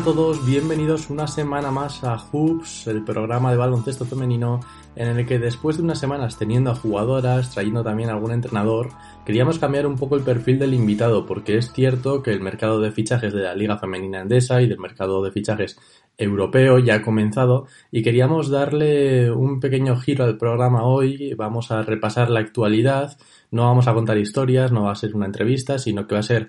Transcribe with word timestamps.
A 0.00 0.02
todos, 0.02 0.46
bienvenidos 0.46 1.10
una 1.10 1.26
semana 1.26 1.70
más 1.70 2.02
a 2.04 2.16
Hoops, 2.16 2.86
el 2.86 3.04
programa 3.04 3.50
de 3.50 3.58
baloncesto 3.58 4.06
femenino 4.06 4.60
en 4.96 5.08
el 5.08 5.26
que 5.26 5.38
después 5.38 5.76
de 5.76 5.82
unas 5.82 6.00
semanas 6.00 6.38
teniendo 6.38 6.70
a 6.70 6.74
jugadoras, 6.74 7.50
trayendo 7.50 7.84
también 7.84 8.08
a 8.08 8.14
algún 8.14 8.32
entrenador, 8.32 8.88
queríamos 9.26 9.58
cambiar 9.58 9.86
un 9.86 9.96
poco 9.96 10.16
el 10.16 10.22
perfil 10.22 10.58
del 10.58 10.72
invitado 10.72 11.26
porque 11.26 11.58
es 11.58 11.70
cierto 11.74 12.22
que 12.22 12.30
el 12.30 12.40
mercado 12.40 12.80
de 12.80 12.92
fichajes 12.92 13.34
de 13.34 13.42
la 13.42 13.54
Liga 13.54 13.76
Femenina 13.76 14.22
Endesa 14.22 14.62
y 14.62 14.68
del 14.68 14.78
mercado 14.78 15.22
de 15.22 15.32
fichajes 15.32 15.78
europeo 16.16 16.78
ya 16.78 16.94
ha 16.94 17.02
comenzado 17.02 17.66
y 17.90 18.02
queríamos 18.02 18.48
darle 18.48 19.30
un 19.30 19.60
pequeño 19.60 19.96
giro 19.96 20.24
al 20.24 20.38
programa 20.38 20.82
hoy, 20.82 21.34
vamos 21.34 21.72
a 21.72 21.82
repasar 21.82 22.30
la 22.30 22.40
actualidad, 22.40 23.18
no 23.50 23.64
vamos 23.64 23.86
a 23.86 23.92
contar 23.92 24.16
historias, 24.16 24.72
no 24.72 24.84
va 24.84 24.92
a 24.92 24.96
ser 24.96 25.14
una 25.14 25.26
entrevista, 25.26 25.78
sino 25.78 26.06
que 26.06 26.14
va 26.14 26.20
a 26.20 26.22
ser 26.22 26.48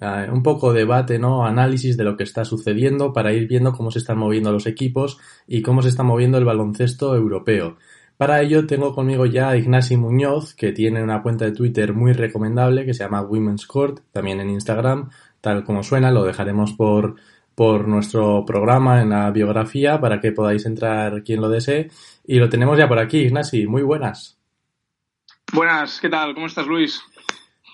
eh, 0.00 0.28
un 0.32 0.42
poco 0.42 0.72
debate, 0.72 1.18
¿no? 1.18 1.44
Análisis 1.44 1.96
de 1.96 2.04
lo 2.04 2.16
que 2.16 2.24
está 2.24 2.44
sucediendo 2.44 3.12
para 3.12 3.32
ir 3.32 3.46
viendo 3.46 3.72
cómo 3.72 3.90
se 3.90 3.98
están 3.98 4.18
moviendo 4.18 4.50
los 4.50 4.66
equipos 4.66 5.18
y 5.46 5.62
cómo 5.62 5.82
se 5.82 5.90
está 5.90 6.02
moviendo 6.02 6.38
el 6.38 6.44
baloncesto 6.44 7.14
europeo. 7.14 7.76
Para 8.16 8.40
ello 8.40 8.66
tengo 8.66 8.94
conmigo 8.94 9.26
ya 9.26 9.50
a 9.50 9.56
Ignasi 9.56 9.96
Muñoz, 9.96 10.54
que 10.54 10.72
tiene 10.72 11.02
una 11.02 11.22
cuenta 11.22 11.44
de 11.44 11.52
Twitter 11.52 11.92
muy 11.92 12.12
recomendable 12.12 12.86
que 12.86 12.94
se 12.94 13.04
llama 13.04 13.22
Women's 13.22 13.66
Court, 13.66 14.00
también 14.12 14.40
en 14.40 14.50
Instagram, 14.50 15.10
tal 15.40 15.64
como 15.64 15.82
suena, 15.82 16.10
lo 16.10 16.24
dejaremos 16.24 16.72
por, 16.74 17.16
por 17.54 17.88
nuestro 17.88 18.44
programa 18.46 19.02
en 19.02 19.10
la 19.10 19.30
biografía 19.30 20.00
para 20.00 20.20
que 20.20 20.32
podáis 20.32 20.64
entrar 20.66 21.22
quien 21.24 21.40
lo 21.40 21.48
desee. 21.48 21.90
Y 22.24 22.38
lo 22.38 22.48
tenemos 22.48 22.78
ya 22.78 22.88
por 22.88 22.98
aquí, 22.98 23.18
Ignasi, 23.18 23.66
muy 23.66 23.82
buenas. 23.82 24.38
Buenas, 25.52 26.00
¿qué 26.00 26.08
tal? 26.08 26.32
¿Cómo 26.32 26.46
estás, 26.46 26.66
Luis? 26.66 27.02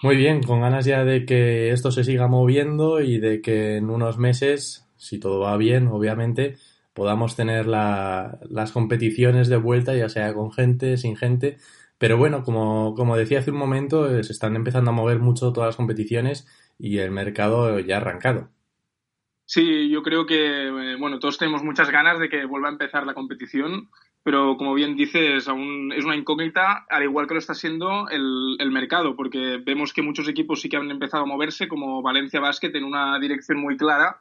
Muy 0.00 0.16
bien, 0.16 0.44
con 0.44 0.60
ganas 0.60 0.84
ya 0.84 1.04
de 1.04 1.26
que 1.26 1.72
esto 1.72 1.90
se 1.90 2.04
siga 2.04 2.28
moviendo 2.28 3.00
y 3.00 3.18
de 3.18 3.42
que 3.42 3.76
en 3.76 3.90
unos 3.90 4.16
meses, 4.16 4.88
si 4.96 5.18
todo 5.18 5.40
va 5.40 5.56
bien, 5.56 5.88
obviamente, 5.88 6.56
podamos 6.94 7.34
tener 7.34 7.66
la, 7.66 8.38
las 8.48 8.70
competiciones 8.70 9.48
de 9.48 9.56
vuelta, 9.56 9.96
ya 9.96 10.08
sea 10.08 10.32
con 10.34 10.52
gente, 10.52 10.96
sin 10.98 11.16
gente. 11.16 11.58
Pero 11.98 12.16
bueno, 12.16 12.44
como, 12.44 12.94
como 12.94 13.16
decía 13.16 13.40
hace 13.40 13.50
un 13.50 13.56
momento, 13.56 14.08
eh, 14.08 14.22
se 14.22 14.32
están 14.32 14.54
empezando 14.54 14.92
a 14.92 14.94
mover 14.94 15.18
mucho 15.18 15.52
todas 15.52 15.68
las 15.68 15.76
competiciones 15.76 16.46
y 16.78 16.98
el 16.98 17.10
mercado 17.10 17.80
ya 17.80 17.96
ha 17.96 18.00
arrancado. 18.00 18.50
Sí, 19.46 19.90
yo 19.90 20.02
creo 20.02 20.26
que, 20.26 20.68
eh, 20.68 20.96
bueno, 20.96 21.18
todos 21.18 21.38
tenemos 21.38 21.64
muchas 21.64 21.90
ganas 21.90 22.20
de 22.20 22.28
que 22.28 22.44
vuelva 22.44 22.68
a 22.68 22.72
empezar 22.72 23.04
la 23.04 23.14
competición 23.14 23.88
pero 24.28 24.58
como 24.58 24.74
bien 24.74 24.94
dices, 24.94 25.48
aún 25.48 25.90
es 25.96 26.04
una 26.04 26.14
incógnita, 26.14 26.84
al 26.90 27.02
igual 27.02 27.26
que 27.26 27.32
lo 27.32 27.40
está 27.40 27.54
siendo 27.54 28.10
el, 28.10 28.58
el, 28.58 28.70
mercado, 28.70 29.16
porque 29.16 29.56
vemos 29.56 29.94
que 29.94 30.02
muchos 30.02 30.28
equipos 30.28 30.60
sí 30.60 30.68
que 30.68 30.76
han 30.76 30.90
empezado 30.90 31.22
a 31.22 31.26
moverse, 31.26 31.66
como 31.66 32.02
Valencia 32.02 32.38
Basket, 32.38 32.72
en 32.74 32.84
una 32.84 33.18
dirección 33.18 33.58
muy 33.58 33.78
clara, 33.78 34.20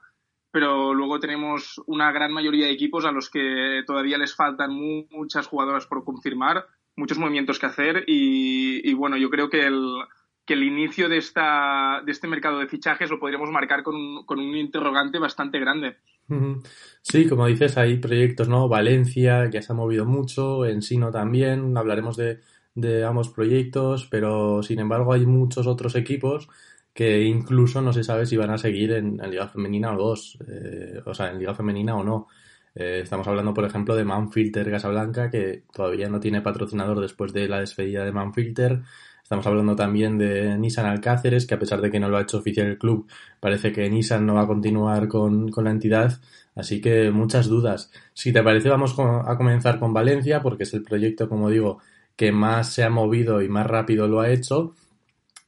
pero 0.49 0.93
luego 0.93 1.19
tenemos 1.19 1.81
una 1.87 2.13
gran 2.13 2.31
mayoría 2.31 2.67
de 2.67 2.71
equipos 2.71 3.03
a 3.03 3.11
los 3.11 3.29
que 3.29 3.83
todavía 3.85 4.17
les 4.17 4.33
faltan 4.33 4.71
muchas 5.11 5.45
jugadoras 5.45 5.87
por 5.87 6.05
confirmar, 6.05 6.67
muchos 6.95 7.17
movimientos 7.17 7.59
que 7.59 7.65
hacer, 7.65 8.05
y, 8.07 8.89
y 8.89 8.93
bueno, 8.93 9.17
yo 9.17 9.29
creo 9.29 9.49
que 9.49 9.65
el, 9.65 9.83
que 10.45 10.53
el 10.53 10.63
inicio 10.63 11.09
de, 11.09 11.17
esta, 11.17 12.01
de 12.05 12.13
este 12.13 12.29
mercado 12.29 12.59
de 12.59 12.67
fichajes 12.67 13.09
lo 13.09 13.19
podríamos 13.19 13.51
marcar 13.51 13.83
con 13.83 13.95
un, 13.95 14.25
con 14.25 14.39
un 14.39 14.55
interrogante 14.55 15.19
bastante 15.19 15.59
grande. 15.59 15.97
Sí, 17.01 17.27
como 17.27 17.45
dices, 17.47 17.77
hay 17.77 17.97
proyectos, 17.97 18.49
¿no? 18.49 18.67
Valencia, 18.67 19.49
que 19.49 19.61
se 19.61 19.71
ha 19.71 19.75
movido 19.75 20.05
mucho, 20.05 20.65
Ensino 20.65 21.09
también, 21.09 21.77
hablaremos 21.77 22.17
de, 22.17 22.41
ambos 23.05 23.29
proyectos, 23.29 24.07
pero 24.11 24.61
sin 24.61 24.79
embargo 24.79 25.13
hay 25.13 25.25
muchos 25.25 25.67
otros 25.67 25.95
equipos 25.95 26.49
que 26.93 27.23
incluso 27.23 27.81
no 27.81 27.93
se 27.93 28.03
sabe 28.03 28.25
si 28.25 28.37
van 28.37 28.49
a 28.51 28.57
seguir 28.57 28.91
en, 28.91 29.23
en 29.23 29.31
Liga 29.31 29.47
Femenina 29.47 29.93
o 29.93 29.97
dos, 29.97 30.37
eh, 30.47 30.99
o 31.05 31.13
sea, 31.13 31.31
en 31.31 31.39
Liga 31.39 31.55
Femenina 31.55 31.95
o 31.95 32.03
no. 32.03 32.27
Eh, 32.75 33.01
estamos 33.03 33.27
hablando, 33.27 33.53
por 33.53 33.65
ejemplo, 33.65 33.95
de 33.95 34.03
Manfilter 34.03 34.69
Casablanca, 34.69 35.29
que 35.29 35.63
todavía 35.71 36.09
no 36.09 36.19
tiene 36.19 36.41
patrocinador 36.41 36.99
después 36.99 37.33
de 37.33 37.47
la 37.47 37.59
despedida 37.59 38.03
de 38.03 38.11
Manfilter. 38.11 38.81
Estamos 39.27 39.45
hablando 39.45 39.75
también 39.75 40.17
de 40.17 40.57
Nissan 40.57 40.85
Alcáceres, 40.85 41.45
que 41.45 41.55
a 41.55 41.59
pesar 41.59 41.81
de 41.81 41.91
que 41.91 41.99
no 41.99 42.07
lo 42.07 42.15
ha 42.15 42.21
hecho 42.21 42.37
oficial 42.37 42.65
el 42.67 42.77
club, 42.77 43.09
parece 43.41 43.73
que 43.73 43.89
Nissan 43.89 44.25
no 44.25 44.35
va 44.35 44.43
a 44.43 44.47
continuar 44.47 45.09
con, 45.09 45.49
con 45.49 45.65
la 45.65 45.71
entidad. 45.71 46.21
Así 46.55 46.79
que 46.79 47.11
muchas 47.11 47.47
dudas. 47.47 47.91
Si 48.13 48.31
te 48.31 48.41
parece, 48.41 48.69
vamos 48.69 48.95
a 48.97 49.35
comenzar 49.35 49.79
con 49.79 49.93
Valencia, 49.93 50.41
porque 50.41 50.63
es 50.63 50.73
el 50.73 50.81
proyecto, 50.81 51.27
como 51.27 51.49
digo, 51.49 51.79
que 52.15 52.31
más 52.31 52.71
se 52.71 52.85
ha 52.85 52.89
movido 52.89 53.41
y 53.41 53.49
más 53.49 53.67
rápido 53.67 54.07
lo 54.07 54.21
ha 54.21 54.29
hecho. 54.29 54.75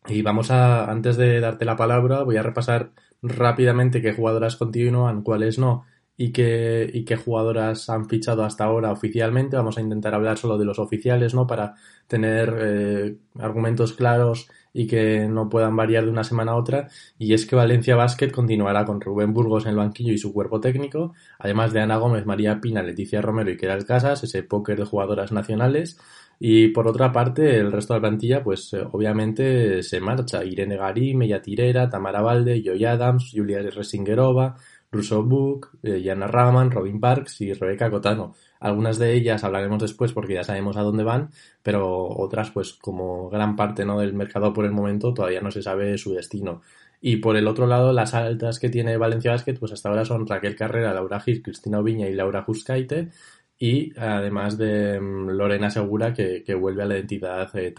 Y 0.10 0.24
vamos 0.24 0.52
a, 0.52 0.92
antes 0.92 1.16
de 1.16 1.40
darte 1.40 1.64
la 1.64 1.78
palabra, 1.78 2.24
voy 2.24 2.36
a 2.36 2.44
repasar 2.44 2.92
rápidamente 3.22 4.02
qué 4.02 4.12
jugadoras 4.12 4.58
continúan, 4.58 5.22
cuáles 5.22 5.58
no 5.58 5.86
y 6.22 6.34
qué, 6.34 6.92
y 6.94 7.06
qué 7.06 7.16
jugadoras 7.16 7.90
han 7.90 8.10
fichado 8.10 8.44
hasta 8.44 8.66
ahora 8.66 8.92
oficialmente. 8.92 9.56
Vamos 9.56 9.78
a 9.78 9.82
intentar 9.82 10.14
hablar 10.14 10.38
solo 10.38 10.58
de 10.58 10.66
los 10.66 10.78
oficiales, 10.78 11.34
¿no? 11.34 11.48
Para 11.48 11.76
tener 12.08 12.54
eh, 12.60 13.16
argumentos 13.40 13.94
claros 13.94 14.50
y 14.74 14.86
que 14.86 15.30
no 15.30 15.48
puedan 15.48 15.78
variar 15.78 16.04
de 16.04 16.12
una 16.12 16.26
semana 16.26 16.52
a 16.52 16.56
otra. 16.58 16.90
Y 17.18 17.34
es 17.34 17.46
que 17.46 17.56
Valencia 17.56 17.96
Basket 17.96 18.32
continuará 18.32 18.84
con 18.84 19.00
Rubén 19.00 19.34
Burgos 19.34 19.64
en 19.64 19.72
el 19.72 19.78
banquillo 19.78 20.12
y 20.12 20.18
su 20.18 20.34
cuerpo 20.34 20.60
técnico, 20.60 21.14
además 21.38 21.72
de 21.72 21.80
Ana 21.80 21.96
Gómez, 21.96 22.26
María 22.26 22.60
Pina, 22.60 22.84
Leticia 22.84 23.22
Romero 23.22 23.50
y 23.50 23.56
Keral 23.56 23.86
Casas, 23.86 24.22
ese 24.22 24.44
póker 24.44 24.78
de 24.78 24.84
jugadoras 24.84 25.32
nacionales. 25.32 25.98
Y 26.38 26.70
por 26.70 26.88
otra 26.88 27.14
parte, 27.14 27.60
el 27.60 27.72
resto 27.72 27.94
de 27.94 28.00
la 28.00 28.08
plantilla, 28.10 28.44
pues 28.44 28.74
eh, 28.74 28.86
obviamente 28.92 29.84
se 29.84 30.02
marcha. 30.02 30.44
Irene 30.44 30.76
Garí, 30.76 31.14
Mella 31.16 31.42
Tirera, 31.42 31.90
Tamara 31.90 32.22
Valde, 32.22 32.62
Joy 32.62 32.84
Adams, 32.84 33.32
Julia 33.34 33.62
Resingerova, 33.62 34.58
Russo 34.92 35.24
Book, 35.24 35.78
eh, 35.84 36.02
Jana 36.04 36.28
Raman, 36.28 36.72
Robin 36.72 37.00
Parks 37.00 37.42
y 37.42 37.54
Rebeca 37.54 37.90
Cotano. 37.90 38.36
Algunas 38.60 38.98
de 38.98 39.14
ellas 39.14 39.44
hablaremos 39.44 39.82
después 39.82 40.14
porque 40.14 40.34
ya 40.34 40.44
sabemos 40.44 40.78
a 40.78 40.82
dónde 40.82 41.04
van, 41.04 41.30
pero 41.62 42.08
otras, 42.08 42.52
pues 42.52 42.74
como 42.74 43.30
gran 43.30 43.56
parte 43.56 43.86
¿no? 43.86 44.00
del 44.00 44.14
mercado 44.14 44.54
por 44.54 44.66
el 44.66 44.72
momento, 44.72 45.14
todavía 45.14 45.42
no 45.42 45.52
se 45.52 45.62
sabe 45.62 45.98
su 45.98 46.14
destino. 46.14 46.62
Y 47.02 47.18
por 47.18 47.38
el 47.38 47.48
otro 47.48 47.66
lado, 47.68 47.94
las 47.94 48.14
altas 48.14 48.60
que 48.60 48.70
tiene 48.70 48.98
Valencia 48.98 49.32
Basket, 49.32 49.56
pues 49.58 49.72
hasta 49.72 49.90
ahora 49.90 50.06
son 50.06 50.28
Raquel 50.28 50.56
Carrera, 50.56 50.94
Laura 50.94 51.20
Gil, 51.22 51.42
Cristina 51.42 51.80
Oviña 51.80 52.08
y 52.10 52.14
Laura 52.14 52.44
Juskaite, 52.44 53.10
y 53.58 53.98
además 54.00 54.58
de 54.58 55.00
mm, 55.00 55.30
Lorena 55.30 55.70
Segura, 55.70 56.14
que, 56.14 56.44
que, 56.44 56.56
vuelve 56.56 56.84
a 56.84 56.86
la 56.86 56.96
identidad 56.96 57.50
eh. 57.58 57.74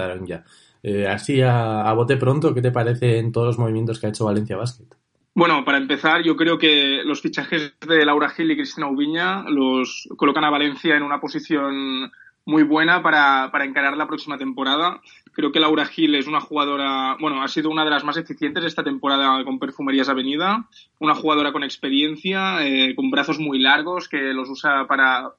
Eh, 0.82 1.06
así 1.06 1.40
a, 1.42 1.82
a 1.82 1.92
bote 1.94 2.16
pronto, 2.16 2.54
¿qué 2.54 2.62
te 2.62 2.72
parece 2.72 3.18
en 3.18 3.32
todos 3.32 3.48
los 3.48 3.58
movimientos 3.58 3.98
que 3.98 4.06
ha 4.06 4.10
hecho 4.10 4.24
Valencia 4.26 4.56
Basket? 4.56 4.99
Bueno, 5.34 5.64
para 5.64 5.78
empezar, 5.78 6.22
yo 6.22 6.36
creo 6.36 6.58
que 6.58 7.02
los 7.04 7.20
fichajes 7.20 7.74
de 7.86 8.04
Laura 8.04 8.30
Gil 8.30 8.50
y 8.50 8.56
Cristina 8.56 8.88
Ubiña 8.88 9.44
los 9.48 10.08
colocan 10.16 10.44
a 10.44 10.50
Valencia 10.50 10.96
en 10.96 11.04
una 11.04 11.20
posición 11.20 12.10
muy 12.44 12.64
buena 12.64 13.02
para, 13.02 13.50
para, 13.52 13.64
encarar 13.64 13.96
la 13.96 14.08
próxima 14.08 14.38
temporada. 14.38 15.00
Creo 15.32 15.52
que 15.52 15.60
Laura 15.60 15.86
Gil 15.86 16.16
es 16.16 16.26
una 16.26 16.40
jugadora, 16.40 17.16
bueno, 17.20 17.42
ha 17.42 17.48
sido 17.48 17.70
una 17.70 17.84
de 17.84 17.90
las 17.90 18.02
más 18.02 18.16
eficientes 18.16 18.64
esta 18.64 18.82
temporada 18.82 19.44
con 19.44 19.60
Perfumerías 19.60 20.08
Avenida, 20.08 20.68
una 20.98 21.14
jugadora 21.14 21.52
con 21.52 21.62
experiencia, 21.62 22.66
eh, 22.66 22.94
con 22.96 23.10
brazos 23.10 23.38
muy 23.38 23.60
largos 23.60 24.08
que 24.08 24.34
los 24.34 24.48
usa 24.48 24.86
para, 24.88 25.30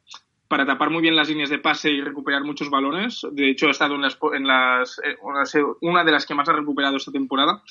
para 0.47 0.65
tapar 0.65 0.89
muy 0.89 1.01
bien 1.01 1.15
las 1.15 1.27
líneas 1.27 1.49
de 1.49 1.59
pase 1.59 1.91
y 1.91 2.01
recuperar 2.01 2.43
muchos 2.43 2.69
balones. 2.69 3.25
De 3.31 3.49
hecho, 3.49 3.67
ha 3.67 3.71
estado 3.71 3.95
en 3.95 4.01
las, 4.01 4.17
en 4.33 4.47
las 4.47 4.99
eh, 5.55 5.63
una 5.81 6.03
de 6.03 6.11
las 6.11 6.25
que 6.25 6.35
más 6.35 6.47
ha 6.47 6.53
recuperado 6.53 6.97
esta 6.97 7.11
temporada. 7.11 7.61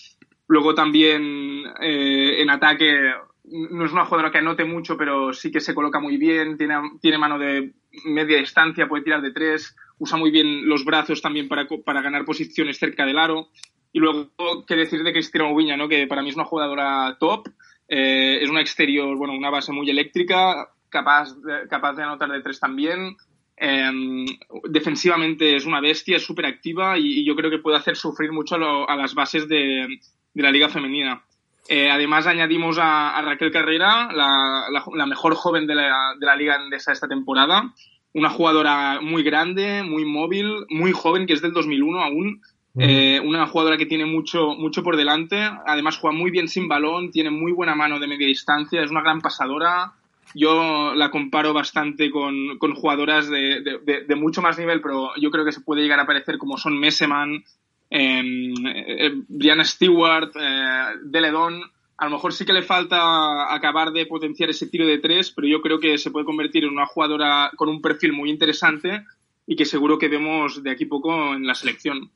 Luego 0.50 0.74
también 0.74 1.62
eh, 1.80 2.42
en 2.42 2.50
ataque 2.50 3.12
no 3.44 3.84
es 3.84 3.92
una 3.92 4.04
jugadora 4.04 4.32
que 4.32 4.38
anote 4.38 4.64
mucho, 4.64 4.96
pero 4.96 5.32
sí 5.32 5.52
que 5.52 5.60
se 5.60 5.76
coloca 5.76 6.00
muy 6.00 6.16
bien, 6.16 6.58
tiene, 6.58 6.74
tiene 7.00 7.18
mano 7.18 7.38
de 7.38 7.72
media 8.04 8.38
distancia, 8.38 8.88
puede 8.88 9.04
tirar 9.04 9.22
de 9.22 9.30
tres, 9.30 9.76
usa 9.98 10.18
muy 10.18 10.32
bien 10.32 10.68
los 10.68 10.84
brazos 10.84 11.22
también 11.22 11.46
para, 11.46 11.68
para 11.84 12.02
ganar 12.02 12.24
posiciones 12.24 12.80
cerca 12.80 13.06
del 13.06 13.20
aro. 13.20 13.50
Y 13.92 14.00
luego, 14.00 14.32
qué 14.66 14.74
decir 14.74 15.04
de 15.04 15.12
Cristina 15.12 15.48
Ubiña, 15.48 15.76
¿no? 15.76 15.88
que 15.88 16.08
para 16.08 16.20
mí 16.20 16.30
es 16.30 16.34
una 16.34 16.46
jugadora 16.46 17.16
top, 17.20 17.46
eh, 17.86 18.40
es 18.42 18.50
una 18.50 18.60
exterior, 18.60 19.16
bueno, 19.16 19.34
una 19.34 19.50
base 19.50 19.70
muy 19.70 19.88
eléctrica, 19.88 20.68
capaz 20.88 21.32
de, 21.42 21.68
capaz 21.68 21.92
de 21.92 22.02
anotar 22.02 22.28
de 22.28 22.42
tres 22.42 22.58
también. 22.58 23.16
Em, 23.56 24.26
defensivamente 24.68 25.54
es 25.54 25.64
una 25.64 25.80
bestia, 25.80 26.16
es 26.16 26.24
súper 26.24 26.46
activa 26.46 26.98
y, 26.98 27.24
yo 27.24 27.36
creo 27.36 27.50
que 27.50 27.58
puede 27.58 27.76
hacer 27.76 27.94
sufrir 27.94 28.32
mucho 28.32 28.56
a, 28.56 28.96
las 28.96 29.14
bases 29.14 29.46
de, 29.46 29.86
de, 30.34 30.42
la 30.42 30.50
liga 30.50 30.68
femenina. 30.68 31.22
Eh, 31.68 31.90
además 31.90 32.26
añadimos 32.26 32.78
a, 32.80 33.20
Raquel 33.22 33.52
Carrera, 33.52 34.10
la, 34.12 34.64
la, 34.94 35.06
mejor 35.06 35.34
joven 35.34 35.66
de 35.66 35.74
la, 35.74 36.14
de 36.18 36.26
la 36.26 36.36
liga 36.36 36.56
andesa 36.56 36.92
esta 36.92 37.08
temporada, 37.08 37.72
una 38.12 38.30
jugadora 38.30 39.00
muy 39.00 39.22
grande, 39.22 39.82
muy 39.82 40.04
móvil, 40.04 40.66
muy 40.68 40.92
joven, 40.92 41.26
que 41.26 41.34
es 41.34 41.42
del 41.42 41.52
2001 41.52 42.02
aún, 42.02 42.42
eh, 42.78 43.20
una 43.24 43.46
jugadora 43.46 43.76
que 43.76 43.86
tiene 43.86 44.06
mucho, 44.06 44.54
mucho 44.54 44.82
por 44.82 44.96
delante, 44.96 45.36
además 45.66 45.98
juega 45.98 46.16
muy 46.16 46.30
bien 46.30 46.48
sin 46.48 46.68
balón, 46.68 47.10
tiene 47.10 47.30
muy 47.30 47.52
buena 47.52 47.74
mano 47.74 47.98
de 47.98 48.06
media 48.06 48.26
distancia, 48.26 48.82
es 48.82 48.90
una 48.90 49.02
gran 49.02 49.20
pasadora. 49.20 49.92
Yo 50.34 50.94
la 50.94 51.10
comparo 51.10 51.52
bastante 51.52 52.10
con, 52.10 52.58
con 52.58 52.74
jugadoras 52.74 53.28
de, 53.28 53.62
de, 53.62 54.04
de, 54.06 54.14
mucho 54.14 54.40
más 54.40 54.56
nivel, 54.58 54.80
pero 54.80 55.10
yo 55.20 55.30
creo 55.32 55.44
que 55.44 55.50
se 55.50 55.60
puede 55.60 55.82
llegar 55.82 55.98
a 55.98 56.06
parecer 56.06 56.38
como 56.38 56.56
son 56.56 56.78
Messeman, 56.78 57.42
em, 57.90 58.54
eh, 58.66 59.12
Brianna 59.28 59.64
Stewart, 59.64 60.30
eh, 60.36 60.96
Deledon. 61.04 61.60
A 61.98 62.04
lo 62.06 62.12
mejor 62.12 62.32
sí 62.32 62.46
que 62.46 62.54
le 62.54 62.62
falta 62.62 63.52
acabar 63.52 63.90
de 63.92 64.06
potenciar 64.06 64.48
ese 64.48 64.68
tiro 64.68 64.86
de 64.86 64.98
tres, 64.98 65.32
pero 65.32 65.46
yo 65.46 65.60
creo 65.60 65.78
que 65.78 65.98
se 65.98 66.10
puede 66.10 66.24
convertir 66.24 66.64
en 66.64 66.70
una 66.70 66.86
jugadora 66.86 67.50
con 67.56 67.68
un 67.68 67.82
perfil 67.82 68.14
muy 68.14 68.30
interesante 68.30 69.04
y 69.46 69.56
que 69.56 69.66
seguro 69.66 69.98
que 69.98 70.08
vemos 70.08 70.62
de 70.62 70.70
aquí 70.70 70.86
poco 70.86 71.34
en 71.34 71.46
la 71.46 71.54
selección. 71.54 72.10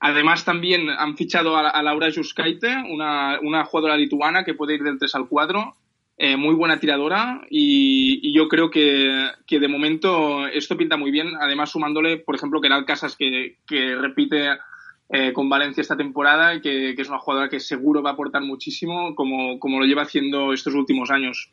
Además, 0.00 0.44
también 0.44 0.90
han 0.90 1.16
fichado 1.16 1.56
a, 1.56 1.82
Laura 1.82 2.08
Juskaite, 2.12 2.74
una, 2.90 3.38
una, 3.40 3.64
jugadora 3.64 3.96
lituana 3.96 4.44
que 4.44 4.54
puede 4.54 4.74
ir 4.74 4.82
del 4.82 4.98
3 4.98 5.14
al 5.14 5.28
4, 5.28 5.76
eh, 6.22 6.36
muy 6.36 6.54
buena 6.54 6.78
tiradora 6.78 7.42
y, 7.48 8.30
yo 8.34 8.48
creo 8.48 8.70
que, 8.70 9.30
que, 9.46 9.58
de 9.58 9.68
momento 9.68 10.46
esto 10.46 10.76
pinta 10.76 10.98
muy 10.98 11.10
bien. 11.10 11.28
Además, 11.40 11.70
sumándole, 11.70 12.18
por 12.18 12.34
ejemplo, 12.34 12.60
Keral 12.60 12.84
Casas, 12.84 13.16
que, 13.16 13.56
que 13.66 13.94
repite 13.94 14.48
eh, 15.12 15.32
con 15.32 15.48
Valencia 15.48 15.80
esta 15.80 15.96
temporada 15.96 16.54
y 16.54 16.60
que, 16.60 16.90
es 16.92 17.08
una 17.08 17.18
jugadora 17.18 17.48
que 17.48 17.58
seguro 17.58 18.02
va 18.02 18.10
a 18.10 18.12
aportar 18.12 18.42
muchísimo, 18.42 19.14
como, 19.16 19.58
como 19.58 19.80
lo 19.80 19.86
lleva 19.86 20.02
haciendo 20.02 20.52
estos 20.52 20.74
últimos 20.74 21.10
años. 21.10 21.52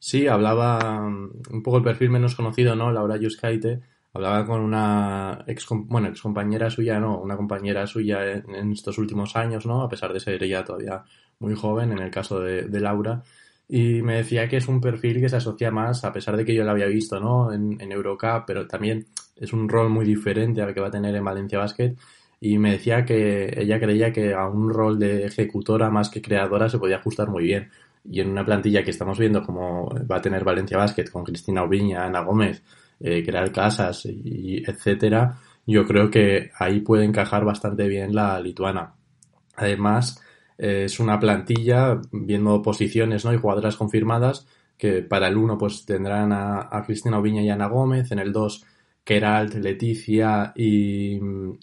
Sí, 0.00 0.26
hablaba 0.26 1.06
un 1.06 1.62
poco 1.62 1.78
el 1.78 1.84
perfil 1.84 2.10
menos 2.10 2.34
conocido, 2.34 2.74
¿no? 2.74 2.90
Laura 2.90 3.18
Juskaite 3.20 3.80
hablaba 4.12 4.44
con 4.46 4.60
una 4.60 5.44
ex, 5.46 5.66
bueno, 5.70 6.08
ex 6.08 6.20
compañera 6.20 6.70
suya, 6.70 6.98
no, 6.98 7.18
una 7.18 7.36
compañera 7.36 7.86
suya 7.86 8.32
en, 8.32 8.72
estos 8.72 8.98
últimos 8.98 9.36
años, 9.36 9.64
¿no? 9.64 9.82
A 9.82 9.88
pesar 9.88 10.12
de 10.12 10.20
ser 10.20 10.42
ella 10.42 10.64
todavía 10.64 11.04
muy 11.38 11.54
joven, 11.54 11.92
en 11.92 11.98
el 11.98 12.10
caso 12.10 12.40
de, 12.40 12.80
Laura, 12.80 13.22
y 13.68 14.02
me 14.02 14.16
decía 14.16 14.48
que 14.48 14.56
es 14.56 14.66
un 14.66 14.80
perfil 14.80 15.20
que 15.20 15.28
se 15.28 15.36
asocia 15.36 15.70
más, 15.70 16.04
a 16.04 16.12
pesar 16.12 16.36
de 16.36 16.44
que 16.44 16.54
yo 16.54 16.64
lo 16.64 16.70
había 16.72 16.86
visto, 16.86 17.20
¿no? 17.20 17.52
En, 17.52 17.80
en 17.80 17.92
Eurocup, 17.92 18.44
pero 18.46 18.66
también 18.66 19.06
es 19.36 19.52
un 19.52 19.68
rol 19.68 19.88
muy 19.88 20.04
diferente 20.04 20.62
al 20.62 20.74
que 20.74 20.80
va 20.80 20.88
a 20.88 20.92
tener 20.92 21.14
en 21.14 21.24
Valencia 21.24 21.58
Basket, 21.58 21.94
y 22.40 22.58
me 22.58 22.72
decía 22.72 23.04
que 23.04 23.52
ella 23.60 23.80
creía 23.80 24.12
que 24.12 24.34
a 24.34 24.46
un 24.46 24.70
rol 24.70 24.98
de 24.98 25.26
ejecutora 25.26 25.90
más 25.90 26.08
que 26.08 26.22
creadora 26.22 26.68
se 26.68 26.78
podía 26.78 26.96
ajustar 26.96 27.28
muy 27.28 27.44
bien. 27.44 27.70
Y 28.04 28.20
en 28.20 28.30
una 28.30 28.44
plantilla 28.44 28.84
que 28.84 28.90
estamos 28.90 29.18
viendo 29.18 29.42
como 29.42 29.88
va 30.10 30.16
a 30.16 30.22
tener 30.22 30.44
Valencia 30.44 30.78
Basket 30.78 31.10
con 31.10 31.24
Cristina 31.24 31.62
Oviña, 31.64 32.04
Ana 32.04 32.20
Gómez, 32.20 32.62
eh, 33.00 33.24
crear 33.24 33.52
casas 33.52 34.06
y 34.06 34.62
etcétera, 34.66 35.38
yo 35.66 35.84
creo 35.86 36.10
que 36.10 36.50
ahí 36.58 36.80
puede 36.80 37.04
encajar 37.04 37.44
bastante 37.44 37.86
bien 37.88 38.14
la 38.14 38.40
lituana. 38.40 38.94
Además, 39.56 40.22
eh, 40.56 40.84
es 40.84 40.98
una 41.00 41.20
plantilla, 41.20 42.00
viendo 42.10 42.62
posiciones 42.62 43.24
¿no? 43.24 43.34
y 43.34 43.38
jugadoras 43.38 43.76
confirmadas, 43.76 44.46
que 44.76 45.02
para 45.02 45.28
el 45.28 45.36
1 45.36 45.58
pues 45.58 45.84
tendrán 45.84 46.32
a, 46.32 46.82
Cristina 46.86 47.18
Oviña 47.18 47.42
y 47.42 47.50
Ana 47.50 47.66
Gómez, 47.66 48.10
en 48.12 48.20
el 48.20 48.32
2 48.32 48.64
Keralt, 49.08 49.54
Leticia 49.54 50.52
y, 50.54 51.18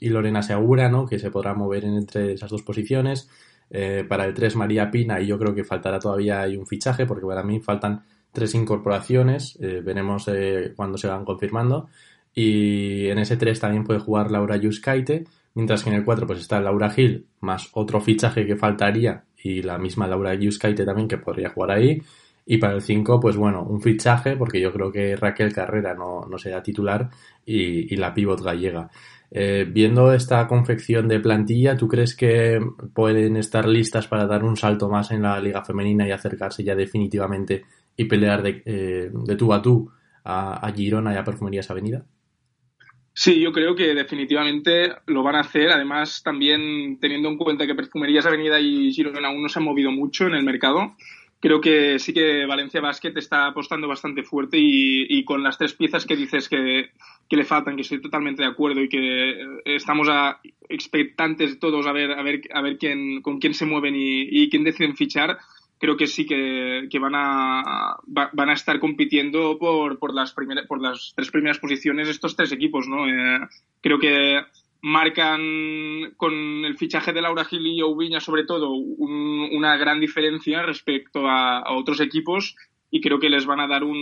Lorena 0.10 0.42
Segura, 0.42 0.90
¿no? 0.90 1.06
que 1.06 1.20
se 1.20 1.30
podrá 1.30 1.54
mover 1.54 1.86
entre 1.86 2.34
esas 2.34 2.50
dos 2.50 2.64
posiciones. 2.64 3.30
Eh, 3.70 4.04
para 4.08 4.26
el 4.26 4.34
3 4.34 4.56
María 4.56 4.90
Pina 4.90 5.22
y 5.22 5.28
yo 5.28 5.38
creo 5.38 5.54
que 5.54 5.64
faltará 5.64 6.00
todavía 6.00 6.42
hay 6.42 6.58
un 6.58 6.66
fichaje 6.66 7.06
porque 7.06 7.26
para 7.26 7.44
mí 7.44 7.60
faltan 7.60 8.04
tres 8.32 8.56
incorporaciones, 8.56 9.60
eh, 9.62 9.82
veremos 9.84 10.28
eh, 10.28 10.74
se 10.96 11.08
van 11.08 11.24
confirmando. 11.24 11.88
Y 12.34 13.10
en 13.10 13.20
ese 13.20 13.38
3 13.38 13.60
también 13.60 13.84
puede 13.84 14.00
jugar 14.00 14.32
Laura 14.32 14.58
Yuskaite, 14.58 15.26
mientras 15.54 15.84
que 15.84 15.92
en 15.92 15.98
el 15.98 16.04
4 16.04 16.26
pues 16.26 16.40
está 16.40 16.60
Laura 16.60 16.90
Gil, 16.90 17.28
más 17.42 17.70
otro 17.74 18.02
fichaje 18.02 18.48
que 18.48 18.56
faltaría, 18.56 19.24
y 19.38 19.62
la 19.62 19.78
misma 19.78 20.08
Laura 20.08 20.34
Yuskaite 20.34 20.84
también 20.84 21.08
que 21.08 21.20
podría 21.20 21.50
jugar 21.50 21.78
ahí. 21.78 22.02
Y 22.46 22.58
para 22.58 22.76
el 22.76 22.82
5, 22.82 23.20
pues 23.20 23.36
bueno, 23.38 23.64
un 23.64 23.82
fichaje, 23.82 24.36
porque 24.38 24.62
yo 24.62 24.72
creo 24.72 24.92
que 24.92 25.16
Raquel 25.16 25.52
Carrera 25.52 25.96
no, 25.96 26.28
no 26.30 26.38
será 26.38 26.62
titular, 26.62 27.10
y, 27.46 27.96
la 27.96 28.14
pivot 28.14 28.42
gallega. 28.42 28.90
Eh, 29.32 29.66
viendo 29.68 30.14
esta 30.14 30.48
confección 30.48 31.08
de 31.08 31.20
plantilla, 31.20 31.76
¿tú 31.76 31.88
crees 31.88 32.16
que 32.16 32.60
pueden 32.94 33.36
estar 33.38 33.68
listas 33.68 34.08
para 34.08 34.28
dar 34.28 34.44
un 34.44 34.56
salto 34.56 34.90
más 34.90 35.12
en 35.12 35.24
la 35.24 35.40
liga 35.40 35.66
femenina 35.66 36.08
y 36.08 36.12
acercarse 36.12 36.64
ya 36.64 36.76
definitivamente 36.76 37.64
y 37.98 38.06
pelear 38.06 38.44
de, 38.44 38.62
eh, 38.66 39.10
de 39.12 39.36
tú 39.36 39.52
a 39.52 39.62
tú 39.62 39.90
a, 40.26 40.72
Girona 40.76 41.14
y 41.14 41.18
a 41.18 41.24
Perfumerías 41.24 41.70
Avenida? 41.70 42.06
Sí, 43.14 43.40
yo 43.40 43.54
creo 43.54 43.76
que 43.76 43.94
definitivamente 43.94 44.92
lo 45.06 45.24
van 45.24 45.36
a 45.36 45.42
hacer. 45.42 45.70
Además, 45.70 46.22
también 46.24 47.00
teniendo 47.00 47.30
en 47.30 47.38
cuenta 47.38 47.66
que 47.66 47.76
Perfumerías 47.76 48.26
Avenida 48.26 48.60
y 48.60 48.92
Girona 48.92 49.30
aún 49.30 49.42
no 49.42 49.50
se 49.50 49.60
han 49.60 49.66
movido 49.66 49.92
mucho 49.92 50.28
en 50.28 50.34
el 50.34 50.44
mercado, 50.44 50.96
creo 51.46 51.62
que 51.62 52.00
sí 52.00 52.12
que 52.12 52.44
Valencia 52.48 52.82
Basket 52.82 53.14
está 53.18 53.46
apostando 53.46 53.88
bastante 53.88 54.24
fuerte 54.24 54.58
y, 54.60 55.24
con 55.26 55.44
las 55.44 55.60
tres 55.60 55.74
piezas 55.74 56.04
que 56.04 56.16
dices 56.16 56.50
que, 56.50 56.90
le 57.30 57.44
faltan, 57.44 57.76
que 57.76 57.84
estoy 57.84 58.02
totalmente 58.02 58.42
de 58.42 58.48
acuerdo 58.48 58.82
y 58.82 58.90
que 58.90 59.46
estamos 59.64 60.08
a, 60.10 60.40
expectantes 60.68 61.60
todos 61.60 61.86
a 61.86 61.92
ver, 61.92 62.14
a 62.14 62.24
ver, 62.24 62.42
a 62.52 62.62
ver 62.64 62.80
quién, 62.80 63.22
con 63.22 63.38
quién 63.38 63.54
se 63.54 63.68
mueven 63.68 63.96
y, 63.96 64.24
y 64.24 64.50
quién 64.50 64.64
deciden 64.64 64.96
fichar 64.96 65.38
creo 65.78 65.98
que 65.98 66.08
sí 66.08 66.26
que, 66.26 67.00
van, 67.00 67.14
a, 67.14 67.98
van 68.08 68.50
a 68.50 68.54
estar 68.54 68.80
compitiendo 68.80 69.60
por, 69.60 70.00
por, 70.00 70.16
las 70.16 70.34
primeras, 70.34 70.66
por 70.66 70.82
las 70.82 71.14
tres 71.16 71.30
primeras 71.30 71.60
posiciones 71.60 72.08
estos 72.08 72.36
tres 72.36 72.52
equipos, 72.54 72.88
¿no? 72.88 73.08
Eh, 73.08 73.48
creo 73.82 74.00
que 74.00 74.40
marcan 74.86 76.14
con 76.16 76.64
el 76.64 76.78
fichaje 76.78 77.12
de 77.12 77.20
Laura 77.20 77.44
Gil 77.44 77.66
y 77.66 77.82
Oubiña 77.82 78.20
sobre 78.20 78.44
todo 78.44 78.70
una 78.70 79.78
gran 79.78 80.00
diferencia 80.00 80.62
respecto 80.62 81.28
a, 81.28 81.74
otros 81.76 82.00
equipos 82.02 82.56
y 82.92 83.02
creo 83.02 83.20
que 83.20 83.32
les 83.32 83.48
van 83.48 83.60
a 83.62 83.68
dar 83.68 83.84
un, 83.84 83.98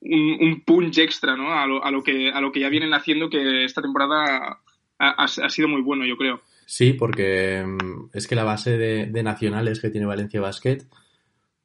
un, 0.00 0.62
punch 0.66 0.98
extra 0.98 1.36
¿no? 1.36 1.52
a, 1.52 1.64
lo, 1.64 1.84
a, 1.84 1.92
lo 1.92 2.02
que, 2.02 2.28
a 2.28 2.40
lo 2.40 2.50
que 2.50 2.58
ya 2.58 2.68
vienen 2.68 2.92
haciendo 2.92 3.30
que 3.30 3.64
esta 3.64 3.80
temporada 3.80 4.58
ha, 4.98 5.28
sido 5.28 5.68
muy 5.68 5.82
bueno 5.82 6.04
yo 6.04 6.16
creo. 6.16 6.40
Sí, 6.66 6.92
porque 6.92 7.64
mm, 7.64 8.10
es 8.12 8.26
que 8.26 8.34
la 8.34 8.42
base 8.42 8.76
de, 8.76 9.22
nacionales 9.22 9.80
que 9.80 9.90
tiene 9.90 10.08
Valencia 10.08 10.40
Basket, 10.40 10.88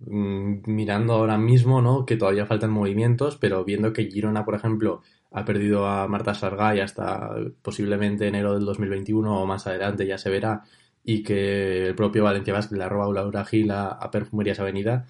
mm, 0.01 0.71
mirando 0.71 1.13
ahora 1.13 1.39
mismo, 1.39 1.81
¿no? 1.81 2.05
Que 2.05 2.15
todavía 2.15 2.45
faltan 2.45 2.69
movimientos, 2.69 3.37
pero 3.37 3.65
viendo 3.65 3.91
que 3.91 4.05
Girona, 4.05 4.45
por 4.45 4.53
ejemplo, 4.53 5.01
ha 5.33 5.43
perdido 5.43 5.87
a 5.87 6.07
Marta 6.07 6.33
Sargay 6.35 6.79
hasta 6.79 7.31
posiblemente 7.61 8.27
enero 8.27 8.53
del 8.53 8.65
2021 8.65 9.41
o 9.41 9.45
más 9.45 9.65
adelante, 9.67 10.05
ya 10.05 10.17
se 10.17 10.29
verá, 10.29 10.63
y 11.03 11.23
que 11.23 11.87
el 11.87 11.95
propio 11.95 12.23
Valencia 12.23 12.53
Basket 12.53 12.77
le 12.77 12.83
ha 12.83 12.89
robado 12.89 13.13
Laura 13.13 13.43
Gil 13.43 13.71
a, 13.71 14.09
Perfumerías 14.11 14.59
Avenida, 14.59 15.07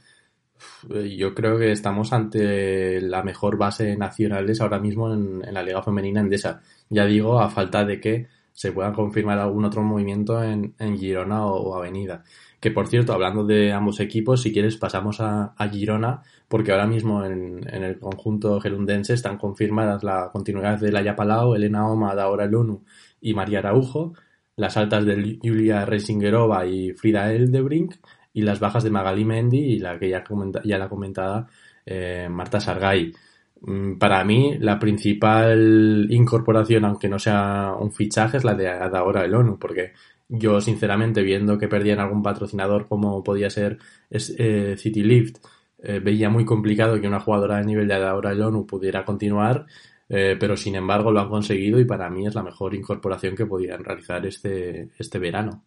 yo 0.89 1.33
creo 1.35 1.57
que 1.57 1.71
estamos 1.71 2.13
ante 2.13 3.01
la 3.01 3.21
mejor 3.21 3.57
base 3.57 3.97
nacionales 3.97 4.61
ahora 4.61 4.79
mismo 4.79 5.13
en, 5.13 5.41
la 5.53 5.61
Liga 5.61 5.83
Femenina 5.83 6.21
Endesa. 6.21 6.61
Ya 6.89 7.05
digo, 7.05 7.39
a 7.41 7.49
falta 7.49 7.83
de 7.83 7.99
que 7.99 8.27
se 8.53 8.71
pueda 8.71 8.93
confirmar 8.93 9.39
algún 9.39 9.65
otro 9.65 9.83
movimiento 9.83 10.41
en, 10.41 10.73
en 10.79 10.97
Girona 10.97 11.45
o, 11.45 11.75
Avenida. 11.75 12.23
Que 12.63 12.71
por 12.71 12.87
cierto, 12.87 13.11
hablando 13.11 13.43
de 13.43 13.73
ambos 13.73 13.99
equipos, 13.99 14.41
si 14.41 14.53
quieres 14.53 14.77
pasamos 14.77 15.19
a, 15.19 15.53
Girona, 15.69 16.21
porque 16.47 16.71
ahora 16.71 16.87
mismo 16.87 17.25
en, 17.25 17.59
el 17.67 17.99
conjunto 17.99 18.61
gerundense 18.61 19.13
están 19.13 19.37
confirmadas 19.37 20.01
la 20.01 20.29
continuidad 20.31 20.79
de 20.79 20.89
Laia 20.89 21.13
Palau, 21.13 21.55
Elena 21.55 21.85
Oma, 21.89 22.15
Daora 22.15 22.45
Lunu 22.45 22.85
y 23.19 23.33
María 23.33 23.59
Araujo, 23.59 24.13
las 24.55 24.77
altas 24.77 25.05
de 25.05 25.39
Julia 25.43 25.83
Reisingerova 25.83 26.65
y 26.65 26.93
Frida 26.93 27.33
Eldebrink, 27.33 27.95
y 28.31 28.43
las 28.43 28.61
bajas 28.61 28.85
de 28.85 28.91
Magali 28.91 29.25
Mendy 29.25 29.59
y 29.59 29.79
la 29.79 29.99
que 29.99 30.07
ya, 30.07 30.23
ya 30.63 30.77
la 30.77 30.87
comentada 30.87 31.47
eh, 31.85 32.29
Marta 32.31 32.61
Sargay. 32.61 33.11
Mm, 33.59 33.97
para 33.97 34.23
mí, 34.23 34.57
la 34.57 34.79
principal 34.79 36.07
incorporación, 36.09 36.85
aunque 36.85 37.09
no 37.09 37.19
sea 37.19 37.73
un 37.77 37.91
fichaje, 37.91 38.37
es 38.37 38.45
la 38.45 38.55
de 38.55 38.69
ahora 38.69 39.25
el 39.25 39.35
ONU, 39.35 39.59
porque 39.59 39.91
Yo, 40.29 40.61
sinceramente, 40.61 41.21
viendo 41.21 41.57
que 41.57 41.67
perdían 41.67 41.99
algún 41.99 42.23
patrocinador 42.23 42.87
como 42.87 43.23
podía 43.23 43.49
ser 43.49 43.77
eh, 44.09 44.75
City 44.77 45.03
Lift, 45.03 45.37
eh, 45.85 45.99
veía 45.99 46.29
muy 46.29 46.45
complicado 46.45 46.99
que 46.99 47.07
una 47.07 47.19
jugadora 47.19 47.57
de 47.57 47.65
nivel 47.65 47.87
de 47.87 47.95
Adaura 47.95 48.31
ONU 48.31 48.65
pudiera 48.65 49.03
continuar, 49.03 49.65
eh, 50.07 50.37
pero 50.39 50.55
sin 50.55 50.75
embargo 50.75 51.11
lo 51.11 51.19
han 51.19 51.29
conseguido 51.29 51.77
y 51.79 51.85
para 51.85 52.09
mí 52.09 52.25
es 52.25 52.35
la 52.35 52.43
mejor 52.43 52.73
incorporación 52.73 53.35
que 53.35 53.45
podían 53.45 53.83
realizar 53.83 54.25
este, 54.25 54.91
este 54.97 55.19
verano. 55.19 55.65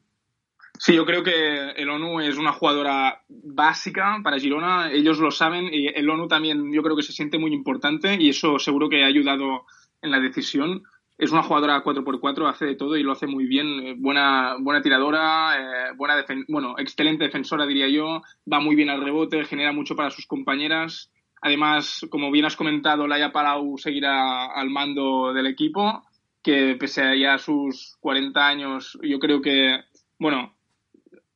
Sí, 0.78 0.94
yo 0.94 1.04
creo 1.04 1.22
que 1.22 1.70
el 1.70 1.88
ONU 1.88 2.20
es 2.20 2.38
una 2.38 2.52
jugadora 2.52 3.24
básica 3.28 4.18
para 4.22 4.38
Girona, 4.38 4.90
ellos 4.90 5.18
lo 5.18 5.30
saben 5.30 5.68
y 5.72 5.88
el 5.88 6.08
ONU 6.08 6.28
también 6.28 6.72
yo 6.72 6.82
creo 6.82 6.96
que 6.96 7.02
se 7.02 7.12
siente 7.12 7.38
muy 7.38 7.52
importante 7.52 8.16
y 8.18 8.30
eso 8.30 8.58
seguro 8.58 8.88
que 8.88 9.02
ha 9.02 9.06
ayudado 9.06 9.66
en 10.00 10.10
la 10.10 10.20
decisión. 10.20 10.82
Es 11.18 11.32
una 11.32 11.42
jugadora 11.42 11.82
4x4, 11.82 12.48
hace 12.48 12.66
de 12.66 12.74
todo 12.74 12.96
y 12.96 13.02
lo 13.02 13.12
hace 13.12 13.26
muy 13.26 13.46
bien. 13.46 13.66
Eh, 13.80 13.94
buena, 13.96 14.56
buena 14.60 14.82
tiradora, 14.82 15.56
eh, 15.58 15.92
buena 15.96 16.24
bueno, 16.48 16.74
excelente 16.78 17.24
defensora 17.24 17.66
diría 17.66 17.88
yo, 17.88 18.22
va 18.50 18.60
muy 18.60 18.76
bien 18.76 18.90
al 18.90 19.02
rebote, 19.02 19.44
genera 19.44 19.72
mucho 19.72 19.96
para 19.96 20.10
sus 20.10 20.26
compañeras. 20.26 21.10
Además, 21.40 22.06
como 22.10 22.30
bien 22.30 22.44
has 22.44 22.56
comentado, 22.56 23.06
Laia 23.06 23.32
Palau 23.32 23.78
seguirá 23.78 24.46
al 24.46 24.70
mando 24.70 25.32
del 25.32 25.46
equipo, 25.46 26.02
que 26.42 26.76
pese 26.78 27.02
a 27.02 27.14
ya 27.14 27.38
sus 27.38 27.96
40 28.00 28.46
años, 28.46 28.98
yo 29.02 29.18
creo 29.18 29.40
que, 29.40 29.80
bueno, 30.18 30.56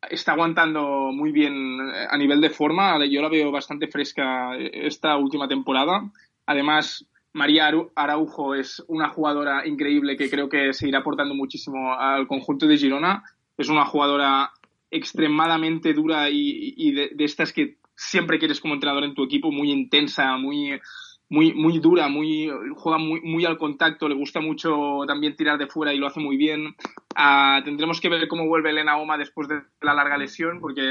está 0.08 0.32
aguantando 0.32 1.10
muy 1.12 1.32
bien 1.32 1.80
eh, 1.80 2.06
a 2.08 2.16
nivel 2.16 2.40
de 2.40 2.50
forma. 2.50 3.04
Yo 3.06 3.20
la 3.20 3.28
veo 3.28 3.50
bastante 3.50 3.88
fresca 3.88 4.56
eh, 4.56 4.70
esta 4.86 5.16
última 5.16 5.48
temporada. 5.48 6.02
Además, 6.46 7.06
María 7.32 7.70
Araujo 7.94 8.54
es 8.54 8.82
una 8.88 9.08
jugadora 9.08 9.66
increíble 9.66 10.16
que 10.16 10.28
creo 10.28 10.48
que 10.48 10.72
seguirá 10.72 10.98
aportando 10.98 11.34
muchísimo 11.34 11.94
al 11.94 12.26
conjunto 12.26 12.66
de 12.66 12.76
Girona. 12.76 13.22
Es 13.56 13.68
una 13.68 13.84
jugadora 13.84 14.50
extremadamente 14.90 15.94
dura 15.94 16.28
y, 16.30 16.92
de, 16.92 17.10
estas 17.18 17.52
que 17.52 17.76
siempre 17.94 18.38
quieres 18.38 18.60
como 18.60 18.74
entrenador 18.74 19.04
en 19.04 19.14
tu 19.14 19.22
equipo, 19.22 19.52
muy 19.52 19.70
intensa, 19.70 20.36
muy, 20.38 20.80
muy, 21.28 21.54
muy 21.54 21.78
dura, 21.78 22.08
muy, 22.08 22.50
juega 22.74 22.98
muy, 22.98 23.44
al 23.44 23.58
contacto, 23.58 24.08
le 24.08 24.16
gusta 24.16 24.40
mucho 24.40 25.02
también 25.06 25.36
tirar 25.36 25.58
de 25.58 25.68
fuera 25.68 25.94
y 25.94 25.98
lo 25.98 26.08
hace 26.08 26.18
muy 26.18 26.36
bien. 26.36 26.74
Ah, 27.14 27.60
tendremos 27.64 28.00
que 28.00 28.08
ver 28.08 28.26
cómo 28.26 28.48
vuelve 28.48 28.70
Elena 28.70 28.96
Oma 28.96 29.16
después 29.16 29.46
de 29.46 29.62
la 29.82 29.94
larga 29.94 30.18
lesión, 30.18 30.60
porque 30.60 30.82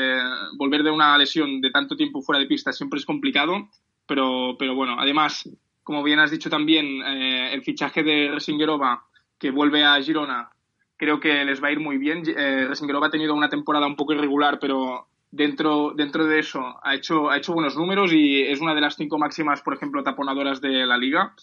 volver 0.58 0.84
de 0.84 0.92
una 0.92 1.18
lesión 1.18 1.60
de 1.60 1.72
tanto 1.72 1.98
tiempo 1.98 2.22
fuera 2.22 2.40
de 2.40 2.48
pista 2.48 2.72
siempre 2.72 3.00
es 3.00 3.06
complicado, 3.06 3.68
pero, 4.08 4.56
pero 4.58 4.76
bueno, 4.76 4.96
además, 4.98 5.50
como 5.90 6.04
bien 6.04 6.20
has 6.20 6.30
dicho 6.30 6.52
también, 6.52 7.02
eh, 7.02 7.52
el 7.52 7.64
fichaje 7.64 8.04
de 8.04 8.30
Resingerova, 8.32 9.06
que 9.40 9.50
vuelve 9.50 9.84
a 9.84 10.00
Girona, 10.00 10.52
creo 10.96 11.20
que 11.20 11.44
les 11.44 11.64
va 11.64 11.70
a 11.70 11.72
ir 11.72 11.80
muy 11.80 11.98
bien. 11.98 12.22
Eh, 12.28 12.68
Resingerova 12.68 13.08
ha 13.08 13.10
tenido 13.10 13.34
una 13.34 13.50
temporada 13.50 13.88
un 13.88 13.96
poco 13.96 14.14
irregular, 14.14 14.60
pero 14.62 15.08
dentro, 15.32 15.94
dentro 15.96 16.28
de 16.28 16.38
eso 16.38 16.76
ha 16.84 16.94
hecho, 16.94 17.32
ha 17.32 17.38
hecho 17.38 17.56
buenos 17.56 17.76
números 17.76 18.14
y 18.14 18.40
es 18.40 18.62
una 18.62 18.76
de 18.76 18.82
las 18.82 18.98
cinco 18.98 19.18
máximas, 19.18 19.64
por 19.64 19.74
ejemplo, 19.74 20.04
taponadoras 20.04 20.62
de 20.62 20.86
la 20.86 20.96
liga. 20.96 21.34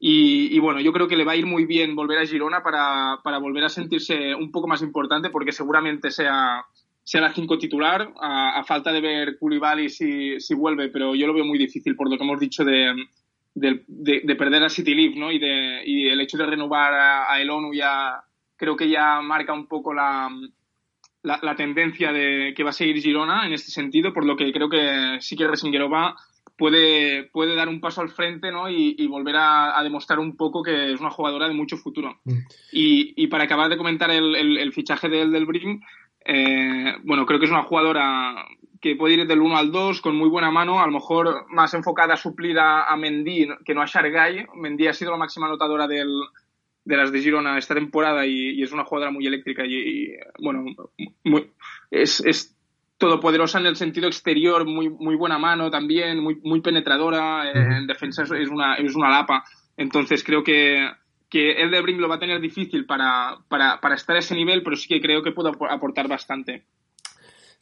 Y, 0.00 0.58
bueno, 0.58 0.80
yo 0.80 0.92
creo 0.92 1.06
que 1.06 1.16
le 1.16 1.24
va 1.24 1.30
a 1.30 1.36
ir 1.36 1.46
muy 1.46 1.64
bien 1.64 1.94
volver 1.94 2.18
a 2.18 2.26
Girona 2.26 2.64
para, 2.64 3.20
para 3.22 3.38
volver 3.38 3.62
a 3.62 3.68
sentirse 3.68 4.34
un 4.34 4.50
poco 4.50 4.66
más 4.66 4.82
importante 4.82 5.30
porque 5.30 5.52
seguramente 5.52 6.10
sea, 6.10 6.64
sea 7.04 7.20
la 7.20 7.32
cinco 7.32 7.58
titular, 7.58 8.12
a, 8.20 8.64
falta 8.64 8.90
de 8.90 9.00
ver 9.00 9.38
Koulibaly 9.38 9.88
si, 9.88 10.40
si 10.40 10.54
vuelve, 10.54 10.88
pero 10.88 11.14
yo 11.14 11.28
lo 11.28 11.32
veo 11.32 11.44
muy 11.44 11.58
difícil 11.58 11.94
por 11.94 12.10
lo 12.10 12.18
que 12.18 12.24
hemos 12.24 12.40
dicho 12.40 12.64
de, 12.64 12.92
de, 13.54 14.36
perder 14.36 14.64
a 14.64 14.68
City 14.68 14.94
Leaf, 14.94 15.16
¿no? 15.16 15.30
Y, 15.30 15.38
de, 15.38 15.82
y 15.84 16.08
el 16.08 16.20
hecho 16.20 16.36
de 16.36 16.46
renovar 16.46 16.92
a, 16.94 17.32
a 17.32 17.40
El 17.40 17.50
ONU 17.50 17.72
ya 17.72 18.24
creo 18.56 18.76
que 18.76 18.88
ya 18.88 19.20
marca 19.20 19.52
un 19.52 19.66
poco 19.66 19.92
la, 19.94 20.28
la, 21.24 21.56
tendencia 21.56 22.12
de 22.12 22.52
que 22.54 22.62
va 22.62 22.70
a 22.70 22.74
seguir 22.74 23.00
Girona 23.00 23.46
en 23.46 23.52
este 23.52 23.70
sentido, 23.70 24.12
por 24.12 24.24
lo 24.24 24.36
que 24.36 24.52
creo 24.52 24.68
que 24.68 25.18
sí 25.20 25.36
que 25.36 25.48
Resingerova 25.48 26.16
puede, 26.56 27.24
puede 27.24 27.56
dar 27.56 27.68
un 27.68 27.80
paso 27.80 28.00
al 28.00 28.10
frente 28.10 28.52
¿no? 28.52 28.68
y, 28.68 29.06
volver 29.06 29.36
a, 29.38 29.80
demostrar 29.82 30.18
un 30.18 30.36
poco 30.36 30.62
que 30.62 30.92
es 30.92 31.00
una 31.00 31.10
jugadora 31.10 31.48
de 31.48 31.54
mucho 31.54 31.76
futuro. 31.76 32.20
Mm. 32.24 32.38
Y, 32.72 33.26
para 33.28 33.44
acabar 33.44 33.70
de 33.70 33.76
comentar 33.76 34.10
el, 34.10 34.72
fichaje 34.72 35.08
de 35.08 35.26
del 35.26 35.46
Bring, 35.46 35.82
eh, 36.26 36.94
bueno, 37.04 37.26
creo 37.26 37.38
que 37.38 37.46
es 37.46 37.52
una 37.52 37.64
jugadora 37.64 38.46
que 38.84 38.96
puede 38.96 39.14
ir 39.14 39.26
del 39.26 39.40
1 39.40 39.56
al 39.56 39.72
2 39.72 40.02
con 40.02 40.14
muy 40.14 40.28
buena 40.28 40.50
mano, 40.50 40.78
a 40.78 40.84
lo 40.84 40.92
mejor 40.92 41.46
más 41.48 41.72
enfocada 41.72 42.12
a 42.12 42.18
suplir 42.18 42.58
a, 42.58 42.84
a 42.84 42.96
Mendy 42.98 43.48
que 43.64 43.72
no 43.72 43.80
a 43.80 43.86
Shargay. 43.86 44.44
Mendy 44.56 44.88
ha 44.88 44.92
sido 44.92 45.10
la 45.10 45.16
máxima 45.16 45.46
anotadora 45.46 45.88
del, 45.88 46.10
de 46.84 46.94
las 46.94 47.10
de 47.10 47.22
Girona 47.22 47.56
esta 47.56 47.74
temporada 47.74 48.26
y, 48.26 48.62
es 48.62 48.72
una 48.72 48.84
jugadora 48.84 49.10
muy 49.10 49.26
eléctrica 49.26 49.64
y, 49.64 50.12
bueno, 50.38 50.66
es, 51.90 52.20
es, 52.26 52.54
todopoderosa 52.98 53.58
en 53.58 53.66
el 53.66 53.76
sentido 53.76 54.06
exterior, 54.06 54.66
muy, 54.66 54.90
muy 54.90 55.16
buena 55.16 55.38
mano 55.38 55.70
también, 55.70 56.20
muy, 56.20 56.38
muy 56.44 56.60
penetradora, 56.60 57.50
en 57.52 57.86
defensa 57.86 58.22
es 58.22 58.50
una, 58.50 58.74
es 58.74 58.94
una 58.94 59.08
lapa. 59.08 59.44
Entonces 59.78 60.22
creo 60.22 60.44
que, 60.44 60.90
que 61.30 61.52
el 61.52 61.70
de 61.70 61.80
Brink 61.80 62.00
lo 62.00 62.08
va 62.08 62.16
a 62.16 62.20
tener 62.20 62.38
difícil 62.38 62.84
para, 62.84 63.38
para, 63.48 63.80
para 63.80 63.94
estar 63.94 64.14
a 64.14 64.18
ese 64.18 64.34
nivel, 64.34 64.62
pero 64.62 64.76
sí 64.76 64.88
que 64.88 65.00
creo 65.00 65.22
que 65.22 65.32
puede 65.32 65.50
aportar 65.70 66.06
bastante. 66.06 66.64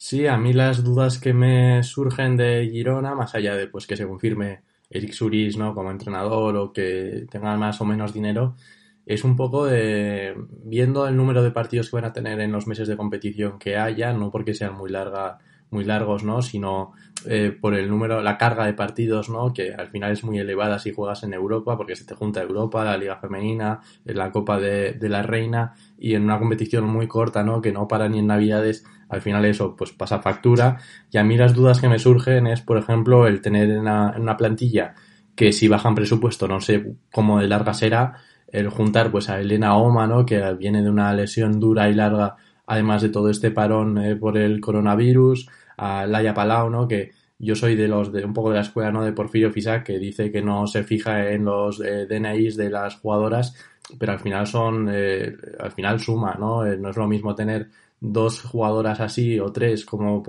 Sí, 0.05 0.27
a 0.27 0.37
mí 0.37 0.51
las 0.51 0.83
dudas 0.83 1.17
que 1.17 1.33
me 1.33 1.81
surgen 1.81 2.35
de 2.35 2.69
Girona, 2.69 3.15
más 3.15 3.35
allá 3.35 3.55
de 3.55 3.67
pues 3.67 3.87
que 3.87 3.95
se 3.95 4.05
confirme 4.05 4.61
Eric 4.89 5.13
Suris 5.13 5.55
¿no? 5.55 5.73
como 5.73 5.91
entrenador 5.91 6.57
o 6.57 6.73
que 6.73 7.25
tenga 7.31 7.55
más 7.55 7.79
o 7.79 7.85
menos 7.85 8.13
dinero, 8.13 8.57
es 9.05 9.23
un 9.23 9.37
poco 9.37 9.65
de 9.65 10.35
viendo 10.65 11.07
el 11.07 11.15
número 11.15 11.41
de 11.41 11.51
partidos 11.51 11.89
que 11.89 11.95
van 11.95 12.03
a 12.03 12.11
tener 12.11 12.41
en 12.41 12.51
los 12.51 12.67
meses 12.67 12.89
de 12.89 12.97
competición 12.97 13.57
que 13.57 13.77
haya, 13.77 14.11
no 14.11 14.29
porque 14.29 14.53
sean 14.53 14.75
muy 14.75 14.89
larga, 14.91 15.37
muy 15.69 15.85
largos, 15.85 16.25
¿no? 16.25 16.41
sino 16.41 16.91
eh, 17.27 17.57
por 17.59 17.73
el 17.75 17.89
número, 17.89 18.21
la 18.21 18.37
carga 18.37 18.65
de 18.65 18.73
partidos, 18.73 19.29
¿no? 19.29 19.53
que 19.53 19.73
al 19.73 19.87
final 19.87 20.11
es 20.11 20.23
muy 20.23 20.39
elevada 20.39 20.79
si 20.79 20.93
juegas 20.93 21.23
en 21.23 21.33
Europa, 21.33 21.77
porque 21.77 21.95
se 21.95 22.05
te 22.05 22.15
junta 22.15 22.41
Europa, 22.41 22.83
la 22.83 22.97
Liga 22.97 23.17
Femenina, 23.17 23.81
la 24.05 24.31
Copa 24.31 24.59
de, 24.59 24.97
la 25.01 25.21
Reina, 25.21 25.73
y 25.97 26.15
en 26.15 26.23
una 26.23 26.39
competición 26.39 26.85
muy 26.85 27.07
corta, 27.07 27.43
¿no? 27.43 27.61
que 27.61 27.71
no 27.71 27.87
para 27.87 28.09
ni 28.09 28.19
en 28.19 28.27
Navidades, 28.27 28.85
al 29.09 29.21
final 29.21 29.45
eso 29.45 29.75
pues 29.75 29.91
pasa 29.91 30.19
factura. 30.19 30.77
Y 31.11 31.17
a 31.17 31.23
mí 31.23 31.37
las 31.37 31.53
dudas 31.53 31.79
que 31.79 31.89
me 31.89 31.99
surgen 31.99 32.47
es, 32.47 32.61
por 32.61 32.77
ejemplo, 32.77 33.27
el 33.27 33.41
tener 33.41 33.69
en 33.69 33.79
una, 33.79 34.13
en 34.15 34.21
una 34.23 34.37
plantilla 34.37 34.95
que 35.35 35.51
si 35.51 35.67
bajan 35.67 35.95
presupuesto 35.95 36.47
no 36.47 36.61
sé 36.61 36.95
cómo 37.11 37.39
de 37.39 37.47
larga 37.47 37.73
será, 37.73 38.17
el 38.53 38.69
juntar 38.69 39.11
pues 39.11 39.29
a 39.29 39.39
Elena 39.39 39.75
Oma, 39.75 40.07
¿no? 40.07 40.25
que 40.25 40.39
viene 40.53 40.83
de 40.83 40.89
una 40.89 41.13
lesión 41.13 41.59
dura 41.59 41.89
y 41.89 41.95
larga, 41.95 42.35
además 42.67 43.01
de 43.01 43.09
todo 43.09 43.29
este 43.29 43.51
parón 43.51 43.97
eh, 43.97 44.15
por 44.15 44.37
el 44.37 44.61
coronavirus, 44.61 45.49
a 45.77 46.05
Laia 46.05 46.33
Palau, 46.33 46.69
¿no? 46.69 46.87
que 46.87 47.11
yo 47.39 47.55
soy 47.55 47.75
de 47.75 47.87
los 47.87 48.11
de 48.11 48.23
un 48.23 48.33
poco 48.33 48.49
de 48.49 48.55
la 48.55 48.61
escuela 48.61 48.91
¿no? 48.91 49.03
de 49.03 49.11
Porfirio 49.11 49.51
Fisac 49.51 49.83
que 49.83 49.99
dice 49.99 50.31
que 50.31 50.41
no 50.41 50.67
se 50.67 50.83
fija 50.83 51.29
en 51.31 51.45
los 51.45 51.81
eh, 51.81 52.05
DNIs 52.05 52.55
de 52.55 52.69
las 52.69 52.95
jugadoras 52.95 53.55
pero 53.99 54.13
al 54.13 54.19
final 54.19 54.47
son 54.47 54.87
eh, 54.89 55.35
al 55.59 55.71
final 55.71 55.99
suma 55.99 56.35
no 56.39 56.63
no 56.63 56.89
es 56.89 56.95
lo 56.95 57.07
mismo 57.07 57.35
tener 57.35 57.69
dos 57.99 58.41
jugadoras 58.43 58.99
así 58.99 59.39
o 59.39 59.51
tres 59.51 59.85
como 59.85 60.23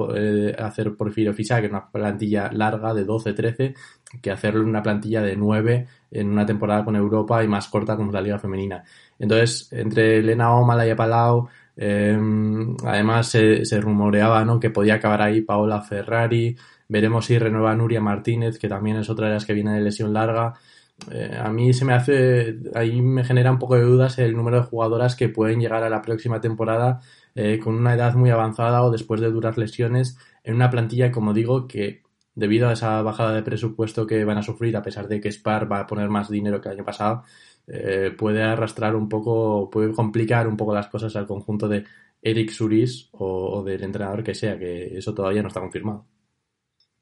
hacer 0.59 0.97
Porfirio 0.97 1.35
Fisac 1.35 1.65
en 1.65 1.71
una 1.71 1.91
plantilla 1.91 2.51
larga 2.53 2.95
de 2.95 3.05
12 3.05 3.33
13 3.33 3.75
que 4.21 4.31
hacerlo 4.31 4.63
en 4.63 4.69
una 4.69 4.83
plantilla 4.83 5.23
de 5.23 5.37
9 5.37 5.87
en 6.11 6.31
una 6.31 6.47
temporada 6.47 6.85
con 6.85 6.97
Europa 6.97 7.43
y 7.43 7.49
más 7.49 7.69
corta 7.69 7.97
como 7.97 8.13
la 8.13 8.21
Liga 8.21 8.39
Femenina. 8.39 8.85
Entonces, 9.19 9.73
entre 9.73 10.19
Elena 10.19 10.55
Oma, 10.55 10.87
y 10.87 10.95
Palau, 10.95 11.49
eh, 11.77 12.19
además 12.85 13.29
se, 13.29 13.65
se, 13.65 13.81
rumoreaba 13.81 14.45
¿no? 14.45 14.61
que 14.61 14.71
podía 14.71 14.95
acabar 14.95 15.23
ahí 15.23 15.41
Paola 15.43 15.81
Ferrari, 15.83 16.57
veremos 16.89 17.27
si 17.27 17.39
renueva 17.39 17.75
Nuria 17.75 18.01
Martínez, 18.01 18.59
que 18.59 18.69
también 18.69 18.97
es 18.97 19.11
otra 19.11 19.29
de 19.29 19.35
las 19.35 19.45
que 19.45 19.55
viene 19.55 19.75
de 19.75 19.81
lesión 19.81 20.13
larga. 20.13 20.55
Eh, 21.11 21.37
a 21.37 21.51
mí 21.51 21.73
se 21.73 21.85
me 21.85 21.93
hace, 21.93 22.57
ahí 22.75 23.03
me 23.03 23.25
genera 23.25 23.51
un 23.51 23.59
poco 23.59 23.75
de 23.75 23.83
dudas 23.83 24.19
el 24.19 24.37
número 24.37 24.59
de 24.59 24.67
jugadoras 24.67 25.17
que 25.17 25.29
pueden 25.29 25.61
llegar 25.61 25.83
a 25.83 25.91
la 25.91 26.03
próxima 26.03 26.41
temporada 26.41 27.01
eh, 27.35 27.59
con 27.59 27.75
una 27.75 27.95
edad 27.95 28.15
muy 28.15 28.31
avanzada 28.31 28.83
o 28.85 28.91
después 28.93 29.21
de 29.21 29.31
duras 29.31 29.57
lesiones 29.59 30.17
en 30.45 30.55
una 30.55 30.71
plantilla, 30.71 31.11
como 31.11 31.33
digo, 31.35 31.67
que 31.67 32.03
debido 32.35 32.69
a 32.69 32.73
esa 32.73 33.03
bajada 33.03 33.35
de 33.35 33.43
presupuesto 33.43 34.07
que 34.07 34.25
van 34.25 34.39
a 34.39 34.43
sufrir, 34.43 34.77
a 34.77 34.83
pesar 34.83 35.09
de 35.09 35.21
que 35.21 35.31
Spar 35.33 35.71
va 35.71 35.81
a 35.81 35.87
poner 35.87 36.09
más 36.11 36.29
dinero 36.31 36.61
que 36.61 36.69
el 36.69 36.77
año 36.77 36.85
pasado, 36.85 37.25
eh, 37.67 38.13
puede 38.17 38.43
arrastrar 38.43 38.95
un 38.95 39.09
poco, 39.09 39.71
puede 39.71 39.93
complicar 39.93 40.47
un 40.47 40.57
poco 40.57 40.75
las 40.75 40.89
cosas 40.89 41.15
al 41.17 41.27
conjunto 41.27 41.69
de 41.69 41.85
Eric 42.21 42.51
Suris 42.51 43.09
o, 43.13 43.63
del 43.63 43.83
entrenador 43.83 44.23
que 44.23 44.35
sea, 44.35 44.59
que 44.59 44.97
eso 44.97 45.15
todavía 45.15 45.43
no 45.43 45.49
está 45.49 45.61
confirmado. 45.61 46.07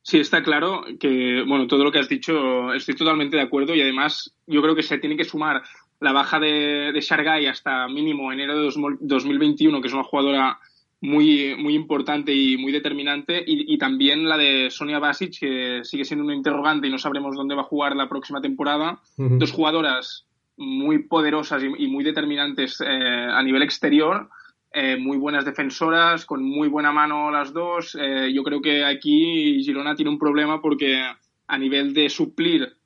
Sí, 0.02 0.18
está 0.18 0.42
claro 0.42 0.84
que, 0.98 1.44
bueno, 1.46 1.66
todo 1.68 1.84
lo 1.84 1.92
que 1.92 2.00
has 2.00 2.08
dicho 2.08 2.72
estoy 2.74 2.96
totalmente 2.96 3.36
de 3.36 3.42
acuerdo 3.42 3.74
y 3.74 3.82
además 3.82 4.34
yo 4.46 4.60
creo 4.60 4.74
que 4.74 4.82
se 4.82 4.98
tiene 4.98 5.16
que 5.16 5.24
sumar 5.24 5.62
la 6.00 6.12
baja 6.12 6.40
de, 6.40 6.90
de 6.92 7.00
Shargay 7.00 7.46
hasta 7.46 7.86
mínimo 7.86 8.32
enero 8.32 8.58
de 8.58 8.98
2021, 9.00 9.80
que 9.80 9.86
es 9.86 9.94
una 9.94 10.02
jugadora 10.02 10.58
muy, 11.02 11.56
muy 11.56 11.74
importante 11.74 12.32
y 12.32 12.56
muy 12.56 12.72
determinante. 12.72 13.42
Y, 13.46 13.76
también 13.76 14.28
la 14.28 14.38
de 14.38 14.70
Sonia 14.70 15.00
Basic, 15.00 15.38
que 15.38 15.80
sigue 15.84 16.04
siendo 16.04 16.24
un 16.24 16.32
interrogante 16.32 16.86
y 16.86 16.90
no 16.90 16.98
sabremos 16.98 17.36
dónde 17.36 17.56
va 17.56 17.62
a 17.62 17.66
jugar 17.66 17.94
la 17.96 18.08
próxima 18.08 18.40
temporada. 18.40 19.00
Dos 19.16 19.50
jugadoras 19.50 20.26
muy 20.56 21.04
poderosas 21.04 21.62
y, 21.62 21.86
muy 21.86 22.04
determinantes 22.04 22.80
eh, 22.80 22.86
a 22.86 23.42
nivel 23.42 23.62
exterior. 23.62 24.28
eh, 24.74 24.96
muy 24.96 25.18
buenas 25.18 25.44
defensoras, 25.44 26.24
con 26.24 26.42
muy 26.42 26.68
buena 26.68 26.92
mano 26.92 27.30
las 27.30 27.52
dos. 27.52 27.96
Eh, 28.00 28.32
yo 28.32 28.42
creo 28.42 28.62
que 28.62 28.84
aquí 28.84 29.62
Girona 29.62 29.94
tiene 29.94 30.10
un 30.10 30.18
problema 30.18 30.62
porque 30.62 31.02
a 31.46 31.58
nivel 31.58 31.92
de 31.92 32.08
suplir 32.08 32.76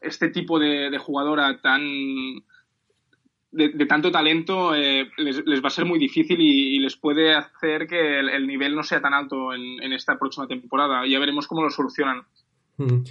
este 0.00 0.28
tipo 0.28 0.60
de, 0.60 0.96
jugadora 0.98 1.60
tan 1.60 1.82
de, 3.50 3.86
tanto 3.86 4.12
talento 4.12 4.72
les, 4.72 5.64
va 5.64 5.66
a 5.66 5.70
ser 5.70 5.84
muy 5.84 5.98
difícil 5.98 6.40
y, 6.40 6.78
les 6.78 6.96
puede 6.96 7.34
hacer 7.34 7.88
que 7.88 8.20
el, 8.20 8.46
nivel 8.46 8.76
no 8.76 8.84
sea 8.84 9.00
tan 9.00 9.12
alto 9.12 9.52
en, 9.52 9.92
esta 9.92 10.16
próxima 10.16 10.46
temporada. 10.46 11.04
Ya 11.04 11.18
veremos 11.18 11.48
cómo 11.48 11.64
lo 11.64 11.70
solucionan. 11.70 12.22
Mm. 12.76 13.02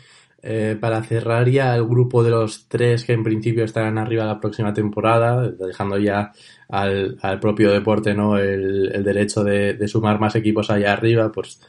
Eh, 0.44 0.76
para 0.80 1.04
cerrar 1.04 1.48
ya 1.50 1.76
el 1.76 1.86
grupo 1.86 2.24
de 2.24 2.32
los 2.32 2.68
tres 2.68 3.04
que 3.06 3.14
en 3.14 3.24
principio 3.24 3.64
estarán 3.64 4.00
arriba 4.00 4.26
la 4.26 4.40
próxima 4.40 4.74
temporada, 4.74 5.48
dejando 5.50 6.00
ya 6.00 6.32
al, 6.68 7.20
propio 7.40 7.72
deporte 7.72 8.16
no 8.16 8.38
el, 8.38 9.04
derecho 9.04 9.44
de, 9.44 9.88
sumar 9.88 10.20
más 10.20 10.36
equipos 10.36 10.72
allá 10.72 10.94
arriba, 10.94 11.32
pues 11.32 11.62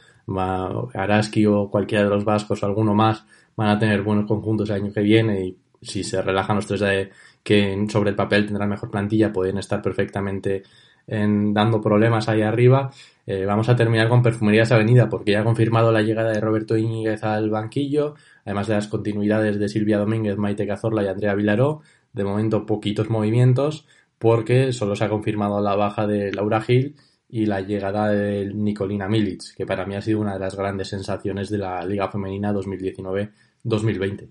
Araski 0.93 1.45
o 1.45 1.69
cualquiera 1.69 2.05
de 2.05 2.09
los 2.09 2.25
vascos 2.25 2.63
o 2.63 2.65
alguno 2.65 2.95
más 2.95 3.25
van 3.55 3.69
a 3.69 3.77
tener 3.77 4.01
buenos 4.01 4.25
conjuntos 4.25 4.69
el 4.69 4.77
año 4.77 4.93
que 4.93 5.01
viene 5.01 5.45
y 5.45 5.57
si 5.81 6.03
se 6.03 6.21
relajan 6.21 6.55
los 6.55 6.65
tres 6.65 6.79
de, 6.79 7.11
que 7.43 7.85
sobre 7.89 8.11
el 8.11 8.15
papel 8.15 8.45
tendrán 8.45 8.69
mejor 8.69 8.89
plantilla, 8.89 9.31
pueden 9.31 9.57
estar 9.57 9.81
perfectamente 9.81 10.63
en, 11.07 11.53
dando 11.53 11.81
problemas 11.81 12.29
ahí 12.29 12.41
arriba. 12.41 12.91
Eh, 13.25 13.45
vamos 13.45 13.69
a 13.69 13.75
terminar 13.75 14.09
con 14.09 14.21
Perfumerías 14.21 14.71
Avenida 14.71 15.09
porque 15.09 15.31
ya 15.31 15.41
ha 15.41 15.43
confirmado 15.43 15.91
la 15.91 16.01
llegada 16.01 16.31
de 16.31 16.41
Roberto 16.41 16.77
Íñiguez 16.77 17.23
al 17.23 17.49
banquillo, 17.49 18.15
además 18.45 18.67
de 18.67 18.75
las 18.75 18.87
continuidades 18.87 19.59
de 19.59 19.69
Silvia 19.69 19.97
Domínguez, 19.97 20.37
Maite 20.37 20.67
Cazorla 20.67 21.03
y 21.03 21.07
Andrea 21.07 21.35
Vilaró. 21.35 21.81
De 22.13 22.23
momento 22.23 22.65
poquitos 22.65 23.09
movimientos 23.09 23.87
porque 24.19 24.71
solo 24.71 24.95
se 24.95 25.03
ha 25.03 25.09
confirmado 25.09 25.59
la 25.61 25.75
baja 25.75 26.07
de 26.07 26.31
Laura 26.31 26.61
Gil 26.61 26.95
y 27.27 27.45
la 27.47 27.61
llegada 27.61 28.09
de 28.09 28.45
Nicolina 28.53 29.09
Milic, 29.09 29.55
que 29.57 29.65
para 29.65 29.85
mí 29.85 29.95
ha 29.95 30.01
sido 30.01 30.21
una 30.21 30.35
de 30.35 30.39
las 30.39 30.55
grandes 30.55 30.89
sensaciones 30.89 31.49
de 31.49 31.57
la 31.57 31.83
Liga 31.85 32.09
Femenina 32.09 32.53
2019-2020. 32.53 34.29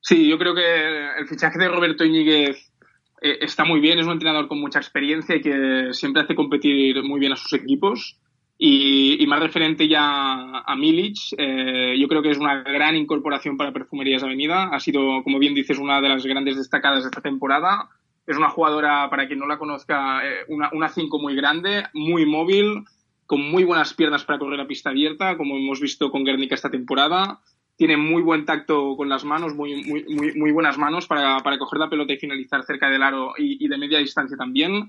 Sí, 0.00 0.28
yo 0.28 0.38
creo 0.38 0.54
que 0.54 1.18
el 1.18 1.26
fichaje 1.26 1.58
de 1.58 1.68
Roberto 1.68 2.04
Íñiguez 2.04 2.72
eh, 3.20 3.38
está 3.40 3.64
muy 3.64 3.80
bien, 3.80 3.98
es 3.98 4.06
un 4.06 4.12
entrenador 4.12 4.48
con 4.48 4.60
mucha 4.60 4.78
experiencia 4.78 5.36
y 5.36 5.40
que 5.40 5.88
siempre 5.92 6.22
hace 6.22 6.34
competir 6.34 7.02
muy 7.02 7.18
bien 7.20 7.32
a 7.32 7.36
sus 7.36 7.52
equipos. 7.52 8.18
Y, 8.60 9.24
más 9.28 9.38
referente 9.38 9.86
ya 9.86 10.58
a 10.60 10.74
Milic, 10.76 11.16
eh, 11.38 11.94
yo 11.96 12.08
creo 12.08 12.22
que 12.22 12.30
es 12.30 12.38
una 12.38 12.62
gran 12.62 12.96
incorporación 12.96 13.56
para 13.56 13.72
Perfumerías 13.72 14.24
Avenida. 14.24 14.70
Ha 14.72 14.80
sido, 14.80 15.22
como 15.22 15.38
bien 15.38 15.54
dices, 15.54 15.78
una 15.78 16.00
de 16.00 16.08
las 16.08 16.26
grandes 16.26 16.56
destacadas 16.56 17.04
de 17.04 17.10
esta 17.10 17.20
temporada. 17.20 17.88
Es 18.26 18.36
una 18.36 18.50
jugadora, 18.50 19.08
para 19.10 19.28
quien 19.28 19.38
no 19.38 19.46
la 19.46 19.58
conozca, 19.58 20.26
eh, 20.26 20.44
una, 20.48 20.70
una 20.72 20.88
cinco 20.88 21.20
muy 21.20 21.36
grande, 21.36 21.84
muy 21.94 22.26
móvil, 22.26 22.84
con 23.26 23.40
muy 23.48 23.62
buenas 23.62 23.94
piernas 23.94 24.24
para 24.24 24.40
correr 24.40 24.60
a 24.60 24.66
pista 24.66 24.90
abierta, 24.90 25.36
como 25.36 25.56
hemos 25.56 25.80
visto 25.80 26.10
con 26.10 26.24
Guernica 26.24 26.56
esta 26.56 26.70
temporada 26.70 27.40
tiene 27.78 27.96
muy 27.96 28.22
buen 28.22 28.44
tacto 28.44 28.96
con 28.96 29.08
las 29.08 29.24
manos, 29.24 29.54
muy, 29.54 29.84
muy, 29.84 30.34
muy, 30.34 30.50
buenas 30.50 30.76
manos 30.76 31.06
para, 31.06 31.38
para, 31.38 31.58
coger 31.58 31.78
la 31.78 31.88
pelota 31.88 32.12
y 32.12 32.18
finalizar 32.18 32.64
cerca 32.64 32.90
del 32.90 33.04
aro 33.04 33.34
y, 33.38 33.68
de 33.68 33.78
media 33.78 34.00
distancia 34.00 34.36
también. 34.36 34.88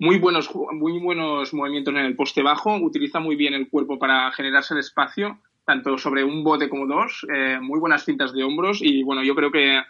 Muy 0.00 0.18
buenos, 0.20 0.48
muy 0.74 1.00
buenos 1.00 1.52
movimientos 1.52 1.92
en 1.92 2.00
el 2.00 2.14
poste 2.14 2.40
bajo, 2.40 2.76
utiliza 2.76 3.18
muy 3.18 3.34
bien 3.34 3.54
el 3.54 3.68
cuerpo 3.68 3.98
para 3.98 4.30
generarse 4.30 4.74
el 4.74 4.78
espacio, 4.80 5.40
tanto 5.64 5.98
sobre 5.98 6.22
un 6.22 6.44
bote 6.44 6.68
como 6.68 6.86
dos, 6.86 7.26
eh, 7.34 7.58
muy 7.60 7.80
buenas 7.80 8.04
cintas 8.04 8.32
de 8.32 8.44
hombros 8.44 8.78
y 8.80 9.02
bueno, 9.02 9.24
yo 9.24 9.34
creo 9.34 9.50
que 9.50 9.80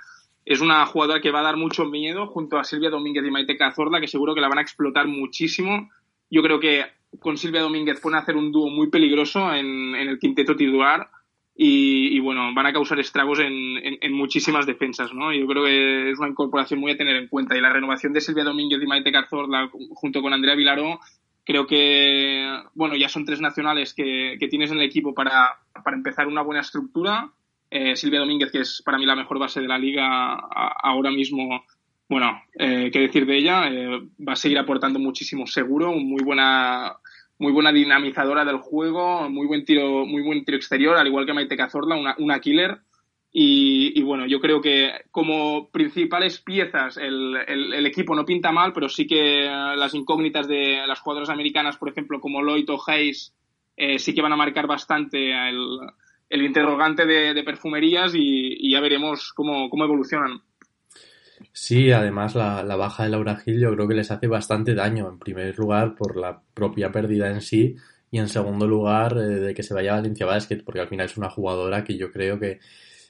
es 0.47 0.63
una 0.63 0.87
jugadora 0.87 1.21
que 1.21 1.31
va 1.31 1.41
a 1.41 1.43
dar 1.43 1.59
mucho 1.59 1.85
miedo 1.85 2.27
junto 2.27 2.59
a 2.59 2.65
Silvia 2.65 2.89
Domínguez 2.89 3.23
y 3.27 3.31
Maite 3.31 3.59
Cazorla, 3.59 4.01
que 4.01 4.09
seguro 4.09 4.35
que 4.35 4.41
la 4.41 4.49
van 4.49 4.57
a 4.57 4.63
explotar 4.63 5.07
muchísimo. 5.07 5.91
Yo 6.31 6.43
creo 6.43 6.59
que 6.59 6.87
con 7.21 7.37
Silvia 7.37 7.61
Domínguez 7.61 8.01
pueden 8.01 8.19
hacer 8.19 8.35
un 8.35 8.51
dúo 8.51 8.71
muy 8.71 8.89
peligroso 8.89 9.53
en, 9.53 9.95
en 9.95 10.09
el 10.09 10.19
quinteto 10.19 10.57
titular 10.57 11.11
y, 11.61 12.21
bueno, 12.21 12.55
van 12.55 12.67
a 12.67 12.73
causar 12.73 13.01
estragos 13.01 13.41
en, 13.41 14.13
muchísimas 14.13 14.65
defensas, 14.65 15.13
¿no? 15.13 15.35
Yo 15.35 15.45
creo 15.49 15.65
que 15.65 16.11
es 16.13 16.19
una 16.21 16.29
incorporación 16.29 16.79
muy 16.79 16.93
a 16.93 16.97
tener 16.97 17.17
en 17.17 17.27
cuenta. 17.27 17.57
Y 17.57 17.61
la 17.61 17.73
renovación 17.73 18.13
de 18.13 18.21
Silvia 18.21 18.45
Domínguez 18.45 18.81
y 18.81 18.87
Maite 18.87 19.11
Carzorla 19.11 19.69
junto 19.91 20.23
con 20.23 20.33
Andrea 20.33 20.55
Vilaró, 20.55 21.01
creo 21.45 21.67
que, 21.67 22.49
bueno, 22.75 22.95
ya 22.95 23.09
son 23.09 23.25
tres 23.25 23.41
nacionales 23.41 23.93
que, 23.93 24.39
tienes 24.49 24.71
en 24.71 24.79
el 24.79 24.85
equipo 24.85 25.15
para, 25.15 25.59
empezar 25.93 26.29
una 26.29 26.43
buena 26.43 26.61
estructura. 26.61 27.29
Eh, 27.69 27.97
Silvia 27.97 28.21
Domínguez, 28.21 28.53
que 28.53 28.61
es 28.61 28.81
para 28.85 28.97
mí 28.97 29.05
la 29.05 29.17
mejor 29.17 29.41
base 29.41 29.61
de 29.61 29.67
la 29.67 29.79
liga 29.79 30.35
ahora 30.35 31.11
mismo, 31.11 31.65
bueno, 32.09 32.41
eh, 32.57 32.89
qué 32.93 33.01
decir 33.01 33.27
de 33.27 33.37
ella, 33.37 33.69
eh, 33.69 34.01
va 34.27 34.35
a 34.35 34.37
seguir 34.37 34.61
aportando 34.61 35.01
muchísimo 35.01 35.45
seguro, 35.49 35.93
muy 35.93 36.23
buena 36.23 36.99
muy 37.39 37.53
buena 37.53 37.73
dinamizadora 37.73 38.45
del 38.45 38.59
juego, 38.59 39.29
muy 39.31 39.47
buen 39.47 39.65
tiro, 39.65 40.05
muy 40.05 40.23
buen 40.23 40.45
tiro 40.45 40.57
exterior, 40.57 40.97
al 40.97 41.07
igual 41.07 41.25
que 41.25 41.33
Maite 41.33 41.57
Cazorla, 41.57 41.97
una, 41.97 42.15
una 42.19 42.41
killer. 42.41 42.81
Y, 43.31 44.03
bueno, 44.03 44.27
yo 44.27 44.41
creo 44.41 44.61
que 44.61 44.91
como 45.11 45.69
principales 45.71 46.41
piezas 46.41 46.97
el, 46.97 47.37
el, 47.47 47.87
equipo 47.87 48.17
no 48.17 48.25
pinta 48.25 48.51
mal, 48.51 48.73
pero 48.73 48.89
sí 48.89 49.07
que 49.07 49.45
las 49.45 49.95
incógnitas 49.95 50.49
de 50.49 50.83
las 50.87 51.01
jugadoras 51.01 51.29
americanas, 51.29 51.77
por 51.77 51.91
ejemplo, 51.91 52.21
como 52.21 52.43
Lloyd 52.43 52.69
o 52.71 52.81
Hayes, 52.85 53.35
eh, 53.77 53.99
sí 53.99 54.15
que 54.15 54.23
van 54.23 54.33
a 54.33 54.37
marcar 54.37 54.67
bastante 54.67 55.31
el, 55.49 55.79
el 56.31 56.43
interrogante 56.43 57.07
de, 57.07 57.35
de 57.35 57.45
perfumerías 57.45 58.15
y, 58.15 58.57
y, 58.59 58.73
ya 58.73 58.81
veremos 58.81 59.33
cómo, 59.35 59.69
cómo 59.71 59.85
evolucionan. 59.85 60.41
Sí, 61.53 61.93
además 61.93 62.35
la, 62.35 62.63
la, 62.63 62.77
baja 62.77 63.05
de 63.05 63.11
Laura 63.11 63.37
Gil 63.37 63.61
yo 63.61 63.73
creo 63.75 63.89
que 63.89 63.95
les 63.95 64.11
hace 64.11 64.27
bastante 64.27 64.75
daño, 64.75 65.09
en 65.09 65.19
primer 65.19 65.57
lugar 65.59 65.95
por 65.95 66.17
la 66.17 66.43
propia 66.55 66.91
pérdida 66.91 67.31
en 67.31 67.41
sí 67.41 67.77
y 68.11 68.19
en 68.19 68.29
segundo 68.29 68.67
lugar 68.67 69.17
eh, 69.19 69.41
de 69.41 69.55
que 69.55 69.63
se 69.63 69.75
vaya 69.75 69.95
Valencia 69.95 70.27
Basket, 70.27 70.63
porque 70.65 70.81
al 70.81 70.89
final 70.89 71.07
es 71.07 71.17
una 71.17 71.31
jugadora 71.31 71.85
que 71.85 71.97
yo 71.97 72.11
creo 72.13 72.39
que 72.39 72.61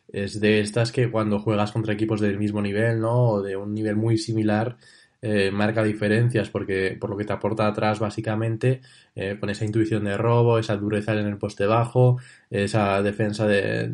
es 0.08 0.40
de 0.40 0.60
estas 0.60 0.92
que 0.92 1.10
cuando 1.10 1.38
juegas 1.38 1.72
contra 1.72 1.94
equipos 1.94 2.20
del 2.20 2.38
mismo 2.38 2.62
nivel, 2.62 3.00
¿no? 3.00 3.28
O 3.30 3.42
de 3.42 3.56
un 3.56 3.74
nivel 3.74 3.96
muy 3.96 4.18
similar, 4.18 4.76
eh, 5.20 5.50
marca 5.50 5.82
diferencias 5.82 6.48
porque 6.50 6.96
por 6.98 7.10
lo 7.10 7.16
que 7.16 7.24
te 7.24 7.32
aporta 7.32 7.66
atrás 7.66 7.98
básicamente 7.98 8.80
eh, 9.16 9.36
con 9.40 9.50
esa 9.50 9.64
intuición 9.64 10.04
de 10.04 10.16
robo, 10.16 10.58
esa 10.58 10.76
dureza 10.76 11.12
en 11.12 11.26
el 11.26 11.38
poste 11.38 11.66
bajo, 11.66 12.18
esa 12.50 13.02
defensa 13.02 13.46
del, 13.46 13.92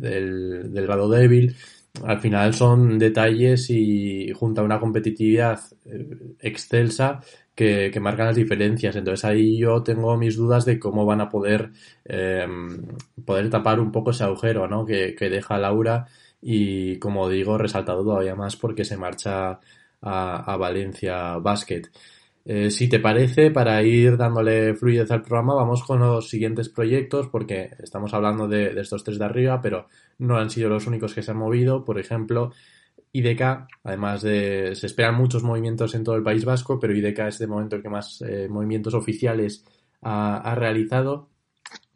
del 0.71 0.87
lado 0.87 1.09
débil 1.09 1.55
al 2.03 2.19
final 2.19 2.53
son 2.53 2.97
detalles 2.99 3.69
y 3.69 4.31
junto 4.33 4.61
a 4.61 4.63
una 4.63 4.79
competitividad 4.79 5.59
eh, 5.85 6.35
excelsa 6.39 7.21
que, 7.55 7.97
marcan 8.01 8.27
las 8.27 8.35
diferencias. 8.35 8.95
Entonces 8.95 9.25
ahí 9.25 9.57
yo 9.57 9.81
tengo 9.83 10.17
mis 10.17 10.35
dudas 10.35 10.65
de 10.65 10.79
cómo 10.79 11.05
van 11.05 11.21
a 11.21 11.29
poder, 11.29 11.71
em, 12.03 12.85
poder 13.25 13.49
tapar 13.49 13.79
un 13.79 13.91
poco 13.91 14.11
ese 14.11 14.23
agujero 14.23 14.67
¿no? 14.67 14.85
que, 14.85 15.15
deja 15.19 15.57
Laura 15.57 16.05
y 16.41 16.97
como 16.99 17.29
digo, 17.29 17.57
resaltado 17.57 18.03
todavía 18.03 18.35
más 18.35 18.55
porque 18.57 18.85
se 18.85 18.97
marcha 18.97 19.59
a, 20.01 20.57
Valencia 20.57 21.37
Basket. 21.37 21.83
Eh, 22.47 22.69
si 22.69 22.87
te 22.87 22.99
parece, 22.99 23.49
para 23.49 23.81
ir 23.81 24.17
dándole 24.17 24.75
fluidez 24.75 25.09
al 25.09 25.23
programa, 25.23 25.55
vamos 25.55 25.83
con 25.83 25.99
los 25.99 26.29
siguientes 26.29 26.69
proyectos, 26.69 27.27
porque 27.27 27.71
estamos 27.79 28.13
hablando 28.13 28.47
de, 28.47 28.79
estos 28.79 29.03
tres 29.03 29.17
de 29.17 29.25
arriba, 29.25 29.59
pero 29.61 29.87
no 30.19 30.37
han 30.37 30.51
sido 30.51 30.69
los 30.69 30.85
únicos 30.85 31.15
que 31.15 31.23
se 31.23 31.31
han 31.31 31.37
movido. 31.37 31.83
Por 31.83 31.99
ejemplo, 31.99 32.53
IDK, 33.11 33.67
además 33.83 34.21
de. 34.21 34.75
Se 34.75 34.85
esperan 34.87 35.15
muchos 35.15 35.43
movimientos 35.43 35.95
en 35.95 36.03
todo 36.03 36.15
el 36.15 36.23
País 36.23 36.45
Vasco, 36.45 36.79
pero 36.79 36.95
IDK 36.95 37.19
es 37.27 37.39
de 37.39 37.47
momento 37.47 37.77
el 37.77 37.81
que 37.81 37.89
más 37.89 38.21
eh, 38.21 38.47
movimientos 38.49 38.93
oficiales 38.93 39.65
ha, 40.01 40.53
realizado, 40.55 41.29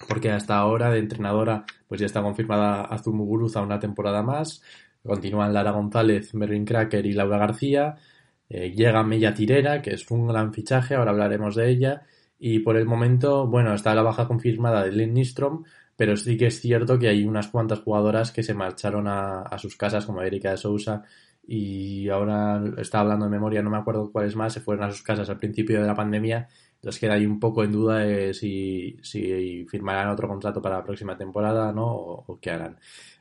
porque 0.08 0.32
hasta 0.32 0.58
ahora 0.58 0.90
de 0.92 1.00
entrenadora, 1.00 1.66
pues 1.88 2.00
ya 2.02 2.08
está 2.08 2.24
confirmada 2.24 2.82
Azumuguruza 2.82 3.62
una 3.62 3.80
temporada 3.80 4.24
más. 4.24 4.64
Continúan 5.04 5.54
Lara 5.54 5.72
González, 5.72 6.34
Mervin 6.34 6.66
Cracker 6.66 7.06
y 7.06 7.14
Laura 7.14 7.38
García. 7.38 7.96
Eh, 8.50 8.72
llega 8.72 9.04
Mella 9.04 9.34
Tirera, 9.34 9.82
que 9.82 9.92
es 9.92 10.10
un 10.12 10.28
gran 10.28 10.54
fichaje, 10.54 10.96
ahora 10.96 11.12
hablaremos 11.12 11.56
de 11.56 11.70
ella. 11.70 12.02
Y 12.40 12.60
por 12.60 12.78
el 12.78 12.86
momento, 12.86 13.48
bueno, 13.48 13.74
está 13.74 13.94
la 13.94 14.02
baja 14.02 14.28
confirmada 14.28 14.84
de 14.84 14.92
Lynn 14.92 15.14
Nistrom, 15.14 15.64
pero 15.96 16.16
sí 16.18 16.38
que 16.38 16.48
es 16.48 16.62
cierto 16.62 16.98
que 16.98 17.10
hay 17.10 17.26
unas 17.26 17.50
cuantas 17.50 17.80
jugadoras 17.82 18.32
que 18.32 18.44
se 18.44 18.54
marcharon 18.54 19.08
a, 19.08 19.58
sus 19.58 19.76
casas, 19.76 20.06
como 20.06 20.22
Erika 20.22 20.52
de 20.52 20.58
Sousa, 20.58 21.04
y 21.46 22.08
ahora 22.10 22.62
está 22.78 23.02
hablando 23.02 23.26
de 23.26 23.32
memoria, 23.32 23.62
no 23.62 23.70
me 23.70 23.78
acuerdo 23.78 24.12
cuáles 24.12 24.36
más, 24.36 24.54
se 24.54 24.62
fueron 24.62 24.86
a 24.86 24.92
sus 24.92 25.04
casas 25.04 25.30
al 25.30 25.40
principio 25.40 25.82
de 25.82 25.88
la 25.88 25.96
pandemia, 25.96 26.48
entonces 26.76 27.02
queda 27.02 27.16
ahí 27.16 27.26
un 27.26 27.40
poco 27.40 27.64
en 27.64 27.72
duda 27.74 28.34
si, 28.34 28.98
si 29.02 29.66
firmarán 29.66 30.10
otro 30.10 30.30
contrato 30.30 30.62
para 30.62 30.78
la 30.78 30.84
próxima 30.84 31.18
temporada, 31.18 31.74
¿no? 31.74 31.88
O, 31.88 32.40
qué 32.40 32.52
harán. 32.52 32.78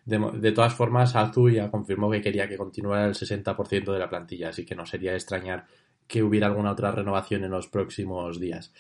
De, 0.08 0.52
todas 0.52 0.72
formas, 0.72 1.14
Azu 1.14 1.50
ya 1.50 1.70
confirmó 1.70 2.10
que 2.10 2.22
quería 2.22 2.48
que 2.48 2.56
continuara 2.56 3.04
el 3.04 3.14
60% 3.14 3.92
de 3.92 3.98
la 3.98 4.08
plantilla, 4.08 4.48
así 4.48 4.64
que 4.64 4.74
no 4.74 4.86
sería 4.86 5.12
extrañar 5.12 5.66
que 6.06 6.22
hubiera 6.22 6.46
alguna 6.46 6.72
otra 6.72 6.90
renovación 6.90 7.44
en 7.44 7.50
los 7.50 7.68
próximos 7.68 8.40
días. 8.40 8.72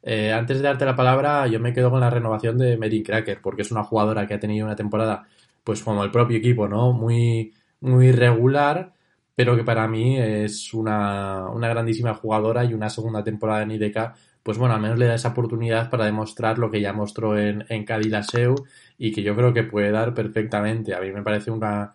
Eh, 0.00 0.32
antes 0.32 0.58
de 0.58 0.62
darte 0.62 0.84
la 0.84 0.94
palabra, 0.94 1.48
yo 1.48 1.58
me 1.58 1.72
quedo 1.72 1.90
con 1.90 1.98
la 1.98 2.08
renovación 2.08 2.56
de 2.56 2.76
Merin 2.76 3.02
Cracker, 3.02 3.40
porque 3.42 3.62
es 3.62 3.72
una 3.72 3.82
jugadora 3.82 4.28
que 4.28 4.34
ha 4.34 4.38
tenido 4.38 4.64
una 4.64 4.76
temporada, 4.76 5.26
pues 5.64 5.82
como 5.82 6.04
el 6.04 6.12
propio 6.12 6.36
equipo, 6.38 6.68
¿no? 6.68 6.92
Muy, 6.92 7.52
muy 7.80 8.12
regular, 8.12 8.92
pero 9.34 9.56
que 9.56 9.64
para 9.64 9.88
mí 9.88 10.16
es 10.20 10.72
una, 10.72 11.48
una 11.48 11.68
grandísima 11.68 12.14
jugadora 12.14 12.64
y 12.64 12.74
una 12.74 12.90
segunda 12.90 13.24
temporada 13.24 13.62
en 13.64 13.72
IDK, 13.72 14.14
pues 14.46 14.58
bueno, 14.58 14.76
al 14.76 14.80
menos 14.80 14.96
le 14.96 15.06
da 15.06 15.16
esa 15.16 15.30
oportunidad 15.30 15.90
para 15.90 16.04
demostrar 16.04 16.56
lo 16.56 16.70
que 16.70 16.80
ya 16.80 16.92
mostró 16.92 17.36
en, 17.36 17.66
en 17.68 17.84
Cadillaceu 17.84 18.54
y 18.96 19.10
que 19.10 19.24
yo 19.24 19.34
creo 19.34 19.52
que 19.52 19.64
puede 19.64 19.90
dar 19.90 20.14
perfectamente. 20.14 20.94
A 20.94 21.00
mí 21.00 21.10
me 21.10 21.24
parece 21.24 21.50
una, 21.50 21.92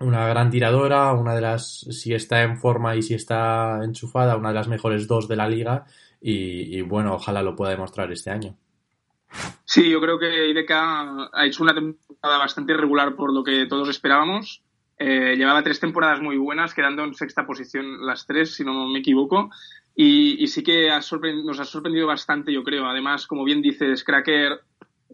una 0.00 0.26
gran 0.26 0.50
tiradora, 0.50 1.12
una 1.12 1.34
de 1.34 1.42
las, 1.42 1.80
si 1.80 2.14
está 2.14 2.44
en 2.44 2.56
forma 2.56 2.96
y 2.96 3.02
si 3.02 3.12
está 3.12 3.84
enchufada, 3.84 4.38
una 4.38 4.48
de 4.48 4.54
las 4.54 4.68
mejores 4.68 5.06
dos 5.06 5.28
de 5.28 5.36
la 5.36 5.46
liga 5.46 5.84
y, 6.18 6.80
bueno, 6.80 7.16
ojalá 7.16 7.42
lo 7.42 7.54
pueda 7.54 7.72
demostrar 7.72 8.10
este 8.10 8.30
año. 8.30 8.56
Sí, 9.66 9.90
yo 9.90 10.00
creo 10.00 10.18
que 10.18 10.48
IDK 10.48 10.70
ha 10.70 11.44
hecho 11.44 11.62
una 11.62 11.74
temporada 11.74 12.38
bastante 12.38 12.72
irregular 12.72 13.14
por 13.16 13.34
lo 13.34 13.44
que 13.44 13.66
todos 13.66 13.90
esperábamos. 13.90 14.62
Eh, 14.98 15.34
llevaba 15.36 15.62
tres 15.62 15.80
temporadas 15.80 16.20
muy 16.20 16.36
buenas, 16.36 16.72
quedando 16.72 17.04
en 17.04 17.14
sexta 17.14 17.46
posición 17.46 18.06
las 18.06 18.26
tres, 18.26 18.54
si 18.54 18.64
no 18.64 18.88
me 18.88 19.00
equivoco. 19.00 19.50
Y, 19.96 20.46
sí 20.48 20.62
que 20.62 20.88
nos 20.88 21.60
ha 21.60 21.64
sorprendido 21.64 22.06
bastante, 22.06 22.52
yo 22.52 22.64
creo. 22.64 22.86
Además, 22.86 23.26
como 23.26 23.44
bien 23.44 23.62
dices, 23.62 24.02
Cracker 24.04 24.60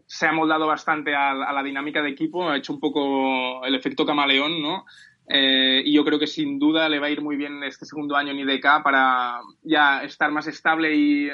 se 0.07 0.27
ha 0.27 0.33
moldado 0.33 0.67
bastante 0.67 1.15
a, 1.15 1.35
la 1.35 1.63
dinámica 1.63 2.03
de 2.03 2.11
equipo, 2.11 2.49
ha 2.49 2.57
hecho 2.57 2.73
un 2.73 2.81
poco 2.81 3.65
el 3.65 3.75
efecto 3.75 4.07
camaleón, 4.07 4.63
¿no? 4.63 4.85
Eh, 5.29 5.83
y 5.85 5.93
yo 5.93 6.05
creo 6.05 6.19
que 6.19 6.27
sin 6.27 6.59
duda 6.59 6.89
le 6.89 6.99
va 6.99 7.07
a 7.07 7.11
ir 7.11 7.23
muy 7.23 7.37
bien 7.37 7.63
este 7.63 7.87
segundo 7.87 8.17
año 8.17 8.33
en 8.33 8.41
IDK 8.41 8.83
para 8.83 9.39
ya 9.63 10.03
estar 10.03 10.33
más 10.33 10.49
estable 10.49 10.97
y, 10.97 11.31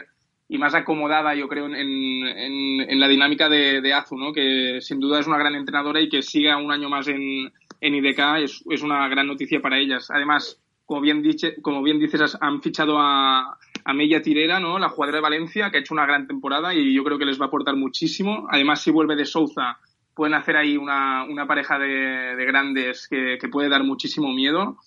más 0.58 0.74
acomodada, 0.74 1.34
yo 1.34 1.48
creo, 1.48 1.66
en, 1.66 3.00
la 3.00 3.08
dinámica 3.08 3.48
de, 3.48 3.94
Azu, 3.94 4.16
¿no? 4.16 4.32
Que 4.32 4.80
sin 4.80 5.00
duda 5.00 5.20
es 5.20 5.26
una 5.26 5.38
gran 5.38 5.54
entrenadora 5.54 6.00
y 6.00 6.08
que 6.08 6.22
siga 6.22 6.56
un 6.56 6.70
año 6.70 6.90
más 6.90 7.08
en, 7.08 7.50
IDK 7.80 8.38
es, 8.38 8.64
es 8.70 8.82
una 8.82 9.08
gran 9.08 9.26
noticia 9.26 9.60
para 9.60 9.78
ellas. 9.78 10.10
Además, 10.10 10.60
como 10.86 11.00
bien, 11.00 11.22
dices, 11.22 12.38
han 12.40 12.62
fichado 12.62 12.98
a, 12.98 13.58
a 13.84 14.22
Tirera, 14.22 14.60
¿no? 14.60 14.78
la 14.78 14.88
jugadora 14.88 15.18
de 15.18 15.22
Valencia, 15.22 15.70
que 15.70 15.78
ha 15.78 15.80
hecho 15.80 15.94
una 15.94 16.06
gran 16.06 16.26
temporada 16.26 16.74
y 16.74 16.94
yo 16.94 17.02
creo 17.02 17.18
que 17.18 17.24
les 17.24 17.40
va 17.40 17.46
a 17.46 17.48
aportar 17.48 17.76
muchísimo. 17.76 18.46
Además, 18.50 18.82
si 18.82 18.92
vuelve 18.92 19.16
de 19.16 19.24
Souza, 19.24 19.78
pueden 20.14 20.34
hacer 20.34 20.56
ahí 20.56 20.76
una, 20.76 21.26
pareja 21.46 21.78
de, 21.78 22.36
de 22.36 22.44
grandes 22.46 23.08
que, 23.08 23.38
puede 23.50 23.68
dar 23.68 23.82
muchísimo 23.82 24.32
miedo. 24.32 24.78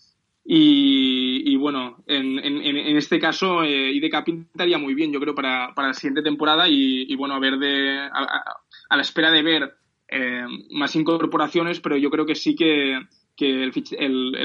Y, 0.51 1.55
bueno, 1.57 1.97
en, 2.07 2.39
en, 2.39 2.65
en, 2.65 2.97
este 2.97 3.19
caso, 3.19 3.61
eh, 3.63 3.91
IDK 3.91 4.23
pintaría 4.23 4.79
muy 4.79 4.95
bien, 4.95 5.11
yo 5.11 5.19
creo, 5.19 5.35
para, 5.35 5.75
para 5.75 5.89
la 5.89 5.93
siguiente 5.93 6.23
temporada 6.23 6.67
y, 6.67 7.15
bueno, 7.15 7.35
a 7.35 7.39
ver 7.39 7.53
a, 8.11 8.95
la 8.95 9.01
espera 9.01 9.29
de 9.29 9.43
ver 9.43 9.75
eh, 10.11 10.45
más 10.71 10.95
incorporaciones, 10.95 11.79
pero 11.79 11.97
yo 11.97 12.09
creo 12.09 12.25
que 12.25 12.35
sí 12.35 12.55
que, 12.55 12.99
que 13.35 13.71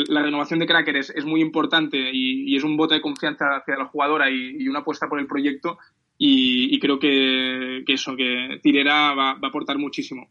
la 0.09 0.23
renovación 0.23 0.61
de 0.61 0.67
Cracker 0.67 0.97
es, 0.97 1.25
muy 1.25 1.41
importante 1.41 1.99
y, 2.13 2.55
es 2.57 2.63
un 2.63 2.77
voto 2.77 2.95
de 2.95 3.01
confianza 3.01 3.57
hacia 3.57 3.77
la 3.77 3.87
jugadora 3.87 4.31
y, 4.31 4.69
una 4.69 4.81
apuesta 4.81 5.09
por 5.09 5.19
el 5.19 5.27
proyecto 5.27 5.79
y, 6.17 6.79
creo 6.79 6.99
que, 6.99 7.83
eso, 7.87 8.15
que 8.15 8.61
Tirera 8.63 9.15
va, 9.15 9.31
a 9.31 9.47
aportar 9.49 9.79
muchísimo. 9.79 10.29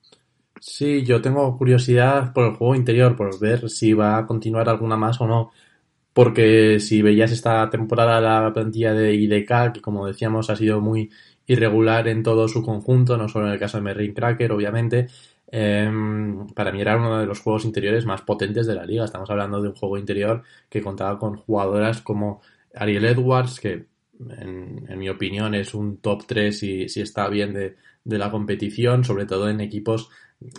Sí, 0.59 1.03
yo 1.03 1.21
tengo 1.21 1.57
curiosidad 1.57 2.31
por 2.31 2.45
el 2.45 2.53
juego 2.53 2.75
interior, 2.75 3.17
por 3.17 3.37
ver 3.37 3.69
si 3.69 3.91
va 3.91 4.17
a 4.17 4.25
continuar 4.25 4.69
alguna 4.69 4.95
más 4.95 5.19
o 5.19 5.27
no. 5.27 5.51
Porque 6.13 6.79
si 6.79 7.01
veías 7.01 7.31
esta 7.31 7.69
temporada 7.69 8.21
la 8.21 8.53
plantilla 8.53 8.93
de 8.93 9.15
IDK, 9.15 9.73
que 9.73 9.81
como 9.81 10.05
decíamos 10.05 10.49
ha 10.49 10.55
sido 10.55 10.79
muy 10.79 11.09
irregular 11.47 12.07
en 12.07 12.23
todo 12.23 12.47
su 12.47 12.61
conjunto, 12.61 13.17
no 13.17 13.27
solo 13.27 13.47
en 13.47 13.53
el 13.53 13.59
caso 13.59 13.77
de 13.77 13.83
Merrin 13.83 14.13
Cracker, 14.13 14.51
obviamente, 14.51 15.07
Em, 15.55 16.47
para 16.47 16.71
mí 16.71 16.81
era 16.81 16.97
uno 16.97 17.19
de 17.19 17.27
los 17.27 17.39
juegos 17.39 17.63
interiores 17.63 18.07
más 18.07 18.23
potentes 18.23 18.65
de 18.65 18.73
la 18.73 18.87
liga. 18.87 19.05
Estamos 19.05 19.29
hablando 19.29 19.61
de 19.61 19.67
un 19.69 19.75
juego 19.75 19.99
interior 19.99 20.41
que 20.67 20.81
contaba 20.81 21.19
con 21.19 21.35
jugadoras 21.35 22.01
como 22.01 22.41
Ariel 22.73 23.05
Edwards, 23.05 23.59
que 23.59 23.85
en, 24.39 24.97
mi 24.97 25.09
opinión 25.09 25.53
es 25.53 25.75
un 25.75 25.97
top 25.97 26.23
3 26.25 26.63
y 26.63 26.89
si 26.89 27.01
está 27.01 27.29
bien 27.29 27.53
de, 27.53 27.75
la 28.03 28.31
competición, 28.31 29.03
sobre 29.03 29.27
todo 29.27 29.47
en 29.47 29.61
equipos 29.61 30.09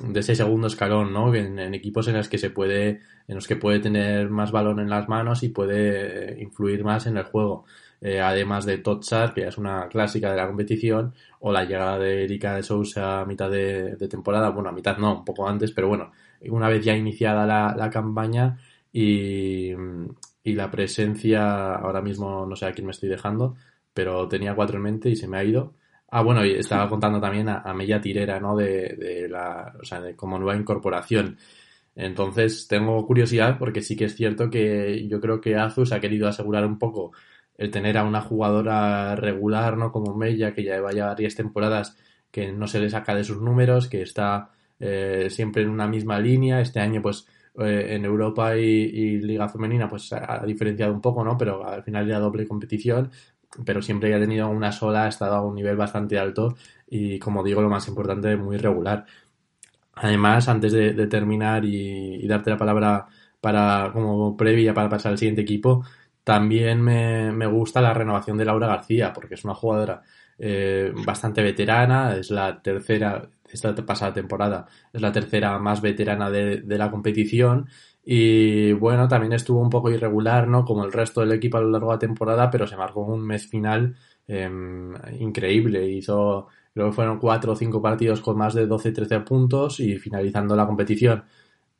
de 0.03 0.21
ese 0.21 0.35
segundo 0.35 0.67
escalón, 0.67 1.13
¿no? 1.13 1.35
En, 1.35 1.59
equipos 1.75 2.09
en 2.09 2.17
los 2.17 2.29
que 2.29 2.39
se 2.39 2.51
puede, 2.51 3.01
en 3.29 3.35
los 3.35 3.47
que 3.47 3.57
puede 3.57 3.81
tener 3.81 4.31
más 4.31 4.53
balón 4.53 4.81
en 4.81 4.91
las 4.91 5.09
manos 5.09 5.43
y 5.43 5.49
puede 5.49 6.41
influir 6.43 6.85
más 6.85 7.07
en 7.07 7.17
el 7.17 7.25
juego. 7.25 7.65
Eh, 8.01 8.21
además 8.21 8.67
de 8.67 8.79
Totsar, 8.79 9.33
que 9.35 9.47
es 9.47 9.57
una 9.57 9.89
clásica 9.89 10.31
de 10.31 10.37
la 10.37 10.47
competición, 10.47 11.15
o 11.41 11.53
la 11.53 11.65
llegada 11.65 11.99
de 11.99 12.25
Erika 12.25 12.55
de 12.55 12.63
Sousa 12.63 13.21
a 13.21 13.25
mitad 13.25 13.51
de, 13.51 13.97
temporada, 14.11 14.51
bueno, 14.51 14.69
a 14.69 14.73
mitad 14.73 14.99
no, 14.99 15.19
un 15.19 15.25
poco 15.25 15.49
antes, 15.49 15.73
pero 15.73 15.89
bueno, 15.89 16.13
una 16.51 16.69
vez 16.69 16.85
ya 16.85 16.97
iniciada 16.97 17.47
la, 17.47 17.91
campaña 17.91 18.59
y, 18.93 19.73
la 20.45 20.71
presencia, 20.71 21.75
ahora 21.75 22.03
mismo 22.03 22.47
no 22.47 22.57
sé 22.57 22.67
a 22.67 22.73
quién 22.73 22.87
me 22.87 22.93
estoy 22.93 23.09
dejando, 23.09 23.57
pero 23.95 24.29
tenía 24.29 24.55
cuatro 24.55 24.77
en 24.77 24.83
mente 24.83 25.09
y 25.09 25.17
se 25.17 25.29
me 25.29 25.39
ha 25.39 25.45
ido. 25.45 25.73
Ah, 26.17 26.23
bueno, 26.23 26.45
y 26.47 26.53
estaba 26.53 26.89
contando 26.89 27.21
también 27.21 27.49
a, 27.49 27.59
a 27.63 27.75
Mella 27.75 28.01
Tirera, 28.01 28.39
¿no? 28.39 28.55
De, 28.55 28.95
de 28.97 29.29
la, 29.29 29.75
o 29.81 29.85
sea, 29.85 30.01
de 30.01 30.15
como 30.15 30.39
nueva 30.39 30.57
incorporación. 30.57 31.39
Entonces, 31.97 32.69
tengo 32.69 33.05
curiosidad 33.05 33.59
porque 33.59 33.83
sí 33.83 33.97
que 33.97 34.05
es 34.05 34.15
cierto 34.15 34.49
que 34.49 35.09
yo 35.09 35.21
creo 35.21 35.41
que 35.41 35.57
Azus 35.57 35.91
ha 35.93 35.99
querido 36.01 36.29
asegurar 36.29 36.67
un 36.67 36.79
poco 36.79 37.13
el 37.57 37.73
tener 37.73 37.99
a 37.99 38.05
una 38.05 38.21
jugadora 38.21 39.17
regular, 39.17 39.77
¿no? 39.77 39.91
Como 39.91 40.15
Mella, 40.17 40.55
que 40.55 40.63
ya 40.63 40.77
lleva 40.77 40.93
ya 40.93 41.07
varias 41.07 41.35
temporadas 41.35 41.97
que 42.31 42.53
no 42.53 42.69
se 42.69 42.79
le 42.81 42.91
saca 42.91 43.15
de 43.17 43.25
sus 43.25 43.41
números, 43.41 43.89
que 43.89 44.03
está 44.03 44.51
eh, 44.79 45.29
siempre 45.31 45.63
en 45.63 45.71
una 45.71 45.89
misma 45.89 46.21
línea. 46.21 46.61
Este 46.61 46.79
año, 46.79 47.03
pues, 47.03 47.27
eh, 47.59 47.87
en 47.91 48.05
Europa 48.05 48.57
y, 48.57 49.19
Liga 49.21 49.49
Femenina, 49.49 49.89
pues 49.89 50.13
ha 50.13 50.45
diferenciado 50.47 50.93
un 50.93 51.01
poco, 51.01 51.25
¿no? 51.25 51.37
Pero 51.39 51.67
al 51.67 51.83
final 51.85 52.07
ya 52.07 52.19
doble 52.19 52.47
competición, 52.47 53.11
pero 53.65 53.83
siempre 53.83 54.15
ha 54.15 54.21
tenido 54.21 54.49
una 54.49 54.73
sola, 54.73 55.05
ha 55.05 55.09
estado 55.09 55.37
a 55.37 55.43
un 55.43 55.55
nivel 55.55 55.77
bastante 55.77 56.19
alto 56.19 56.57
y, 56.89 57.19
como 57.19 57.43
digo, 57.43 57.63
lo 57.63 57.69
más 57.69 57.89
importante, 57.89 58.37
muy 58.37 58.57
regular. 58.57 59.07
Además, 59.95 60.49
antes 60.49 60.73
de, 60.73 61.07
terminar 61.07 61.65
y, 61.65 62.17
y, 62.25 62.27
darte 62.27 62.51
la 62.51 62.57
palabra 62.57 63.07
para 63.41 63.91
como 63.93 64.37
previa 64.37 64.75
para 64.75 64.89
pasar 64.89 65.13
al 65.13 65.19
siguiente 65.19 65.43
equipo, 65.43 65.85
también 66.25 66.81
me, 66.83 67.33
me, 67.33 67.47
gusta 67.47 67.81
la 67.81 67.95
renovación 67.95 68.39
de 68.39 68.47
Laura 68.47 68.67
García, 68.67 69.13
porque 69.13 69.35
es 69.35 69.45
una 69.45 69.55
jugadora 69.55 70.03
eh, 70.39 70.93
bastante 71.07 71.43
veterana, 71.43 72.17
es 72.17 72.31
la 72.31 72.61
tercera, 72.63 73.29
esta 73.49 73.75
pasada 73.87 74.15
temporada, 74.15 74.67
es 74.93 75.01
la 75.01 75.13
tercera 75.13 75.59
más 75.59 75.81
veterana 75.81 76.31
de, 76.31 76.63
de, 76.63 76.79
la 76.79 76.91
competición. 76.91 77.69
Y 78.05 78.73
bueno, 78.73 79.09
también 79.09 79.33
estuvo 79.33 79.61
un 79.61 79.71
poco 79.71 79.91
irregular, 79.91 80.47
¿no? 80.49 80.65
Como 80.65 80.85
el 80.85 80.93
resto 80.93 81.21
del 81.21 81.33
equipo 81.33 81.57
a 81.59 81.63
lo 81.63 81.71
largo 81.71 81.89
de 81.89 81.95
la 81.95 81.99
temporada, 81.99 82.51
pero 82.51 82.67
se 82.67 82.77
marcó 82.77 83.01
un 83.01 83.27
mes 83.27 83.47
final 83.47 83.97
eh, 84.29 84.49
increíble. 85.19 85.89
Hizo, 85.89 86.49
creo 86.73 86.87
que 86.87 86.93
fueron 86.93 87.19
cuatro 87.19 87.53
o 87.53 87.57
cinco 87.57 87.81
partidos 87.81 88.21
con 88.21 88.37
más 88.37 88.55
de 88.55 88.69
12-13 88.69 89.25
puntos 89.25 89.81
y 89.81 89.99
finalizando 89.99 90.55
la 90.57 90.67
competición 90.67 91.25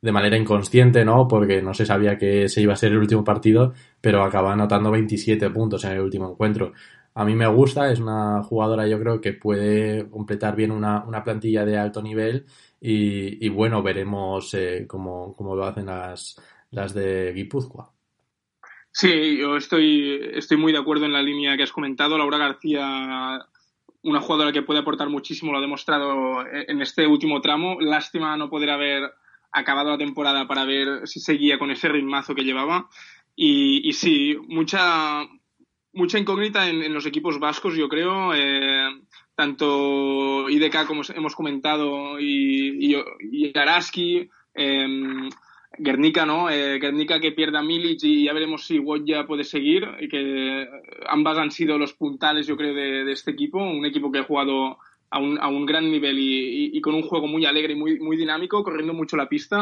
de 0.01 0.11
manera 0.11 0.37
inconsciente, 0.37 1.03
¿no? 1.05 1.27
Porque 1.27 1.61
no 1.61 1.73
se 1.73 1.85
sabía 1.85 2.17
que 2.17 2.47
se 2.49 2.61
iba 2.61 2.73
a 2.73 2.75
ser 2.75 2.91
el 2.91 2.99
último 2.99 3.23
partido, 3.23 3.73
pero 4.01 4.23
acaba 4.23 4.53
anotando 4.53 4.91
27 4.91 5.49
puntos 5.49 5.83
en 5.85 5.93
el 5.93 6.01
último 6.01 6.29
encuentro. 6.29 6.73
A 7.15 7.25
mí 7.25 7.33
me 7.33 7.47
gusta, 7.47 7.91
es 7.91 7.99
una 7.99 8.43
jugadora 8.43 8.87
yo 8.87 8.99
creo 8.99 9.21
que 9.21 9.33
puede 9.33 10.09
completar 10.09 10.55
bien 10.55 10.71
una, 10.71 11.05
plantilla 11.23 11.65
de 11.65 11.77
alto 11.77 12.01
nivel 12.01 12.45
y, 12.87 13.49
bueno, 13.49 13.81
veremos 13.81 14.53
eh, 14.53 14.85
cómo, 14.87 15.33
cómo, 15.35 15.55
lo 15.55 15.65
hacen 15.65 15.87
las, 15.87 16.39
las 16.71 16.93
de 16.93 17.33
Guipúzcoa. 17.33 17.91
Sí, 18.91 19.37
yo 19.37 19.57
estoy, 19.57 20.19
estoy 20.33 20.57
muy 20.57 20.71
de 20.71 20.77
acuerdo 20.77 21.05
en 21.05 21.13
la 21.13 21.23
línea 21.23 21.57
que 21.57 21.63
has 21.63 21.71
comentado. 21.71 22.17
Laura 22.17 22.37
García, 22.37 23.39
una 24.03 24.21
jugadora 24.21 24.51
que 24.51 24.61
puede 24.61 24.81
aportar 24.81 25.09
muchísimo, 25.09 25.51
lo 25.51 25.57
ha 25.57 25.61
demostrado 25.61 26.45
en 26.45 26.81
este 26.81 27.07
último 27.07 27.41
tramo. 27.41 27.81
Lástima 27.81 28.37
no 28.37 28.49
poder 28.49 28.69
haber 28.69 29.11
acabado 29.51 29.89
la 29.89 29.97
temporada 29.97 30.47
para 30.47 30.65
ver 30.65 31.07
si 31.07 31.19
seguía 31.19 31.57
con 31.57 31.71
ese 31.71 31.89
ritmazo 31.89 32.35
que 32.35 32.43
llevaba. 32.43 32.87
Y, 33.35 33.87
y 33.87 33.93
sí, 33.93 34.37
mucha, 34.47 35.25
mucha 35.93 36.19
incógnita 36.19 36.69
en, 36.69 36.93
los 36.93 37.05
equipos 37.05 37.39
vascos, 37.39 37.75
yo 37.75 37.89
creo. 37.89 38.33
Eh, 38.35 38.89
tanto 39.35 40.49
IDK, 40.49 40.85
como 40.87 41.01
hemos 41.13 41.35
comentado, 41.35 42.19
y, 42.19 42.93
y, 42.93 42.95
y 43.31 43.57
Araski, 43.57 44.29
eh, 44.53 45.29
Guernica, 45.77 46.25
¿no? 46.25 46.49
Eh, 46.49 46.79
Guernica 46.79 47.19
que 47.19 47.31
pierda 47.31 47.61
Milic 47.61 48.03
y 48.03 48.25
ya 48.25 48.33
veremos 48.33 48.65
si 48.65 48.81
ya 49.05 49.25
puede 49.25 49.43
seguir. 49.43 49.87
Y 49.99 50.07
que 50.07 50.67
ambas 51.07 51.37
han 51.37 51.51
sido 51.51 51.77
los 51.77 51.93
puntales, 51.93 52.47
yo 52.47 52.55
creo, 52.55 52.73
de, 52.73 53.11
este 53.11 53.31
equipo. 53.31 53.59
Un 53.59 53.85
equipo 53.85 54.11
que 54.11 54.19
ha 54.19 54.23
jugado 54.23 54.77
a 55.09 55.19
un, 55.19 55.37
a 55.39 55.47
un 55.47 55.65
gran 55.65 55.91
nivel 55.91 56.17
y, 56.17 56.77
y, 56.77 56.81
con 56.81 56.95
un 56.95 57.03
juego 57.03 57.27
muy 57.27 57.45
alegre 57.45 57.73
y 57.73 57.75
muy, 57.75 57.99
muy 57.99 58.17
dinámico, 58.17 58.63
corriendo 58.63 58.93
mucho 58.93 59.17
la 59.17 59.29
pista. 59.29 59.61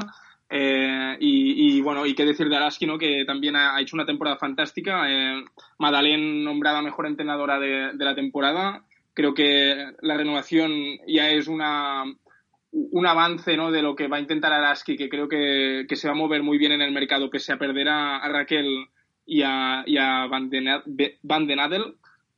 Eh, 0.49 1.17
y, 1.19 1.77
y, 1.77 1.81
bueno, 1.81 2.05
y 2.05 2.13
qué 2.13 2.25
decir 2.25 2.47
de 2.47 2.55
Araski, 2.55 2.85
¿no? 2.85 2.97
que 2.97 3.25
también 3.25 3.55
ha, 3.55 3.79
hecho 3.81 3.95
una 3.95 4.05
temporada 4.05 4.37
fantástica. 4.37 5.09
Eh, 5.09 5.43
Madalén 5.79 6.43
nombrada 6.43 6.81
mejor 6.81 7.07
entrenadora 7.07 7.59
de, 7.59 7.93
de, 7.93 8.05
la 8.05 8.13
temporada. 8.13 8.83
Creo 9.13 9.33
que 9.33 9.91
la 10.01 10.17
renovación 10.17 10.71
ya 11.07 11.29
es 11.29 11.47
una, 11.47 12.03
un 12.73 13.05
avance 13.05 13.55
¿no? 13.55 13.71
de 13.71 13.81
lo 13.81 13.95
que 13.95 14.07
va 14.07 14.17
a 14.17 14.21
intentar 14.21 14.51
Araski, 14.51 14.97
que 14.97 15.09
creo 15.09 15.27
que, 15.27 15.85
se 15.93 16.07
va 16.07 16.13
a 16.13 16.17
mover 16.17 16.41
muy 16.41 16.57
bien 16.57 16.71
en 16.71 16.81
el 16.81 16.91
mercado, 16.91 17.29
pese 17.29 17.53
a 17.53 17.59
perder 17.59 17.87
a, 17.89 18.27
Raquel 18.27 18.87
y 19.25 19.43
a, 19.43 19.83
y 19.85 19.97
a 19.97 20.27
Van, 20.27 20.49
den 20.49 21.59
Adel. 21.59 21.95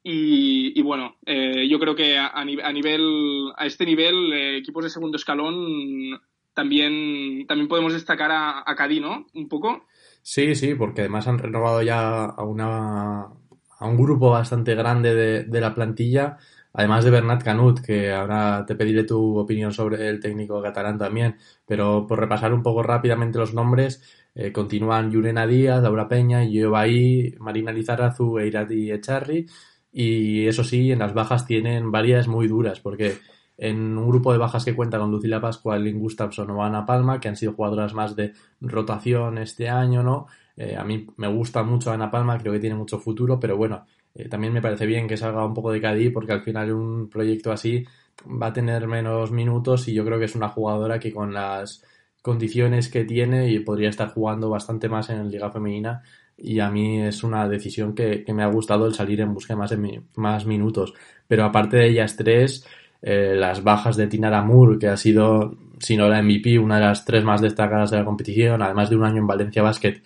Y, 0.07 0.79
bueno, 0.83 1.15
eh, 1.25 1.67
yo 1.67 1.79
creo 1.79 1.95
que 1.95 2.17
a, 2.17 2.43
nivel, 2.45 3.51
a 3.57 3.65
este 3.65 3.85
nivel, 3.85 4.33
eh, 4.33 4.57
equipos 4.57 4.83
de 4.83 4.91
segundo 4.91 5.17
escalón, 5.17 6.21
también, 6.53 7.47
también 7.47 7.67
podemos 7.67 7.93
destacar 7.93 8.31
a, 8.31 8.63
a 8.69 8.75
Cadí, 8.75 8.99
¿no? 8.99 9.25
Un 9.33 9.49
poco. 9.49 9.85
Sí, 10.21 10.53
sí, 10.53 10.75
porque 10.75 11.01
además 11.01 11.27
han 11.27 11.39
renovado 11.39 11.81
ya 11.81 12.25
a, 12.25 12.43
una, 12.43 13.21
a 13.21 13.85
un 13.87 13.97
grupo 13.97 14.29
bastante 14.29 14.75
grande 14.75 15.15
de, 15.15 15.43
de 15.43 15.61
la 15.61 15.73
plantilla 15.73 16.37
Además 16.77 17.05
de 17.05 17.11
Bernat 17.11 17.43
Canut, 17.43 17.79
que 17.79 18.11
ahora 18.11 18.65
te 18.65 18.75
pediré 18.75 19.03
tu 19.05 19.37
opinión 19.37 19.71
sobre 19.71 20.09
el 20.09 20.19
técnico 20.19 20.61
catalán 20.61 20.97
también, 20.97 21.37
pero 21.65 22.05
por 22.05 22.19
repasar 22.19 22.53
un 22.53 22.61
poco 22.63 22.83
rápidamente 22.83 23.37
los 23.39 23.53
nombres, 23.53 24.01
eh, 24.35 24.51
continúan 24.51 25.09
Yurena 25.09 25.47
Díaz, 25.47 25.81
Laura 25.81 26.07
Peña, 26.09 26.41
Baí, 26.69 27.33
Marina 27.39 27.71
Lizarazu 27.71 28.39
e 28.39 28.47
Irati 28.47 28.91
Echarri, 28.91 29.45
y 29.91 30.47
eso 30.47 30.65
sí, 30.65 30.91
en 30.91 30.99
las 30.99 31.13
bajas 31.13 31.45
tienen 31.47 31.91
varias 31.91 32.27
muy 32.27 32.47
duras, 32.49 32.81
porque 32.81 33.19
en 33.57 33.97
un 33.97 34.09
grupo 34.09 34.33
de 34.33 34.37
bajas 34.37 34.65
que 34.65 34.75
cuenta 34.75 34.99
con 34.99 35.11
Lucila 35.11 35.39
Pascual, 35.39 35.83
Lynn 35.83 35.99
Gustafsson 35.99 36.49
o 36.51 36.63
Ana 36.63 36.85
Palma, 36.85 37.21
que 37.21 37.29
han 37.29 37.37
sido 37.37 37.53
jugadoras 37.53 37.93
más 37.93 38.15
de 38.17 38.33
rotación 38.59 39.37
este 39.37 39.69
año, 39.69 40.03
¿no? 40.03 40.27
Eh, 40.57 40.75
a 40.77 40.83
mí 40.83 41.07
me 41.15 41.27
gusta 41.27 41.63
mucho 41.63 41.91
Ana 41.91 42.11
Palma, 42.11 42.37
creo 42.37 42.51
que 42.51 42.59
tiene 42.59 42.75
mucho 42.75 42.99
futuro, 42.99 43.39
pero 43.39 43.55
bueno, 43.55 43.85
eh, 44.15 44.29
también 44.29 44.53
me 44.53 44.61
parece 44.61 44.85
bien 44.85 45.07
que 45.07 45.17
salga 45.17 45.45
un 45.45 45.53
poco 45.53 45.71
de 45.71 45.81
Cádiz 45.81 46.11
porque 46.13 46.31
al 46.31 46.41
final 46.41 46.71
un 46.71 47.09
proyecto 47.09 47.51
así 47.51 47.85
va 48.25 48.47
a 48.47 48.53
tener 48.53 48.87
menos 48.87 49.31
minutos 49.31 49.87
y 49.87 49.93
yo 49.93 50.05
creo 50.05 50.17
que 50.17 50.25
es 50.25 50.35
una 50.35 50.49
jugadora 50.49 50.99
que 50.99 51.13
con 51.13 51.33
las 51.33 51.83
condiciones 52.21 52.89
que 52.89 53.03
tiene 53.03 53.51
y 53.51 53.59
podría 53.59 53.89
estar 53.89 54.09
jugando 54.09 54.49
bastante 54.49 54.89
más 54.89 55.09
en 55.09 55.29
Liga 55.29 55.51
Femenina 55.51 56.01
y 56.37 56.59
a 56.59 56.69
mí 56.69 57.01
es 57.01 57.23
una 57.23 57.47
decisión 57.47 57.93
que, 57.93 58.25
me 58.33 58.43
ha 58.43 58.47
gustado 58.47 58.87
el 58.87 58.93
salir 58.93 59.21
en 59.21 59.33
busca 59.33 59.53
de 59.53 59.57
más, 59.57 59.75
más 60.15 60.45
minutos. 60.45 60.93
Pero 61.27 61.45
aparte 61.45 61.77
de 61.77 61.89
ellas 61.89 62.15
tres, 62.17 62.65
eh, 63.01 63.35
las 63.35 63.63
bajas 63.63 63.95
de 63.95 64.07
Tinara 64.07 64.41
Moore, 64.41 64.79
que 64.79 64.87
ha 64.87 64.97
sido, 64.97 65.55
si 65.79 65.95
no 65.95 66.09
la 66.09 66.21
MVP, 66.21 66.59
una 66.59 66.75
de 66.75 66.85
las 66.85 67.05
tres 67.05 67.23
más 67.23 67.41
destacadas 67.41 67.91
de 67.91 67.97
la 67.97 68.05
competición, 68.05 68.61
además 68.61 68.89
de 68.89 68.97
un 68.97 69.05
año 69.05 69.19
en 69.19 69.27
Valencia 69.27 69.61
Basket, 69.61 70.01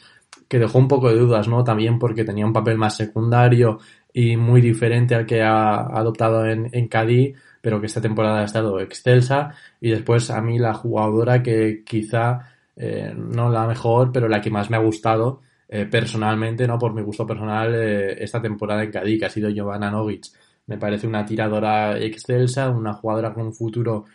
que 0.48 0.60
dejó 0.60 0.80
un 0.80 0.88
poco 0.88 1.10
de 1.10 1.17
dudas, 1.17 1.48
¿no? 1.48 1.63
También 1.63 2.00
porque 2.00 2.26
tenía 2.26 2.45
un 2.45 2.54
papel 2.54 2.78
más 2.78 2.98
secundario 2.98 3.80
y 4.20 4.36
muy 4.36 4.60
diferente 4.60 5.16
al 5.16 5.26
que 5.26 5.42
ha 5.42 5.76
adoptado 5.80 6.46
en, 6.46 6.70
en 6.74 6.90
Cádiz, 6.90 7.38
pero 7.62 7.80
que 7.80 7.88
esta 7.88 8.02
temporada 8.02 8.42
ha 8.42 8.44
estado 8.44 8.80
excelsa. 8.82 9.56
Y 9.80 9.92
después 9.92 10.30
a 10.30 10.42
mí 10.42 10.60
la 10.60 10.74
jugadora 10.74 11.42
que 11.42 11.84
quizá 11.86 12.52
eh, 12.76 13.14
no 13.16 13.50
la 13.50 13.66
mejor, 13.66 14.12
pero 14.12 14.28
la 14.28 14.42
que 14.42 14.50
más 14.50 14.70
me 14.70 14.76
ha 14.76 14.82
gustado 14.82 15.42
eh, 15.70 15.86
personalmente, 15.86 16.68
no 16.68 16.78
por 16.78 16.94
mi 16.94 17.02
gusto 17.02 17.26
personal, 17.26 17.74
eh, 17.76 18.22
esta 18.22 18.42
temporada 18.42 18.84
en 18.84 18.92
Cádiz, 18.92 19.20
que 19.20 19.26
ha 19.26 19.30
sido 19.30 19.50
Giovanna 19.50 19.90
Novic. 19.90 20.26
Me 20.68 20.78
parece 20.78 21.08
una 21.08 21.26
tiradora 21.26 21.98
excelsa, 21.98 22.70
una 22.70 22.94
jugadora 22.94 23.34
con 23.34 23.48
un 23.48 23.54
futuro 23.54 24.06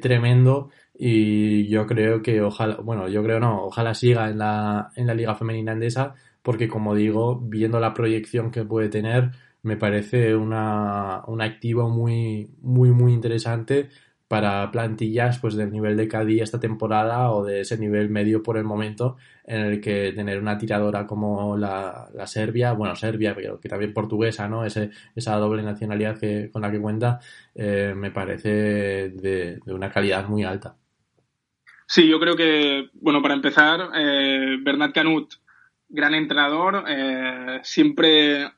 tremendo 0.00 0.70
y 0.94 1.68
yo 1.68 1.86
creo 1.86 2.22
que 2.22 2.40
ojalá, 2.40 2.76
bueno, 2.76 3.08
yo 3.08 3.22
creo 3.22 3.38
no, 3.38 3.64
ojalá 3.66 3.92
siga 3.92 4.30
en 4.30 4.38
la, 4.38 4.90
en 4.96 5.06
la 5.06 5.12
Liga 5.14 5.34
Femenina 5.34 5.72
Endesa 5.72 6.14
porque 6.46 6.68
como 6.68 6.94
digo, 6.94 7.40
viendo 7.40 7.80
la 7.80 7.92
proyección 7.92 8.52
que 8.52 8.64
puede 8.64 8.88
tener, 8.88 9.32
me 9.66 9.76
parece 9.76 10.36
una, 10.36 11.22
un 11.26 11.42
activo 11.42 11.90
muy, 11.90 12.48
muy, 12.62 12.90
muy 12.90 13.12
interesante 13.12 13.88
para 14.28 14.70
plantillas 14.70 15.38
pues 15.40 15.54
del 15.56 15.72
nivel 15.72 15.96
de 15.96 16.08
Cádiz 16.08 16.42
esta 16.42 16.60
temporada 16.60 17.30
o 17.32 17.44
de 17.44 17.60
ese 17.60 17.76
nivel 17.76 18.08
medio 18.08 18.42
por 18.42 18.58
el 18.58 18.64
momento 18.64 19.16
en 19.44 19.60
el 19.62 19.80
que 19.80 20.12
tener 20.12 20.40
una 20.40 20.56
tiradora 20.56 21.06
como 21.06 21.56
la, 21.56 22.08
la 22.14 22.26
Serbia, 22.26 22.72
bueno 22.72 22.94
Serbia 22.96 23.34
pero 23.34 23.60
que 23.60 23.68
también 23.68 23.92
portuguesa, 23.92 24.48
¿no? 24.48 24.64
Ese, 24.64 24.90
esa 25.14 25.36
doble 25.36 25.62
nacionalidad 25.62 26.18
que, 26.18 26.48
con 26.52 26.62
la 26.62 26.70
que 26.70 26.80
cuenta 26.80 27.18
eh, 27.54 27.92
me 27.96 28.12
parece 28.12 28.48
de, 29.10 29.60
de, 29.64 29.74
una 29.74 29.90
calidad 29.90 30.28
muy 30.28 30.44
alta. 30.44 30.76
Sí, 31.88 32.08
yo 32.08 32.18
creo 32.18 32.36
que, 32.36 32.88
bueno, 32.94 33.22
para 33.22 33.34
empezar, 33.34 33.90
eh, 33.94 34.56
Bernat 34.60 34.92
Canut 34.92 35.34
gran 35.88 36.14
entrenador, 36.14 36.84
eh, 36.88 37.60
siempre 37.62 38.50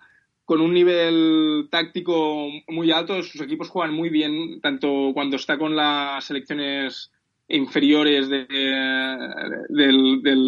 con 0.48 0.62
un 0.62 0.72
nivel 0.72 1.68
táctico 1.70 2.48
muy 2.68 2.90
alto. 2.90 3.22
Sus 3.22 3.42
equipos 3.42 3.68
juegan 3.68 3.92
muy 3.92 4.08
bien, 4.08 4.62
tanto 4.62 5.10
cuando 5.12 5.36
está 5.36 5.58
con 5.58 5.76
las 5.76 6.24
selecciones 6.24 7.12
inferiores 7.48 8.30
del, 8.30 8.46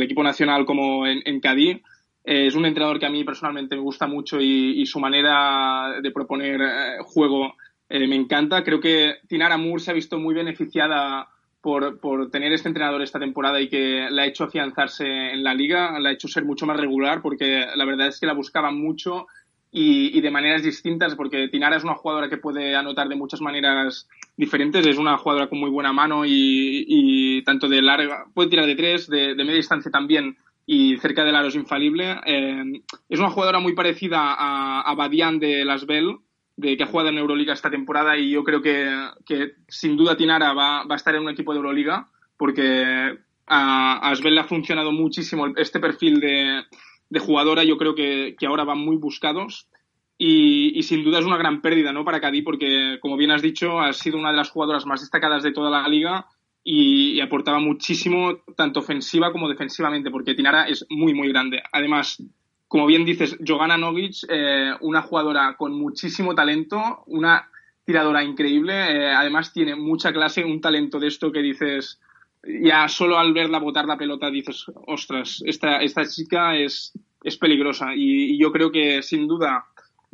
equipo 0.01 0.23
nacional 0.23 0.65
como 0.65 1.07
en, 1.07 1.21
en 1.27 1.39
Cádiz. 1.39 1.83
Eh, 2.25 2.47
es 2.47 2.55
un 2.55 2.65
entrenador 2.65 2.99
que 2.99 3.05
a 3.05 3.11
mí 3.11 3.25
personalmente 3.25 3.77
me 3.77 3.83
gusta 3.83 4.07
mucho 4.07 4.41
y, 4.41 4.87
su 4.87 5.01
manera 5.01 6.01
de 6.03 6.11
proponer 6.11 6.63
eh, 6.63 6.97
juego 7.05 7.57
me 7.91 8.17
encanta. 8.17 8.65
Creo 8.65 8.81
que 8.81 9.17
Tinara 9.29 9.59
Moore 9.59 9.83
se 9.83 9.91
ha 9.91 9.95
visto 9.95 10.19
muy 10.19 10.35
beneficiada 10.35 11.29
por, 11.61 12.01
por, 12.01 12.31
tener 12.31 12.55
este 12.55 12.69
entrenador 12.69 13.03
esta 13.03 13.19
temporada 13.19 13.61
y 13.61 13.69
que 13.69 14.09
le 14.11 14.23
ha 14.23 14.27
hecho 14.27 14.45
afianzarse 14.45 15.05
en 15.05 15.45
la 15.45 15.53
liga, 15.53 16.01
le 16.01 16.09
ha 16.09 16.13
hecho 16.13 16.27
ser 16.27 16.47
mucho 16.47 16.65
más 16.65 16.81
regular 16.81 17.21
porque 17.21 17.67
la 17.77 17.85
verdad 17.85 18.07
es 18.09 18.19
que 18.19 18.25
la 18.25 18.33
buscaba 18.33 18.71
mucho 18.71 19.27
y, 19.73 20.17
y, 20.17 20.21
de 20.21 20.31
maneras 20.31 20.63
distintas 20.63 21.15
porque 21.15 21.49
Tinara 21.49 21.77
es 21.77 21.85
una 21.85 21.95
jugadora 21.95 22.29
que 22.29 22.39
puede 22.39 22.75
anotar 22.75 23.09
de 23.09 23.15
muchas 23.15 23.41
maneras 23.41 24.09
diferentes, 24.37 24.85
es 24.85 24.99
una 24.99 25.17
jugadora 25.17 25.49
con 25.49 25.61
muy 25.61 25.71
buena 25.71 25.93
mano 25.93 26.25
y, 26.25 26.85
y 26.89 27.43
tanto 27.43 27.69
de 27.69 27.81
larga, 27.81 28.27
puede 28.35 28.51
tirar 28.51 28.67
de 28.67 28.75
tres, 28.75 29.09
de, 29.09 29.35
de, 29.35 29.45
media 29.45 29.55
distancia 29.55 29.91
también 29.91 30.37
y 30.67 30.97
cerca 30.99 31.25
del 31.25 31.37
aro 31.37 31.49
es 31.49 31.55
infalible. 31.55 32.17
Eh, 32.27 32.83
es 33.09 33.21
una 33.21 33.31
jugadora 33.31 33.61
muy 33.61 33.75
parecida 33.75 34.35
a, 34.35 34.81
a 34.81 34.95
Badian 34.95 35.39
de 35.39 35.65
Las 35.65 35.87
Bell, 35.87 36.17
de 36.57 36.77
que 36.77 36.83
ha 36.83 36.87
jugado 36.87 37.09
en 37.11 37.19
Euroliga 37.19 37.53
esta 37.53 37.71
temporada 37.71 38.17
y 38.19 38.31
yo 38.31 38.43
creo 38.43 38.61
que, 38.61 38.93
que 39.25 39.53
sin 39.69 39.97
duda 39.97 40.17
Tinara 40.17 40.53
va, 40.53 40.85
va, 40.85 40.95
a 40.95 40.97
estar 40.97 41.15
en 41.15 41.23
un 41.23 41.31
equipo 41.31 41.53
de 41.53 41.59
Euroliga 41.59 42.09
porque 42.37 43.19
a, 43.47 43.95
a 43.95 44.11
Asbel 44.11 44.35
le 44.35 44.41
ha 44.41 44.45
funcionado 44.45 44.93
muchísimo 44.93 45.47
este 45.57 45.81
perfil 45.81 46.21
de, 46.21 46.63
de 47.11 47.21
jugadora, 47.21 47.65
yo 47.65 47.77
creo 47.77 47.95
que, 47.95 48.37
que, 48.39 48.47
ahora 48.47 48.65
van 48.65 48.79
muy 48.79 48.97
buscados 48.97 49.69
y, 50.17 50.83
sin 50.83 51.05
duda 51.05 51.19
es 51.19 51.25
una 51.27 51.37
gran 51.37 51.61
pérdida 51.61 51.93
¿no? 51.93 52.05
para 52.05 52.21
Cadí 52.21 52.43
porque, 52.43 52.99
como 53.01 53.17
bien 53.17 53.31
has 53.31 53.43
dicho, 53.43 53.81
ha 53.81 53.93
sido 53.93 54.19
una 54.19 54.31
de 54.31 54.37
las 54.37 54.51
jugadoras 54.51 54.87
más 54.87 55.01
destacadas 55.01 55.43
de 55.43 55.53
toda 55.53 55.71
la 55.71 55.87
liga 55.89 56.27
y, 56.65 57.13
y 57.13 57.21
aportaba 57.21 57.59
muchísimo 57.59 58.39
tanto 58.57 58.81
ofensiva 58.81 59.33
como 59.33 59.49
defensivamente 59.49 60.11
porque 60.11 60.35
Tinara 60.35 60.65
es 60.65 60.87
muy, 60.89 61.15
muy 61.15 61.29
grande. 61.29 61.63
Además, 61.73 62.23
como 62.71 62.87
bien 62.87 63.05
dices, 63.05 63.37
Jogana 63.45 63.77
Nogic, 63.77 64.19
eh, 64.29 64.73
una 64.83 65.03
jugadora 65.03 65.57
con 65.59 65.73
muchísimo 65.73 66.37
talento, 66.37 67.03
una 67.07 67.51
tiradora 67.85 68.23
increíble, 68.23 68.73
eh, 68.73 69.11
además 69.11 69.53
tiene 69.53 69.75
mucha 69.75 70.13
clase, 70.13 70.45
un 70.45 70.61
talento 70.61 71.01
de 71.01 71.09
esto 71.09 71.33
que 71.33 71.43
dices, 71.43 71.99
ya 72.43 72.89
solo 72.89 73.19
al 73.19 73.33
verla 73.33 73.59
botar 73.59 73.87
la 73.87 73.97
pelota 73.97 74.31
dices, 74.31 74.67
ostras, 74.87 75.43
esta, 75.45 75.79
esta 75.83 76.07
chica 76.07 76.57
es, 76.57 76.93
es 77.23 77.37
peligrosa 77.37 77.95
y, 77.95 78.39
yo 78.39 78.51
creo 78.53 78.73
que 78.73 79.03
sin 79.03 79.27
duda 79.29 79.67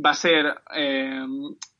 va 0.05 0.11
a 0.11 0.15
ser 0.15 0.55
eh, 0.75 1.25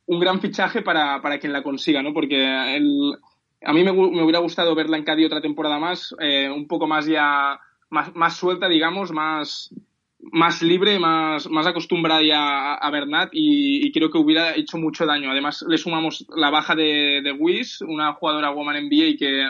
un 0.05 0.19
gran 0.19 0.39
fichaje 0.39 0.81
para, 0.81 1.21
para, 1.21 1.39
quien 1.39 1.53
la 1.53 1.63
consiga, 1.63 2.01
¿no? 2.01 2.13
Porque 2.13 2.45
a 2.45 3.73
mí 3.73 3.83
me, 3.83 3.91
me, 3.91 4.23
hubiera 4.23 4.39
gustado 4.39 4.73
verla 4.73 4.97
en 4.97 5.03
Cádiz 5.03 5.27
otra 5.27 5.41
temporada 5.41 5.79
más, 5.79 6.15
un 6.53 6.67
poco 6.67 6.87
más 6.87 7.05
ya, 7.05 7.59
más, 7.89 8.15
más 8.15 8.37
suelta, 8.37 8.69
digamos, 8.69 9.11
más 9.11 9.73
más 10.31 10.61
libre, 10.61 10.99
más, 10.99 11.49
más 11.49 11.67
acostumbrada 11.67 12.21
ya 12.21 12.73
a, 12.73 12.91
Bernat 12.91 13.29
y, 13.31 13.91
creo 13.91 14.09
que 14.09 14.17
hubiera 14.17 14.55
hecho 14.55 14.77
mucho 14.77 15.05
daño. 15.05 15.31
Además, 15.31 15.63
le 15.67 15.77
sumamos 15.77 16.25
la 16.35 16.49
baja 16.49 16.75
de, 16.75 17.21
de 17.23 17.31
una 17.85 18.13
jugadora 18.13 18.51
Woman 18.51 18.87
NBA 18.87 19.17
que 19.17 19.47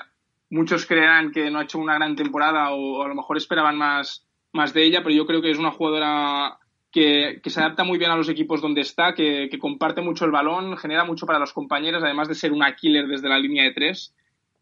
muchos 0.49 0.85
crean 0.85 1.31
que 1.31 1.49
no 1.49 1.59
ha 1.59 1.63
hecho 1.63 1.79
una 1.79 1.95
gran 1.95 2.15
temporada 2.15 2.71
o, 2.71 3.03
a 3.03 3.07
lo 3.07 3.15
mejor 3.15 3.37
esperaban 3.37 3.77
más, 3.77 4.27
más 4.53 4.73
de 4.73 4.83
ella, 4.83 5.03
pero 5.03 5.15
yo 5.15 5.25
creo 5.25 5.41
que 5.41 5.51
es 5.51 5.57
una 5.57 5.71
jugadora 5.71 6.57
que, 6.91 7.41
se 7.45 7.59
adapta 7.59 7.83
muy 7.83 7.97
bien 7.97 8.11
a 8.11 8.15
los 8.15 8.29
equipos 8.29 8.61
donde 8.61 8.81
está, 8.81 9.13
que, 9.13 9.49
comparte 9.59 10.01
mucho 10.01 10.25
el 10.25 10.31
balón, 10.31 10.77
genera 10.77 11.03
mucho 11.03 11.25
para 11.25 11.39
los 11.39 11.53
compañeros, 11.53 12.03
además 12.03 12.27
de 12.27 12.35
ser 12.35 12.51
una 12.51 12.75
killer 12.75 13.07
desde 13.07 13.29
la 13.29 13.39
línea 13.39 13.63
de 13.63 13.73
tres. 13.73 14.15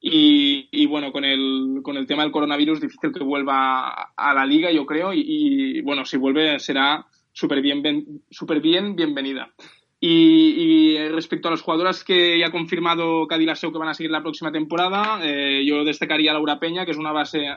Y, 0.08 0.86
bueno, 0.86 1.12
con 1.12 1.26
el, 1.26 1.80
con 1.82 1.98
el 1.98 2.06
tema 2.06 2.22
del 2.22 2.32
coronavirus, 2.32 2.80
difícil 2.80 3.12
que 3.12 3.24
vuelva 3.24 4.12
a 4.16 4.34
la 4.36 4.46
liga, 4.46 4.72
yo 4.72 4.86
creo. 4.86 5.12
Y, 5.14 5.82
bueno, 5.82 6.06
si 6.06 6.18
vuelve 6.18 6.60
será 6.60 7.08
súper 7.32 7.62
bien, 7.62 7.82
bien 7.82 8.96
bienvenida. 8.96 9.52
Y, 10.00 10.98
respecto 11.10 11.48
a 11.48 11.52
las 11.52 11.62
jugadoras 11.62 12.04
que 12.04 12.38
ya 12.38 12.48
ha 12.48 12.52
confirmado 12.52 13.28
Cadilaseo 13.28 13.72
que 13.72 13.80
van 13.80 13.90
a 13.90 13.94
seguir 13.94 14.12
la 14.12 14.22
próxima 14.22 14.52
temporada, 14.52 15.20
eh, 15.24 15.64
yo 15.66 15.84
destacaría 15.84 16.32
a 16.32 16.34
Laura 16.34 16.60
Peña, 16.60 16.86
que 16.86 16.92
es 16.92 16.98
una 16.98 17.12
base 17.12 17.48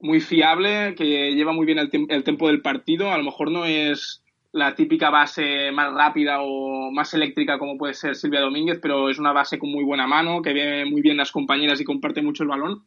muy 0.00 0.20
fiable, 0.20 0.94
que 0.94 1.34
lleva 1.34 1.52
muy 1.52 1.66
bien 1.66 1.78
el, 1.78 1.90
el 2.08 2.24
tempo 2.24 2.48
del 2.48 2.62
partido. 2.62 3.12
A 3.12 3.18
lo 3.18 3.24
mejor 3.24 3.50
no 3.50 3.64
es 3.64 4.22
la 4.52 4.74
típica 4.74 5.10
base 5.10 5.72
más 5.72 5.92
rápida 5.92 6.42
o 6.42 6.90
más 6.92 7.14
eléctrica 7.14 7.58
como 7.58 7.78
puede 7.78 7.94
ser 7.94 8.14
Silvia 8.14 8.40
Domínguez, 8.40 8.78
pero 8.80 9.08
es 9.08 9.18
una 9.18 9.32
base 9.32 9.58
con 9.58 9.70
muy 9.70 9.82
buena 9.82 10.06
mano, 10.06 10.42
que 10.42 10.52
ve 10.52 10.84
muy 10.84 11.00
bien 11.00 11.16
las 11.16 11.32
compañeras 11.32 11.80
y 11.80 11.84
comparte 11.84 12.22
mucho 12.22 12.42
el 12.42 12.50
balón. 12.50 12.84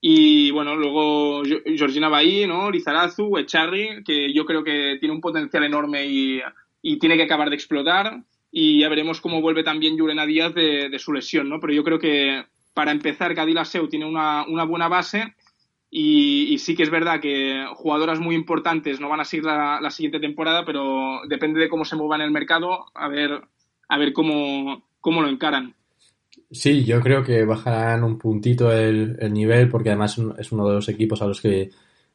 Y 0.00 0.50
bueno, 0.52 0.76
luego 0.76 1.42
Georgina 1.44 2.08
Bahí, 2.08 2.46
¿no? 2.46 2.70
Lizarazu, 2.70 3.36
Echarri, 3.36 4.02
que 4.04 4.32
yo 4.32 4.46
creo 4.46 4.64
que 4.64 4.96
tiene 4.98 5.14
un 5.14 5.20
potencial 5.20 5.64
enorme 5.64 6.06
y, 6.06 6.40
y, 6.82 6.98
tiene 6.98 7.16
que 7.16 7.24
acabar 7.24 7.50
de 7.50 7.56
explotar. 7.56 8.22
Y 8.52 8.80
ya 8.80 8.88
veremos 8.88 9.20
cómo 9.20 9.40
vuelve 9.40 9.62
también 9.62 9.96
Yurena 9.96 10.26
Díaz 10.26 10.54
de, 10.54 10.98
su 10.98 11.12
lesión, 11.12 11.48
¿no? 11.48 11.60
Pero 11.60 11.72
yo 11.72 11.84
creo 11.84 11.98
que 11.98 12.44
para 12.74 12.90
empezar, 12.90 13.34
Cadila 13.34 13.64
Seu 13.64 13.88
tiene 13.88 14.06
una, 14.06 14.44
una 14.46 14.64
buena 14.64 14.88
base 14.88 15.34
y, 15.92 16.56
sí 16.58 16.76
que 16.76 16.84
es 16.84 16.90
verdad 16.90 17.20
que 17.20 17.64
jugadoras 17.74 18.20
muy 18.20 18.36
importantes 18.36 19.00
no 19.00 19.08
van 19.08 19.20
a 19.20 19.24
seguir 19.24 19.44
la, 19.44 19.90
siguiente 19.90 20.20
temporada, 20.20 20.64
pero 20.64 21.20
depende 21.28 21.58
de 21.60 21.68
cómo 21.68 21.84
se 21.84 21.96
mueva 21.96 22.14
en 22.14 22.22
el 22.22 22.30
mercado, 22.30 22.86
a 22.94 23.08
ver, 23.08 23.42
a 23.88 23.98
ver 23.98 24.12
cómo, 24.12 24.84
cómo 25.00 25.20
lo 25.20 25.28
encaran. 25.28 25.74
Sí, 26.52 26.84
yo 26.84 27.00
creo 27.00 27.24
que 27.24 27.44
bajarán 27.44 28.04
un 28.04 28.18
puntito 28.18 28.72
el, 28.72 29.18
nivel 29.32 29.68
porque 29.68 29.90
además 29.90 30.16
es 30.38 30.52
uno 30.52 30.68
de 30.68 30.74
los 30.74 30.88
equipos 30.88 31.22
a 31.22 31.26
los 31.26 31.40
que 31.40 31.70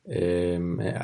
eh, 0.06 0.60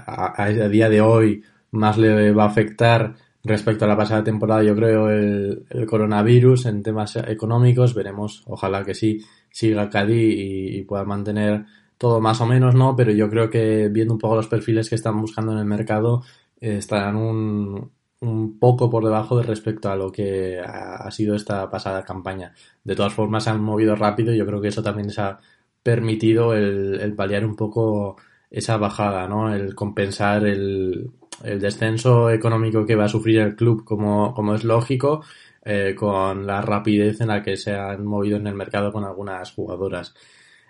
a, 0.07 0.47
día 0.69 0.87
de 0.87 1.01
hoy 1.01 1.43
más 1.71 1.97
le 1.97 2.31
va 2.31 2.43
a 2.43 2.47
afectar 2.47 3.15
respecto 3.43 3.85
a 3.85 3.87
la 3.87 3.97
pasada 3.97 4.23
temporada, 4.23 4.63
yo 4.63 4.75
creo, 4.75 5.09
el, 5.09 5.65
coronavirus 5.87 6.65
en 6.67 6.83
temas 6.83 7.15
económicos. 7.15 7.93
Veremos, 7.93 8.43
ojalá 8.47 8.83
que 8.83 8.93
sí, 8.93 9.19
siga 9.49 9.89
Cádiz 9.89 10.35
y 10.37 10.81
pueda 10.83 11.03
mantener 11.05 11.65
todo 12.01 12.19
más 12.19 12.41
o 12.41 12.47
menos, 12.47 12.73
¿no? 12.73 12.95
Pero 12.95 13.11
yo 13.11 13.29
creo 13.29 13.51
que 13.51 13.87
viendo 13.89 14.15
un 14.15 14.19
poco 14.19 14.35
los 14.35 14.47
perfiles 14.47 14.89
que 14.89 14.95
están 14.95 15.21
buscando 15.21 15.51
en 15.51 15.59
el 15.59 15.65
mercado, 15.65 16.23
eh, 16.59 16.77
estarán 16.77 17.15
un, 17.15 17.91
un, 18.21 18.57
poco 18.57 18.89
por 18.89 19.05
debajo 19.05 19.37
de 19.37 19.43
respecto 19.43 19.91
a 19.91 19.95
lo 19.95 20.11
que 20.11 20.59
ha, 20.59 21.11
sido 21.11 21.35
esta 21.35 21.69
pasada 21.69 22.03
campaña. 22.03 22.55
De 22.83 22.95
todas 22.95 23.13
formas, 23.13 23.43
se 23.43 23.51
han 23.51 23.61
movido 23.61 23.95
rápido 23.95 24.33
y 24.33 24.37
yo 24.39 24.47
creo 24.47 24.59
que 24.59 24.69
eso 24.69 24.81
también 24.81 25.09
les 25.09 25.19
ha 25.19 25.39
permitido 25.83 26.55
el, 26.55 26.99
el 26.99 27.13
paliar 27.13 27.45
un 27.45 27.55
poco 27.55 28.17
esa 28.49 28.77
bajada, 28.77 29.27
¿no? 29.27 29.53
El 29.53 29.75
compensar 29.75 30.47
el, 30.47 31.11
el 31.43 31.59
descenso 31.59 32.29
económico 32.29 32.85
que 32.85 32.95
va 32.95 33.05
a 33.05 33.09
sufrir 33.09 33.39
el 33.39 33.55
club, 33.55 33.83
como, 33.83 34.33
como 34.33 34.55
es 34.55 34.63
lógico, 34.63 35.23
eh, 35.63 35.95
con 35.95 36.45
la 36.45 36.61
rapidez 36.61 37.21
en 37.21 37.27
la 37.27 37.41
que 37.41 37.57
se 37.57 37.73
han 37.73 38.05
movido 38.05 38.37
en 38.37 38.47
el 38.47 38.55
mercado 38.55 38.91
con 38.91 39.03
algunas 39.03 39.51
jugadoras. 39.51 40.13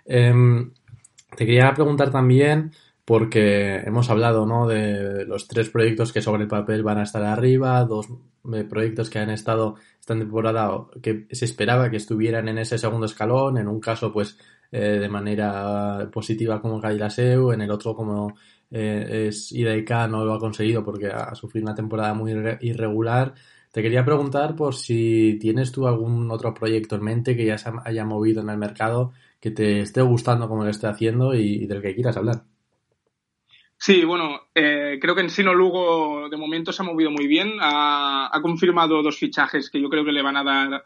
Em, 0.04 0.72
te 1.36 1.46
quería 1.46 1.72
preguntar 1.74 2.10
también, 2.10 2.72
porque 3.04 3.76
hemos 3.78 4.10
hablado 4.10 4.46
¿no? 4.46 4.66
de 4.66 5.24
los 5.26 5.48
tres 5.48 5.70
proyectos 5.70 6.12
que 6.12 6.22
sobre 6.22 6.42
el 6.42 6.48
papel 6.48 6.82
van 6.82 6.98
a 6.98 7.02
estar 7.02 7.22
arriba, 7.24 7.84
dos 7.84 8.08
eh, 8.52 8.64
proyectos 8.64 9.10
que 9.10 9.18
han 9.18 9.30
estado 9.30 9.76
esta 9.98 10.16
temporada 10.18 10.86
que 11.02 11.26
se 11.30 11.44
esperaba 11.44 11.90
que 11.90 11.96
estuvieran 11.96 12.48
en 12.48 12.58
ese 12.58 12.78
segundo 12.78 13.06
escalón, 13.06 13.58
en 13.58 13.68
un 13.68 13.80
caso 13.80 14.12
pues 14.12 14.38
eh, 14.70 14.98
de 14.98 15.08
manera 15.08 16.08
positiva 16.12 16.60
como 16.60 16.80
Seu, 17.10 17.52
en 17.52 17.60
el 17.60 17.70
otro 17.70 17.94
como 17.94 18.34
eh, 18.72 19.26
es 19.28 19.52
IDK 19.52 20.08
no 20.08 20.24
lo 20.24 20.32
ha 20.32 20.38
conseguido 20.38 20.82
porque 20.82 21.08
ha 21.08 21.34
sufrido 21.34 21.66
una 21.66 21.74
temporada 21.74 22.14
muy 22.14 22.32
irregular. 22.60 23.34
Te 23.70 23.82
quería 23.82 24.04
preguntar 24.04 24.56
por 24.56 24.74
si 24.74 25.38
tienes 25.40 25.72
tú 25.72 25.86
algún 25.86 26.30
otro 26.30 26.52
proyecto 26.54 26.96
en 26.96 27.04
mente 27.04 27.36
que 27.36 27.44
ya 27.44 27.58
se 27.58 27.70
haya 27.84 28.04
movido 28.04 28.42
en 28.42 28.50
el 28.50 28.58
mercado 28.58 29.12
que 29.40 29.50
te 29.50 29.80
esté 29.80 30.00
gustando 30.02 30.48
como 30.48 30.64
lo 30.64 30.70
esté 30.70 30.86
haciendo 30.86 31.34
y, 31.34 31.66
del 31.66 31.82
que 31.82 31.94
quieras 31.94 32.16
hablar. 32.16 32.44
Sí, 33.76 34.04
bueno, 34.04 34.42
eh, 34.54 34.98
creo 35.00 35.14
que 35.14 35.22
en 35.22 35.30
Sino 35.30 35.52
Lugo 35.52 36.28
de 36.30 36.36
momento 36.36 36.70
se 36.70 36.82
ha 36.82 36.86
movido 36.86 37.10
muy 37.10 37.26
bien. 37.26 37.54
Ha, 37.60 38.30
confirmado 38.40 39.02
dos 39.02 39.18
fichajes 39.18 39.68
que 39.68 39.80
yo 39.80 39.88
creo 39.88 40.04
que 40.04 40.12
le 40.12 40.22
van 40.22 40.36
a 40.36 40.44
dar 40.44 40.82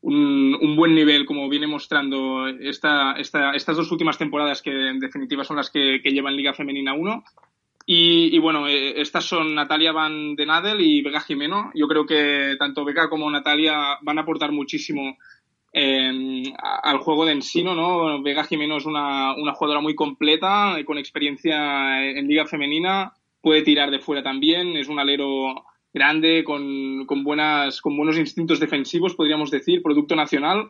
un, 0.00 0.76
buen 0.76 0.94
nivel, 0.94 1.26
como 1.26 1.48
viene 1.48 1.66
mostrando 1.66 2.46
esta, 2.48 3.14
estas 3.18 3.76
dos 3.76 3.90
últimas 3.90 4.18
temporadas, 4.18 4.62
que 4.62 4.70
en 4.70 4.98
definitiva 4.98 5.44
son 5.44 5.56
las 5.56 5.70
que, 5.70 5.98
llevan 6.04 6.36
Liga 6.36 6.54
Femenina 6.54 6.94
1. 6.94 7.24
Y, 7.90 8.38
bueno, 8.38 8.68
eh, 8.68 9.00
estas 9.00 9.24
son 9.24 9.54
Natalia 9.54 9.92
Van 9.92 10.36
den 10.36 10.50
Adel 10.50 10.82
y 10.82 11.00
Vega 11.00 11.20
Jimeno. 11.20 11.70
Yo 11.74 11.88
creo 11.88 12.04
que 12.04 12.54
tanto 12.58 12.84
Vega 12.84 13.08
como 13.08 13.30
Natalia 13.30 13.98
van 14.02 14.18
a 14.18 14.22
aportar 14.22 14.52
muchísimo 14.52 15.16
al 15.72 16.98
juego 16.98 17.24
de 17.24 17.32
Ensino, 17.32 17.74
¿no? 17.74 18.20
Vega 18.22 18.44
Jimeno 18.44 18.78
es 18.78 18.86
una, 18.86 19.34
una 19.34 19.52
jugadora 19.52 19.80
muy 19.80 19.94
completa, 19.94 20.76
con 20.84 20.98
experiencia 20.98 22.04
en 22.04 22.26
liga 22.26 22.46
femenina, 22.46 23.12
puede 23.40 23.62
tirar 23.62 23.90
de 23.90 24.00
fuera 24.00 24.22
también, 24.22 24.76
es 24.76 24.88
un 24.88 24.98
alero 24.98 25.64
grande, 25.98 26.44
con, 26.44 27.04
con, 27.06 27.24
buenas, 27.24 27.80
con 27.80 27.96
buenos 27.96 28.16
instintos 28.16 28.60
defensivos, 28.60 29.14
podríamos 29.14 29.50
decir, 29.50 29.82
producto 29.82 30.14
nacional. 30.14 30.68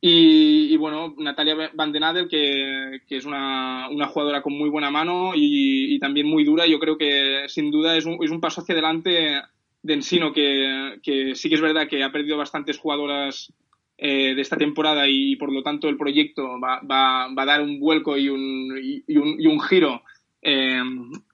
Y, 0.00 0.76
bueno, 0.76 1.14
Natalia 1.18 1.70
Van 1.74 1.90
den 1.90 2.04
Adel, 2.04 2.28
que, 2.28 3.00
que 3.08 3.16
es 3.16 3.24
una, 3.24 3.88
una, 3.88 4.06
jugadora 4.06 4.42
con 4.42 4.52
muy 4.52 4.68
buena 4.68 4.90
mano 4.90 5.32
y, 5.34 5.94
y, 5.94 5.98
también 5.98 6.28
muy 6.28 6.44
dura, 6.44 6.66
yo 6.66 6.78
creo 6.78 6.96
que 6.98 7.46
sin 7.48 7.70
duda 7.70 7.96
es 7.96 8.04
un, 8.04 8.22
es 8.22 8.30
un 8.30 8.40
paso 8.40 8.60
hacia 8.60 8.74
adelante 8.74 9.40
de 9.82 9.94
Ensino, 9.94 10.32
que, 10.32 10.98
que 11.02 11.34
sí 11.34 11.48
que 11.48 11.54
es 11.54 11.60
verdad 11.60 11.88
que 11.88 12.04
ha 12.04 12.12
perdido 12.12 12.36
bastantes 12.36 12.78
jugadoras 12.78 13.52
eh, 13.98 14.34
de 14.34 14.42
esta 14.42 14.56
temporada 14.56 15.08
y 15.08 15.36
por 15.36 15.50
lo 15.50 15.62
tanto 15.62 15.88
el 15.88 15.96
proyecto 15.96 16.60
va, 16.60 16.80
va, 16.80 17.32
va 17.32 17.42
a 17.42 17.46
dar 17.46 17.62
un 17.62 17.80
vuelco 17.80 18.18
y 18.18 18.28
un, 18.28 18.78
y 18.78 19.16
un, 19.16 19.40
y 19.40 19.46
un 19.46 19.60
giro 19.60 20.02
eh, 20.48 20.80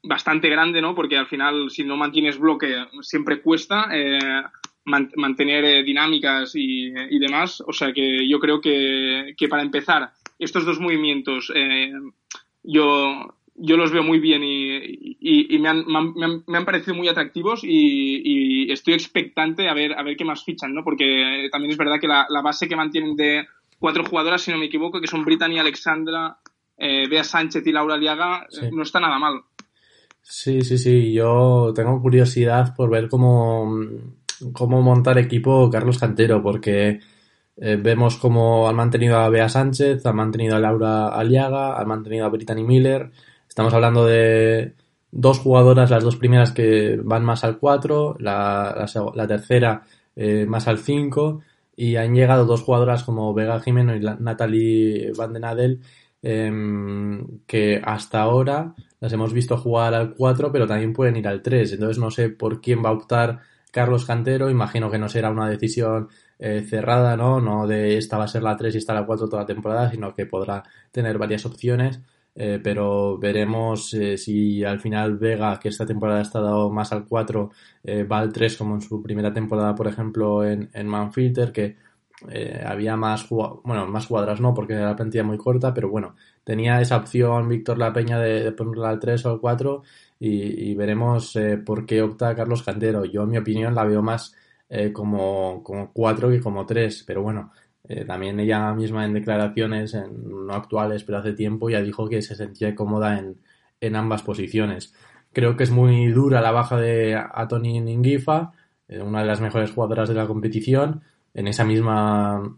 bastante 0.03 0.49
grande, 0.49 0.81
¿no? 0.81 0.95
Porque 0.95 1.19
al 1.19 1.27
final, 1.27 1.71
si 1.71 1.85
no 1.85 1.99
mantienes 1.99 2.39
bloque, 2.39 2.87
siempre 3.03 3.43
cuesta 3.43 3.89
eh, 3.93 4.19
mantener 4.85 5.65
eh, 5.65 5.83
dinámicas 5.83 6.53
y, 6.55 6.91
demás. 7.19 7.63
O 7.67 7.75
sea 7.75 7.93
que 7.93 8.27
yo 8.27 8.41
creo 8.41 8.61
que, 8.63 9.35
para 9.51 9.63
empezar, 9.63 10.11
estos 10.39 10.65
dos 10.65 10.81
movimientos, 10.81 11.53
eh, 11.55 11.93
yo 12.63 13.35
yo 13.55 13.77
los 13.77 13.93
veo 13.93 14.03
muy 14.03 14.19
bien 14.19 14.43
y, 14.43 15.59
me, 15.59 15.69
han, 15.69 15.85
me, 15.87 16.57
han, 16.57 16.65
parecido 16.65 16.95
muy 16.95 17.07
atractivos 17.09 17.61
y, 17.63 18.73
estoy 18.73 18.95
expectante 18.95 19.69
a 19.69 19.75
ver, 19.75 19.93
a 19.93 20.03
ver 20.03 20.17
qué 20.17 20.25
más 20.25 20.43
fichan, 20.43 20.73
¿no? 20.73 20.83
Porque 20.83 21.49
también 21.53 21.71
es 21.71 21.77
verdad 21.77 22.01
que 22.01 22.09
la, 22.09 22.27
base 22.43 22.67
que 22.67 22.77
mantienen 22.77 23.15
de 23.15 23.47
cuatro 23.79 24.05
jugadoras, 24.05 24.41
si 24.41 24.51
no 24.51 24.57
me 24.57 24.67
equivoco, 24.67 25.03
que 25.03 25.07
son 25.07 25.25
Brittany, 25.25 25.59
Alexandra, 25.59 26.39
eh, 26.83 27.09
Bea 27.09 27.25
Sánchez 27.25 27.67
y 27.67 27.73
Laura 27.73 27.97
Liaga, 27.97 28.47
eh, 28.61 28.71
no 28.73 28.83
está 28.83 28.99
nada 28.99 29.19
mal. 29.19 29.43
Sí, 30.21 30.63
sí, 30.63 30.79
sí. 30.79 31.13
Yo 31.13 31.73
tengo 31.75 32.01
curiosidad 32.03 32.75
por 32.75 32.91
ver 32.91 33.09
cómo, 33.09 33.79
cómo 34.53 34.83
montar 34.83 35.19
equipo 35.19 35.71
Carlos 35.71 35.99
Cantero, 35.99 36.43
porque 36.43 37.01
eh, 37.57 37.77
vemos 37.81 38.17
cómo 38.17 38.69
han 38.69 38.77
mantenido 38.77 39.19
a 39.19 39.29
Bea 39.29 39.49
Sánchez, 39.49 40.05
han 40.07 40.17
mantenido 40.17 40.57
a 40.57 40.61
Laura 40.61 41.09
Aliaga, 41.09 41.79
han 41.81 41.89
mantenido 41.89 42.27
a 42.27 42.31
Brittany 42.31 42.65
Miller 42.65 43.11
Estamos 43.53 43.75
hablando 43.75 44.07
de 44.07 44.73
dos 45.11 45.39
jugadoras, 45.39 45.91
las 45.91 46.03
dos 46.03 46.17
primeras 46.17 46.53
que 46.53 46.99
van 47.05 47.23
más 47.23 47.45
al 47.45 47.59
4, 47.59 48.17
la, 48.19 48.87
la, 49.15 49.27
tercera 49.27 49.83
eh, 50.17 50.47
más 50.49 50.69
al 50.69 50.79
5, 50.79 51.43
y 51.77 51.97
han 51.97 52.15
llegado 52.15 52.47
dos 52.47 52.63
jugadoras 52.63 53.05
como 53.05 53.35
Vega 53.35 53.61
Jimeno 53.61 53.95
y 53.95 54.01
Natalie 54.01 55.13
Van 55.19 55.35
em, 56.23 57.41
que 57.47 57.81
hasta 57.85 58.21
ahora 58.23 58.75
las 59.01 59.13
hemos 59.13 59.33
visto 59.33 59.57
jugar 59.57 59.95
al 59.95 60.15
4, 60.15 60.53
pero 60.53 60.67
también 60.67 60.93
pueden 60.93 61.17
ir 61.17 61.29
al 61.29 61.43
3. 61.43 61.73
Entonces 61.73 61.99
no 61.99 62.11
sé 62.11 62.29
por 62.31 62.61
quién 62.61 62.85
va 62.85 62.91
a 62.91 62.93
optar 62.93 63.41
Carlos 63.71 64.05
Cantero, 64.05 64.51
imagino 64.51 64.91
que 64.91 64.99
no 64.99 65.09
será 65.09 65.31
una 65.31 65.49
decisión 65.49 66.09
eh, 66.39 66.63
cerrada, 66.63 67.17
¿no? 67.17 67.41
No 67.41 67.67
de 67.67 67.97
esta 67.99 68.19
va 68.19 68.25
a 68.25 68.29
ser 68.29 68.43
la 68.43 68.57
3 68.57 68.75
y 68.75 68.79
esta 68.79 68.95
la 68.95 69.07
4 69.07 69.29
toda 69.29 69.43
la 69.43 69.47
temporada, 69.47 69.91
sino 69.91 70.15
que 70.15 70.27
podrá 70.27 70.63
tener 70.93 71.19
varias 71.19 71.47
opciones. 71.47 72.01
Eh, 72.35 72.61
pero 72.63 73.19
veremos 73.19 73.93
eh, 73.95 74.17
si 74.17 74.65
al 74.65 74.81
final 74.81 75.19
Vega, 75.19 75.59
que 75.61 75.69
esta 75.69 75.85
temporada 75.85 76.21
ha 76.21 76.23
estado 76.23 76.71
más 76.71 76.93
al 76.93 77.05
4, 77.07 77.51
eh, 77.85 78.05
va 78.05 78.21
al 78.21 78.33
3 78.33 78.57
como 78.57 78.75
en 78.75 78.81
su 78.81 79.03
primera 79.03 79.33
temporada, 79.33 79.75
por 79.75 79.87
ejemplo, 79.87 80.45
en, 80.45 80.71
en 80.73 80.87
Manfilter, 80.89 81.53
que 81.53 81.77
había 82.65 82.97
más, 82.97 83.29
bueno, 83.29 83.87
más 83.87 84.07
cuadras 84.07 84.41
no, 84.41 84.55
porque 84.55 84.75
era 84.75 84.87
la 84.87 84.97
plantilla 84.97 85.25
muy 85.25 85.39
corta, 85.39 85.73
pero 85.75 85.89
bueno, 85.91 86.17
tenía 86.45 86.81
esa 86.81 86.97
opción 86.97 87.49
Víctor 87.49 87.79
La 87.79 87.93
Peña 87.93 88.19
de, 88.19 88.53
ponerla 88.53 88.91
al 88.91 88.99
3 88.99 89.27
o 89.27 89.31
al 89.31 89.41
4 89.41 89.83
y, 90.21 90.75
veremos 90.75 91.37
por 91.65 91.85
qué 91.87 92.03
opta 92.03 92.35
Carlos 92.35 92.63
Cantero. 92.63 93.05
Yo, 93.05 93.23
en 93.25 93.31
mi 93.31 93.39
opinión, 93.39 93.75
la 93.75 93.85
veo 93.85 94.03
más 94.03 94.35
como, 94.93 95.63
como 95.63 95.93
4 95.93 96.31
que 96.31 96.41
como 96.41 96.65
3, 96.67 97.05
pero 97.07 97.23
bueno, 97.23 97.53
eh, 97.89 98.05
también 98.05 98.39
ella 98.39 98.73
misma 98.75 99.05
en 99.05 99.13
declaraciones, 99.15 99.95
en, 99.95 100.47
no 100.47 100.55
actuales, 100.55 101.05
pero 101.05 101.19
hace 101.19 101.33
tiempo, 101.33 101.69
ya 101.69 101.83
dijo 101.83 102.09
que 102.09 102.23
se 102.23 102.35
sentía 102.37 102.75
cómoda 102.75 103.19
en, 103.19 103.41
en 103.81 103.97
ambas 103.97 104.23
posiciones. 104.23 104.95
Creo 105.33 105.57
que 105.57 105.65
es 105.65 105.71
muy 105.71 106.09
dura 106.09 106.41
la 106.41 106.53
baja 106.53 106.77
de 106.79 107.15
Atoni 107.17 107.81
Ningifa, 107.81 108.53
eh, 108.89 109.01
una 109.03 109.21
de 109.21 109.27
las 109.27 109.41
mejores 109.41 109.73
jugadoras 109.73 110.09
de 110.09 110.15
la 110.15 110.27
competición, 110.27 111.03
en 111.35 111.49
esa 111.49 111.65
misma, 111.65 112.57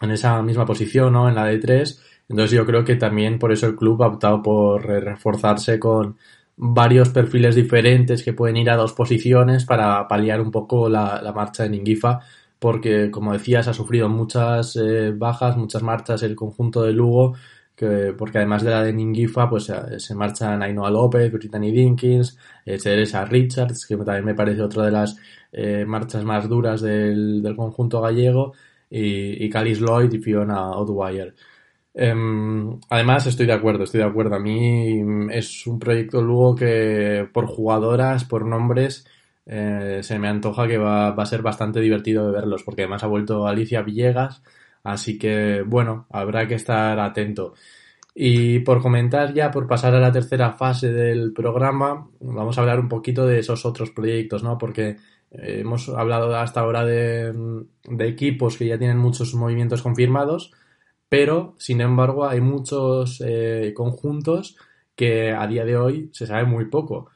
en 0.00 0.10
esa 0.10 0.42
misma 0.42 0.66
posición, 0.66 1.12
¿no? 1.12 1.28
En 1.28 1.34
la 1.34 1.46
de 1.46 1.58
tres. 1.58 2.02
Entonces 2.28 2.56
yo 2.56 2.66
creo 2.66 2.84
que 2.84 2.96
también 2.96 3.38
por 3.38 3.52
eso 3.52 3.66
el 3.66 3.76
club 3.76 4.02
ha 4.02 4.08
optado 4.08 4.42
por 4.42 4.86
reforzarse 4.86 5.78
con, 5.78 6.16
varios 6.56 7.08
perfiles 7.08 7.54
diferentes 7.54 8.22
que 8.22 8.32
pueden 8.32 8.56
ir 8.56 8.70
a 8.70 8.76
dos 8.76 8.92
posiciones 8.92 9.64
para 9.64 10.06
paliar 10.08 10.40
un 10.40 10.50
poco 10.50 10.88
la, 10.88 11.32
marcha 11.34 11.64
de 11.64 11.70
Ningifa, 11.70 12.20
porque 12.58 13.10
como 13.10 13.32
decías, 13.32 13.68
ha 13.68 13.74
sufrido 13.74 14.08
muchas 14.08 14.76
eh, 14.76 15.12
bajas, 15.12 15.56
muchas 15.56 15.82
marchas 15.82 16.22
el 16.22 16.36
conjunto 16.36 16.82
de 16.82 16.92
Lugo, 16.92 17.34
que, 17.76 18.14
porque 18.16 18.38
además 18.38 18.62
de 18.62 18.70
la 18.70 18.82
de 18.82 18.92
Ningifa, 18.92 19.48
pues 19.48 19.68
eh, 19.70 19.98
se 19.98 20.14
marchan 20.14 20.62
Ainhoa 20.62 20.90
López, 20.90 21.32
Brittany 21.32 21.70
Dinkins, 21.72 22.38
eh, 22.64 22.78
Teresa 22.78 23.24
Richards, 23.24 23.86
que 23.86 23.96
también 23.96 24.24
me 24.24 24.34
parece 24.34 24.62
otra 24.62 24.84
de 24.86 24.92
las 24.92 25.16
marchas 25.86 26.24
más 26.24 26.48
duras 26.48 26.80
del, 26.80 27.40
del 27.40 27.54
conjunto 27.56 28.00
gallego, 28.00 28.54
y, 28.90 29.44
y 29.44 29.50
Calis 29.50 29.80
Lloyd 29.80 30.12
y 30.12 30.18
Fiona 30.18 30.70
O'Dwyer. 30.72 31.34
Em, 31.96 32.80
además, 32.90 33.26
estoy 33.26 33.46
de 33.46 33.52
acuerdo, 33.52 33.84
estoy 33.84 34.00
de 34.00 34.06
acuerdo. 34.06 34.34
A 34.34 34.40
mí 34.40 35.00
es 35.30 35.66
un 35.66 35.78
proyecto 35.78 36.22
luego 36.22 36.56
que 36.56 37.28
por 37.32 37.46
jugadoras, 37.46 38.24
por 38.24 38.44
nombres, 38.46 39.06
eh, 39.46 40.00
se 40.02 40.18
me 40.18 40.28
antoja 40.28 40.66
que 40.66 40.78
va, 40.78 41.08
a 41.10 41.26
ser 41.26 41.42
bastante 41.42 41.80
divertido 41.80 42.26
de 42.26 42.32
verlos, 42.32 42.64
porque 42.64 42.82
además 42.82 43.04
ha 43.04 43.06
vuelto 43.06 43.46
Alicia 43.46 43.82
Villegas, 43.82 44.42
así 44.84 45.18
que 45.18 45.62
bueno, 45.62 46.06
habrá 46.10 46.46
que 46.46 46.54
estar 46.54 46.98
atento. 47.00 47.54
Y 48.14 48.60
por 48.60 48.80
comentar 48.80 49.34
ya, 49.34 49.50
por 49.50 49.66
pasar 49.66 49.94
a 49.94 50.00
la 50.00 50.12
tercera 50.12 50.52
fase 50.52 50.92
del 50.92 51.32
programa, 51.32 52.08
vamos 52.20 52.56
a 52.56 52.60
hablar 52.60 52.78
un 52.78 52.88
poquito 52.88 53.26
de 53.26 53.40
esos 53.40 53.66
otros 53.66 53.90
proyectos, 53.90 54.44
¿no? 54.44 54.56
Porque 54.56 54.98
eh, 55.32 55.60
hemos 55.60 55.88
hablado 55.88 56.34
hasta 56.36 56.60
ahora 56.60 56.84
de, 56.84 57.34
equipos 58.00 58.56
que 58.56 58.66
ya 58.68 58.78
tienen 58.78 58.98
muchos 58.98 59.34
movimientos 59.34 59.82
confirmados, 59.82 60.52
pero 61.08 61.54
sin 61.58 61.80
embargo 61.80 62.26
hay 62.26 62.40
muchos 62.40 63.20
eh, 63.26 63.72
conjuntos 63.74 64.56
que 64.94 65.32
a 65.32 65.46
día 65.48 65.64
de 65.64 65.76
hoy 65.76 66.10
se 66.12 66.26
sabe 66.26 66.44
muy 66.44 66.66
poco. 66.66 67.10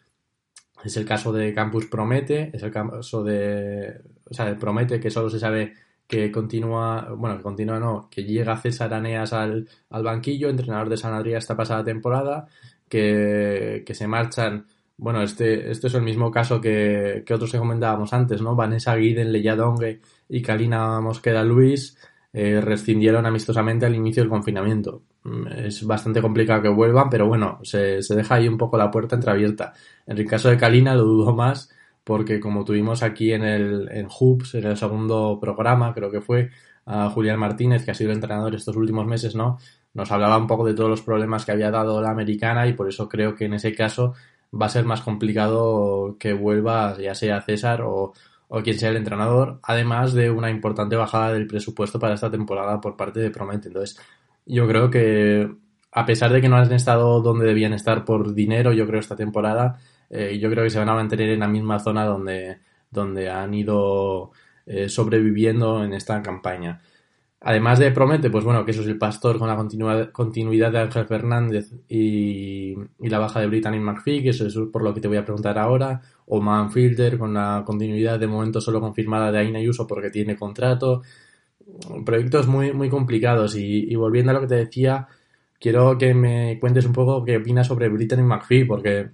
Es 0.84 0.96
el 0.96 1.04
caso 1.04 1.32
de 1.32 1.52
Campus 1.54 1.86
Promete, 1.86 2.50
es 2.52 2.62
el 2.62 2.70
caso 2.72 3.22
de, 3.24 4.00
o 4.24 4.34
sea, 4.34 4.46
de 4.46 4.54
Promete 4.56 5.00
que 5.00 5.10
solo 5.10 5.30
se 5.30 5.38
sabe 5.38 5.74
que 6.08 6.32
continúa, 6.32 7.14
bueno, 7.16 7.36
que 7.36 7.42
continúa 7.44 7.78
no, 7.78 8.08
que 8.10 8.24
llega 8.24 8.56
César 8.56 8.92
Aneas 8.94 9.32
al, 9.32 9.68
al 9.90 10.02
banquillo, 10.02 10.48
entrenador 10.48 10.88
de 10.88 10.96
San 10.96 11.14
Adrià 11.14 11.38
esta 11.38 11.56
pasada 11.56 11.84
temporada, 11.84 12.48
que, 12.88 13.84
que 13.86 13.94
se 13.94 14.08
marchan, 14.08 14.66
bueno, 14.96 15.22
este, 15.22 15.70
este 15.70 15.86
es 15.86 15.94
el 15.94 16.02
mismo 16.02 16.30
caso 16.30 16.60
que, 16.60 17.22
que 17.24 17.34
otros 17.34 17.52
que 17.52 17.58
comentábamos 17.58 18.12
antes, 18.12 18.42
¿no? 18.42 18.56
Vanessa 18.56 18.96
Guiden, 18.96 19.32
Leia 19.32 19.54
Dongue 19.54 20.00
y 20.28 20.42
Kalina 20.42 21.00
Mosqueda 21.00 21.44
Luis, 21.44 21.96
eh, 22.32 22.60
rescindieron 22.60 23.24
amistosamente 23.26 23.86
al 23.86 23.94
inicio 23.94 24.22
del 24.22 24.30
confinamiento. 24.30 25.02
Mm, 25.24 25.46
es 25.66 25.86
bastante 25.86 26.20
complicado 26.20 26.62
que 26.62 26.68
vuelvan, 26.68 27.08
pero 27.10 27.26
bueno, 27.26 27.58
se, 27.62 28.00
deja 28.00 28.34
ahí 28.34 28.48
un 28.48 28.58
poco 28.58 28.76
la 28.76 28.90
puerta 28.90 29.16
entreabierta. 29.16 29.72
En 30.06 30.18
el 30.18 30.26
caso 30.26 30.48
de 30.48 30.56
Kalina 30.56 30.94
lo 30.94 31.04
dudo 31.04 31.34
más, 31.34 31.70
porque 32.08 32.40
como 32.40 32.64
tuvimos 32.64 33.02
aquí 33.02 33.34
en 33.34 33.44
el 33.44 33.86
en 33.92 34.06
Hoops, 34.08 34.54
en 34.54 34.64
el 34.64 34.78
segundo 34.78 35.38
programa, 35.38 35.92
creo 35.92 36.10
que 36.10 36.22
fue, 36.22 36.48
a 36.86 37.10
Julián 37.10 37.38
Martínez, 37.38 37.84
que 37.84 37.90
ha 37.90 37.94
sido 37.94 38.12
el 38.12 38.16
entrenador 38.16 38.54
estos 38.54 38.76
últimos 38.76 39.06
meses, 39.06 39.34
¿no? 39.34 39.58
Nos 39.92 40.10
hablaba 40.10 40.38
un 40.38 40.46
poco 40.46 40.64
de 40.64 40.72
todos 40.72 40.88
los 40.88 41.02
problemas 41.02 41.44
que 41.44 41.52
había 41.52 41.70
dado 41.70 42.00
la 42.00 42.08
americana 42.08 42.66
y 42.66 42.72
por 42.72 42.88
eso 42.88 43.10
creo 43.10 43.34
que 43.34 43.44
en 43.44 43.52
ese 43.52 43.74
caso 43.74 44.14
va 44.58 44.64
a 44.64 44.68
ser 44.70 44.86
más 44.86 45.02
complicado 45.02 46.16
que 46.18 46.32
vuelva 46.32 46.96
ya 46.98 47.14
sea 47.14 47.42
César 47.42 47.82
o, 47.82 48.14
o 48.48 48.62
quien 48.62 48.78
sea 48.78 48.88
el 48.88 48.96
entrenador, 48.96 49.60
además 49.62 50.14
de 50.14 50.30
una 50.30 50.48
importante 50.48 50.96
bajada 50.96 51.34
del 51.34 51.46
presupuesto 51.46 51.98
para 51.98 52.14
esta 52.14 52.30
temporada 52.30 52.80
por 52.80 52.96
parte 52.96 53.20
de 53.20 53.30
Promete. 53.30 53.68
Entonces, 53.68 54.00
yo 54.46 54.66
creo 54.66 54.88
que 54.88 55.46
a 55.92 56.06
pesar 56.06 56.32
de 56.32 56.40
que 56.40 56.48
no 56.48 56.56
han 56.56 56.72
estado 56.72 57.20
donde 57.20 57.44
debían 57.44 57.74
estar 57.74 58.06
por 58.06 58.32
dinero, 58.32 58.72
yo 58.72 58.86
creo 58.86 58.98
esta 59.00 59.14
temporada, 59.14 59.78
eh, 60.10 60.38
yo 60.38 60.50
creo 60.50 60.64
que 60.64 60.70
se 60.70 60.78
van 60.78 60.88
a 60.88 60.94
mantener 60.94 61.30
en 61.30 61.40
la 61.40 61.48
misma 61.48 61.78
zona 61.78 62.04
donde, 62.04 62.58
donde 62.90 63.30
han 63.30 63.54
ido 63.54 64.32
eh, 64.66 64.88
sobreviviendo 64.88 65.84
en 65.84 65.92
esta 65.94 66.22
campaña. 66.22 66.80
Además 67.40 67.78
de 67.78 67.92
Promete, 67.92 68.30
pues 68.30 68.44
bueno, 68.44 68.64
que 68.64 68.72
eso 68.72 68.80
es 68.82 68.88
el 68.88 68.98
pastor 68.98 69.38
con 69.38 69.46
la 69.48 69.56
continuidad 70.12 70.72
de 70.72 70.78
Ángel 70.78 71.06
Fernández 71.06 71.72
y, 71.88 72.74
la 72.98 73.18
baja 73.20 73.40
de 73.40 73.46
Brittany 73.46 73.78
McPhee, 73.78 74.22
que 74.22 74.30
eso 74.30 74.46
es 74.46 74.56
por 74.72 74.82
lo 74.82 74.92
que 74.92 75.00
te 75.00 75.06
voy 75.06 75.18
a 75.18 75.24
preguntar 75.24 75.56
ahora, 75.56 76.00
o 76.26 76.40
Manfilter 76.40 77.16
con 77.16 77.34
la 77.34 77.62
continuidad 77.64 78.18
de 78.18 78.26
momento 78.26 78.60
solo 78.60 78.80
confirmada 78.80 79.30
de 79.30 79.38
Aina 79.38 79.60
Yuso 79.60 79.86
porque 79.86 80.10
tiene 80.10 80.36
contrato. 80.36 81.02
Proyectos 82.04 82.48
muy, 82.48 82.72
muy 82.72 82.88
complicados 82.90 83.54
y, 83.56 83.94
volviendo 83.94 84.32
a 84.32 84.34
lo 84.34 84.40
que 84.40 84.48
te 84.48 84.54
decía, 84.56 85.06
quiero 85.60 85.96
que 85.96 86.14
me 86.14 86.58
cuentes 86.60 86.86
un 86.86 86.92
poco 86.92 87.24
qué 87.24 87.36
opinas 87.36 87.68
sobre 87.68 87.88
Brittany 87.88 88.22
McPhee, 88.22 88.64
porque 88.64 89.10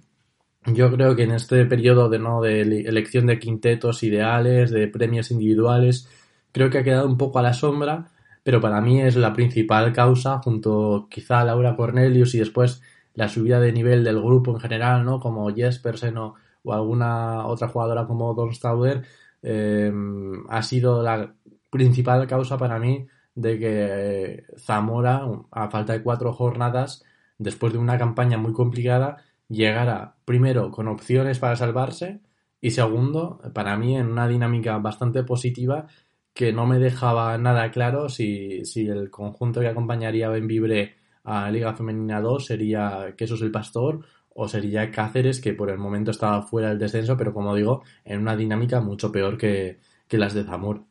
yo 0.67 0.91
creo 0.91 1.15
que 1.15 1.23
en 1.23 1.31
este 1.31 1.65
periodo 1.65 2.09
de, 2.09 2.19
¿no? 2.19 2.41
de 2.41 2.61
elección 2.61 3.27
de 3.27 3.39
quintetos 3.39 4.03
ideales, 4.03 4.71
de 4.71 4.87
premios 4.87 5.31
individuales, 5.31 6.09
creo 6.51 6.69
que 6.69 6.79
ha 6.79 6.83
quedado 6.83 7.07
un 7.07 7.17
poco 7.17 7.39
a 7.39 7.43
la 7.43 7.53
sombra 7.53 8.11
pero 8.45 8.61
para 8.61 8.79
mí 8.79 9.01
es 9.01 9.15
la 9.15 9.33
principal 9.33 9.91
causa, 9.91 10.37
junto 10.37 11.07
quizá 11.09 11.39
a 11.39 11.45
Laura 11.45 11.75
Cornelius 11.75 12.35
y 12.35 12.39
después 12.39 12.79
la 13.15 13.27
subida 13.27 13.59
de 13.59 13.71
nivel 13.71 14.03
del 14.03 14.21
grupo 14.21 14.51
en 14.51 14.59
general, 14.59 15.03
¿no? 15.03 15.19
Como 15.19 15.51
Jespersen 15.51 16.15
o, 16.19 16.35
o 16.63 16.71
alguna 16.71 17.47
otra 17.47 17.69
jugadora 17.69 18.05
como 18.05 18.35
Don 18.35 18.53
Stauder, 18.53 19.03
em, 19.41 20.43
ha 20.47 20.61
sido 20.61 21.01
la 21.01 21.33
principal 21.71 22.27
causa 22.27 22.55
para 22.55 22.77
mí 22.77 23.07
de 23.33 23.57
que 23.59 24.43
Zamora, 24.59 25.27
a 25.49 25.69
falta 25.71 25.93
de 25.93 26.03
cuatro 26.03 26.31
jornadas, 26.31 27.03
después 27.39 27.73
de 27.73 27.79
una 27.79 27.97
campaña 27.97 28.37
muy 28.37 28.53
complicada, 28.53 29.17
llegara 29.49 30.15
primero 30.25 30.71
con 30.71 30.87
opciones 30.87 31.39
para 31.39 31.55
salvarse 31.55 32.21
y 32.61 32.71
segundo, 32.71 33.41
para 33.53 33.77
mí 33.77 33.95
en 33.95 34.07
una 34.07 34.27
dinámica 34.27 34.77
bastante 34.79 35.23
positiva 35.23 35.87
que 36.33 36.51
no 36.51 36.65
me 36.65 36.79
dejaba 36.79 37.37
nada 37.37 37.71
claro 37.71 38.09
si, 38.09 38.65
si 38.65 38.87
el 38.87 39.09
conjunto 39.09 39.61
que 39.61 39.67
acompañaría 39.67 40.27
a 40.27 40.31
Benvibre 40.31 40.95
a 41.23 41.49
Liga 41.49 41.73
Femenina 41.73 42.21
2 42.21 42.45
sería 42.45 43.13
Quesos 43.17 43.41
el 43.41 43.51
Pastor 43.51 44.05
o 44.37 44.47
sería 44.49 44.91
Cáceres, 44.91 45.39
que 45.39 45.53
por 45.53 45.69
el 45.69 45.77
momento 45.77 46.11
estaba 46.11 46.41
fuera 46.41 46.69
del 46.69 46.77
descenso, 46.77 47.15
pero 47.15 47.33
como 47.33 47.55
digo, 47.55 47.83
en 48.03 48.19
una 48.19 48.35
dinámica 48.35 48.81
mucho 48.81 49.11
peor 49.11 49.37
que, 49.37 49.79
las 50.09 50.33
de 50.33 50.43
Zamor. 50.43 50.83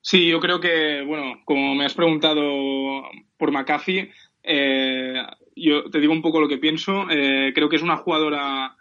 Sí, 0.00 0.28
yo 0.28 0.40
creo 0.40 0.60
que, 0.60 1.04
bueno, 1.06 1.40
como 1.44 1.74
me 1.76 1.84
has 1.84 1.94
preguntado 1.94 2.42
por 3.36 3.52
McAfee, 3.52 4.10
eh, 4.42 5.22
yo 5.56 5.90
te 5.90 6.00
digo 6.00 6.12
un 6.12 6.22
poco 6.22 6.40
lo 6.40 6.48
que 6.48 6.58
pienso. 6.58 7.06
Eh, 7.10 7.52
creo 7.54 7.68
que 7.68 7.76
es 7.76 7.82
una 7.82 7.96
jugadora 7.96 8.76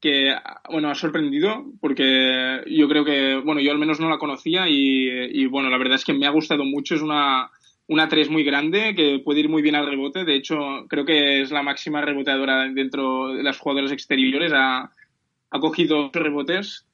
que 0.00 0.34
bueno 0.70 0.90
ha 0.90 0.94
sorprendido 0.94 1.64
porque 1.80 2.62
yo 2.66 2.86
creo 2.86 3.04
que 3.04 3.36
bueno 3.36 3.62
yo 3.62 3.72
al 3.72 3.78
menos 3.78 3.98
no 3.98 4.10
la 4.10 4.18
conocía 4.18 4.68
y, 4.68 5.46
bueno 5.46 5.70
la 5.70 5.78
verdad 5.78 5.94
es 5.94 6.04
que 6.04 6.12
me 6.12 6.26
ha 6.26 6.30
gustado 6.30 6.64
mucho. 6.64 6.94
Es 6.94 7.02
una 7.02 7.50
una 7.88 8.08
3 8.08 8.30
muy 8.30 8.42
grande 8.42 8.94
que 8.96 9.20
puede 9.24 9.40
ir 9.40 9.48
muy 9.48 9.62
bien 9.62 9.76
al 9.76 9.86
rebote. 9.86 10.24
De 10.24 10.34
hecho 10.34 10.56
creo 10.88 11.04
que 11.04 11.40
es 11.42 11.50
la 11.50 11.62
máxima 11.62 12.00
reboteadora 12.00 12.68
dentro 12.68 13.34
de 13.34 13.42
las 13.42 13.58
jugadoras 13.58 13.92
exteriores. 13.92 14.52
Ha, 14.54 14.90
ha 15.50 15.60
cogido 15.60 16.10
rebotes 16.12 16.86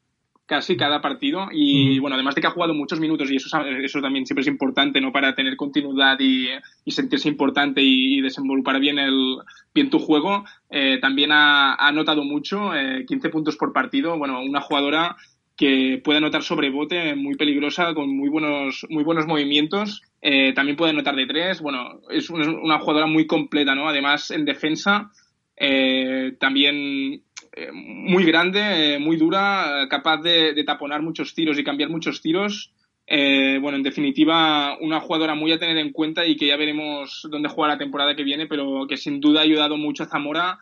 casi 0.46 0.76
cada 0.76 1.00
partido 1.00 1.48
y 1.52 1.98
bueno, 1.98 2.14
además 2.14 2.34
de 2.34 2.40
que 2.40 2.46
ha 2.46 2.50
jugado 2.50 2.74
muchos 2.74 3.00
minutos 3.00 3.30
y 3.30 3.36
eso, 3.36 3.48
eso 3.64 4.00
también 4.00 4.26
siempre 4.26 4.42
es 4.42 4.48
importante, 4.48 5.00
¿no? 5.00 5.12
Para 5.12 5.34
tener 5.34 5.56
continuidad 5.56 6.18
y, 6.20 6.48
sentirse 6.90 7.28
importante 7.28 7.80
y, 7.82 8.20
desenvolver 8.20 8.80
bien, 8.80 8.98
el, 8.98 9.36
bien 9.74 9.88
tu 9.88 9.98
juego, 9.98 10.44
eh, 10.68 10.98
también 11.00 11.32
ha, 11.32 11.74
anotado 11.74 12.24
mucho, 12.24 12.74
eh, 12.74 13.04
15 13.06 13.28
puntos 13.30 13.56
por 13.56 13.72
partido, 13.72 14.18
bueno, 14.18 14.42
una 14.42 14.60
jugadora 14.60 15.16
que 15.56 16.00
puede 16.02 16.18
anotar 16.18 16.42
sobre 16.42 16.70
bote, 16.70 17.14
muy 17.14 17.36
peligrosa, 17.36 17.94
con 17.94 18.14
muy 18.16 18.28
buenos, 18.28 18.86
muy 18.88 19.04
buenos 19.04 19.26
movimientos, 19.26 20.02
eh, 20.20 20.52
también 20.54 20.76
puede 20.76 20.92
anotar 20.92 21.14
de 21.14 21.26
tres, 21.26 21.60
bueno, 21.60 22.00
es 22.10 22.30
una, 22.30 22.78
jugadora 22.78 23.06
muy 23.06 23.26
completa, 23.26 23.74
¿no? 23.74 23.88
Además, 23.88 24.30
en 24.30 24.44
defensa, 24.44 25.10
eh, 25.56 26.32
también 26.40 27.22
eh, 27.54 27.70
muy 27.70 28.24
grande, 28.24 28.94
eh, 28.94 28.98
muy 28.98 29.16
dura, 29.16 29.86
capaz 29.90 30.22
de, 30.22 30.62
taponar 30.64 31.02
muchos 31.02 31.34
tiros 31.34 31.58
y 31.58 31.64
cambiar 31.64 31.90
muchos 31.90 32.22
tiros. 32.22 32.72
Eh, 33.06 33.58
bueno, 33.60 33.76
en 33.76 33.82
definitiva, 33.82 34.78
una 34.80 35.00
jugadora 35.00 35.34
muy 35.34 35.52
a 35.52 35.58
tener 35.58 35.76
en 35.76 35.92
cuenta 35.92 36.24
y 36.24 36.36
que 36.36 36.46
ya 36.46 36.56
veremos 36.56 37.28
dónde 37.30 37.50
juega 37.50 37.74
la 37.74 37.78
temporada 37.78 38.16
que 38.16 38.24
viene, 38.24 38.46
pero 38.46 38.86
que 38.88 38.96
sin 38.96 39.20
duda 39.20 39.40
ha 39.40 39.44
ayudado 39.44 39.76
mucho 39.76 40.04
a 40.04 40.06
Zamora 40.06 40.58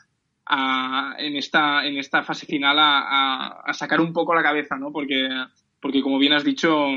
en, 1.18 1.36
esta, 1.36 1.86
en 1.86 1.96
esta 1.96 2.24
fase 2.24 2.44
final 2.44 2.76
a, 2.80 3.72
sacar 3.72 4.00
un 4.00 4.12
poco 4.12 4.34
la 4.34 4.42
cabeza, 4.42 4.76
¿no? 4.76 4.90
Porque, 4.90 5.28
porque 5.80 6.02
como 6.02 6.18
bien 6.18 6.32
has 6.32 6.42
dicho, 6.42 6.88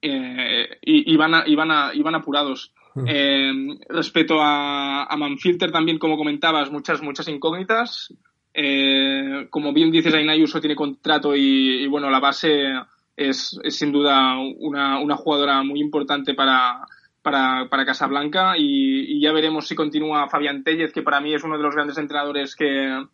iban, 0.00 1.42
iban, 1.46 1.70
iban 1.94 2.14
apurados. 2.14 2.72
Hmm. 2.96 3.72
respecto 3.88 4.40
a, 4.40 5.04
a 5.04 5.16
Manfilter 5.16 5.72
también, 5.72 5.98
como 5.98 6.16
comentabas, 6.16 6.70
muchas, 6.70 7.02
muchas 7.02 7.28
incógnitas. 7.28 8.14
Eh, 8.56 9.48
como 9.50 9.72
bien 9.72 9.90
dices, 9.90 10.14
Aina 10.14 10.32
Ayuso 10.32 10.60
tiene 10.60 10.76
contrato 10.76 11.34
y, 11.34 11.88
bueno, 11.88 12.08
la 12.08 12.20
base 12.20 12.72
es, 13.16 13.58
sin 13.68 13.90
duda 13.90 14.38
una, 14.38 15.00
una, 15.00 15.16
jugadora 15.16 15.62
muy 15.64 15.80
importante 15.80 16.34
para, 16.34 16.86
para, 17.20 17.68
para 17.68 17.84
Casablanca 17.84 18.54
y, 18.56 19.20
ya 19.20 19.32
veremos 19.32 19.66
si 19.66 19.74
continúa 19.74 20.28
Fabián 20.28 20.62
Tellez, 20.62 20.92
que 20.92 21.02
para 21.02 21.20
mí 21.20 21.34
es 21.34 21.42
uno 21.42 21.56
de 21.56 21.64
los 21.64 21.74
grandes 21.74 21.98
entrenadores 21.98 22.54
que, 22.54 23.04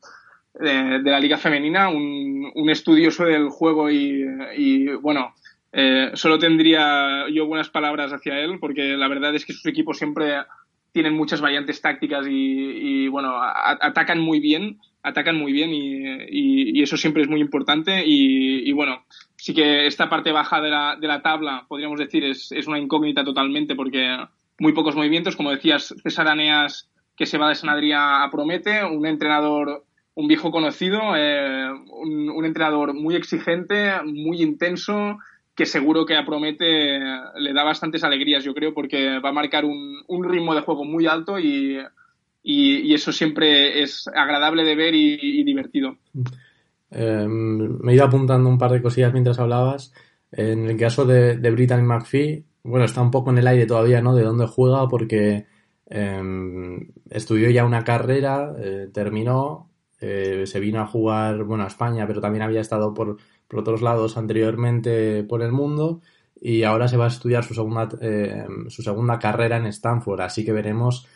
de, 0.55 1.03
la 1.03 1.20
Liga 1.20 1.38
Femenina, 1.38 1.88
un, 1.88 2.68
estudioso 2.68 3.24
del 3.24 3.49
juego 3.49 3.91
y, 3.91 4.88
bueno, 5.01 5.34
eh, 5.72 6.11
solo 6.14 6.38
tendría 6.38 7.28
yo 7.32 7.47
buenas 7.47 7.70
palabras 7.70 8.12
hacia 8.12 8.41
él 8.41 8.59
porque 8.61 8.97
la 8.97 9.09
verdad 9.09 9.34
es 9.34 9.47
que 9.47 9.53
sus 9.53 9.66
equipos 9.66 9.99
siempre 9.99 10.43
tienen 10.93 11.14
muchas 11.14 11.41
variantes 11.41 11.80
tácticas 11.80 12.26
y, 12.28 13.09
bueno, 13.09 13.36
atacan 13.41 14.20
muy 14.20 14.41
bien, 14.41 14.78
atacan 15.03 15.36
muy 15.36 15.53
bien 15.53 15.70
y, 15.72 16.82
eso 16.82 16.96
siempre 16.96 17.22
es 17.22 17.28
muy 17.28 17.40
importante. 17.40 18.03
Y, 18.07 18.70
bueno, 18.72 19.05
sí 19.36 19.55
que 19.55 19.86
esta 19.86 20.09
parte 20.09 20.32
baja 20.32 20.61
de 20.61 20.70
la, 20.70 21.20
tabla, 21.22 21.66
podríamos 21.68 21.98
decir, 21.98 22.24
es, 22.24 22.51
una 22.66 22.78
incógnita 22.78 23.24
totalmente 23.24 23.74
porque 23.74 24.16
muy 24.59 24.72
pocos 24.72 24.96
movimientos, 24.96 25.36
como 25.36 25.51
decías, 25.51 25.94
César 26.03 26.28
Aneas 26.28 26.88
que 27.16 27.26
se 27.26 27.36
va 27.36 27.51
de 27.51 27.55
Sanadría 27.55 28.22
a 28.22 28.30
Promete, 28.30 28.82
un 28.82 29.07
entrenador, 29.07 29.84
un 30.14 30.26
viejo 30.26 30.51
conocido, 30.51 31.14
eh, 31.16 31.70
un, 31.70 32.30
un 32.30 32.44
entrenador 32.46 32.94
muy 32.94 33.14
exigente, 33.14 33.92
muy 34.05 34.40
intenso, 34.40 35.18
que 35.61 35.66
seguro 35.66 36.07
que 36.07 36.16
a 36.16 36.24
Promete 36.24 36.98
le 37.36 37.53
da 37.53 37.64
bastantes 37.64 38.03
alegrías, 38.03 38.42
yo 38.42 38.55
creo, 38.55 38.72
porque 38.72 39.18
va 39.18 39.28
a 39.28 39.32
marcar 39.32 39.66
un, 39.66 40.24
ritmo 40.24 40.55
de 40.55 40.62
juego 40.62 40.86
muy 40.86 41.07
alto 41.07 41.38
y, 41.38 41.78
eso 42.45 43.12
siempre 43.12 43.82
es 43.82 44.09
agradable 44.09 44.64
de 44.64 44.74
ver 44.74 44.95
y, 44.95 45.45
divertido. 45.45 45.97
Em, 46.91 47.78
me 47.80 47.93
he 47.93 47.95
ido 47.95 48.05
apuntando 48.05 48.49
un 48.49 48.59
par 48.59 48.72
de 48.72 48.82
cosillas 48.82 49.12
mientras 49.12 49.38
hablabas. 49.38 49.93
En 50.32 50.66
el 50.68 50.76
caso 50.76 51.05
de, 51.05 51.36
de 51.36 51.51
Brittany 51.51 51.82
McPhee, 51.82 52.45
bueno, 52.62 52.84
está 52.84 53.03
un 53.03 53.11
poco 53.11 53.30
en 53.30 53.38
el 53.38 53.47
aire 53.47 53.66
todavía, 53.66 54.01
¿no? 54.01 54.14
De 54.14 54.22
dónde 54.22 54.47
juega, 54.47 54.88
porque 54.88 55.47
em, 55.86 56.88
estudió 57.11 57.51
ya 57.51 57.64
una 57.64 57.84
carrera, 57.84 58.55
eh, 58.59 58.88
terminó, 58.93 59.70
eh, 60.01 60.45
se 60.47 60.61
vino 60.61 60.80
a 60.80 60.86
jugar, 60.86 61.45
bueno, 61.45 61.64
a 61.64 61.68
España, 61.68 62.07
pero 62.07 62.20
también 62.20 62.43
había 62.43 62.61
estado 62.61 62.95
por, 62.95 63.18
por 63.49 63.61
otros 63.61 63.82
lados 63.82 64.16
anteriormente 64.16 65.24
por 65.24 65.43
el 65.43 65.53
mundo 65.53 66.01
y 66.41 66.62
ahora 66.62 66.88
se 66.88 66.97
va 66.97 67.05
a 67.05 67.09
estudiar 67.09 67.45
su 67.45 67.55
segunda, 67.55 67.88
eh, 68.01 68.47
su 68.68 68.82
segunda 68.82 69.18
carrera 69.18 69.59
en 69.59 69.66
Stanford. 69.66 70.20
Así 70.22 70.45
que 70.45 70.53
veremos 70.53 71.07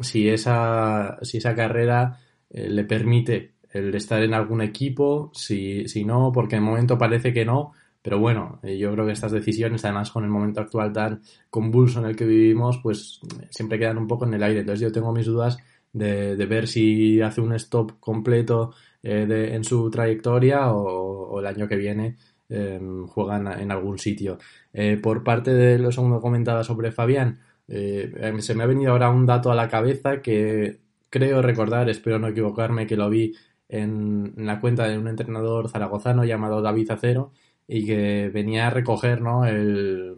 si 0.00 0.28
esa, 0.28 1.18
si 1.22 1.38
esa 1.38 1.54
carrera 1.54 2.18
eh, 2.50 2.68
le 2.68 2.84
permite 2.84 3.52
el 3.70 3.94
estar 3.94 4.22
en 4.22 4.34
algún 4.34 4.62
equipo, 4.62 5.30
si, 5.34 5.88
si 5.88 6.04
no, 6.04 6.30
porque 6.32 6.56
de 6.56 6.62
momento 6.62 6.98
parece 6.98 7.32
que 7.32 7.44
no. 7.44 7.72
Pero 8.02 8.18
bueno, 8.18 8.58
eh, 8.62 8.78
yo 8.78 8.92
creo 8.92 9.06
que 9.06 9.12
estas 9.12 9.32
decisiones, 9.32 9.84
además 9.84 10.10
con 10.10 10.24
el 10.24 10.30
momento 10.30 10.60
actual 10.60 10.92
tan 10.92 11.22
convulso 11.50 12.00
en 12.00 12.06
el 12.06 12.16
que 12.16 12.26
vivimos, 12.26 12.78
pues 12.82 13.20
siempre 13.50 13.78
quedan 13.78 13.98
un 13.98 14.08
poco 14.08 14.26
en 14.26 14.34
el 14.34 14.42
aire. 14.42 14.60
Entonces 14.60 14.80
yo 14.80 14.92
tengo 14.92 15.12
mis 15.12 15.26
dudas 15.26 15.58
de, 15.92 16.36
de 16.36 16.46
ver 16.46 16.66
si 16.66 17.20
hace 17.20 17.40
un 17.40 17.52
stop 17.54 18.00
completo 18.00 18.72
eh, 19.02 19.50
en 19.52 19.64
su 19.64 19.90
trayectoria 19.90 20.72
o, 20.72 21.40
el 21.40 21.46
año 21.46 21.66
que 21.66 21.76
viene 21.76 22.16
em, 22.48 23.06
juegan 23.06 23.48
en 23.60 23.72
algún 23.72 23.98
sitio. 23.98 24.38
Eh, 24.72 24.98
por 25.02 25.24
parte 25.24 25.52
de 25.52 25.78
lo 25.78 25.90
segundo 25.90 26.20
comentaba 26.20 26.62
sobre 26.62 26.92
Fabián, 26.92 27.40
eh, 27.68 28.12
em, 28.16 28.40
se 28.40 28.54
me 28.54 28.64
ha 28.64 28.66
venido 28.66 28.92
ahora 28.92 29.10
un 29.10 29.26
dato 29.26 29.50
a 29.50 29.54
la 29.54 29.68
cabeza 29.68 30.22
que 30.22 30.80
creo 31.10 31.42
recordar, 31.42 31.88
espero 31.88 32.18
no 32.18 32.28
equivocarme, 32.28 32.86
que 32.86 32.96
lo 32.96 33.08
vi 33.10 33.34
en, 33.68 34.34
la 34.36 34.60
cuenta 34.60 34.88
de 34.88 34.98
un 34.98 35.08
entrenador 35.08 35.68
zaragozano 35.68 36.24
llamado 36.24 36.62
David 36.62 36.90
Acero 36.90 37.32
y 37.66 37.86
que 37.86 38.30
venía 38.32 38.66
a 38.66 38.70
recoger 38.70 39.20
¿no? 39.22 39.46
el, 39.46 40.16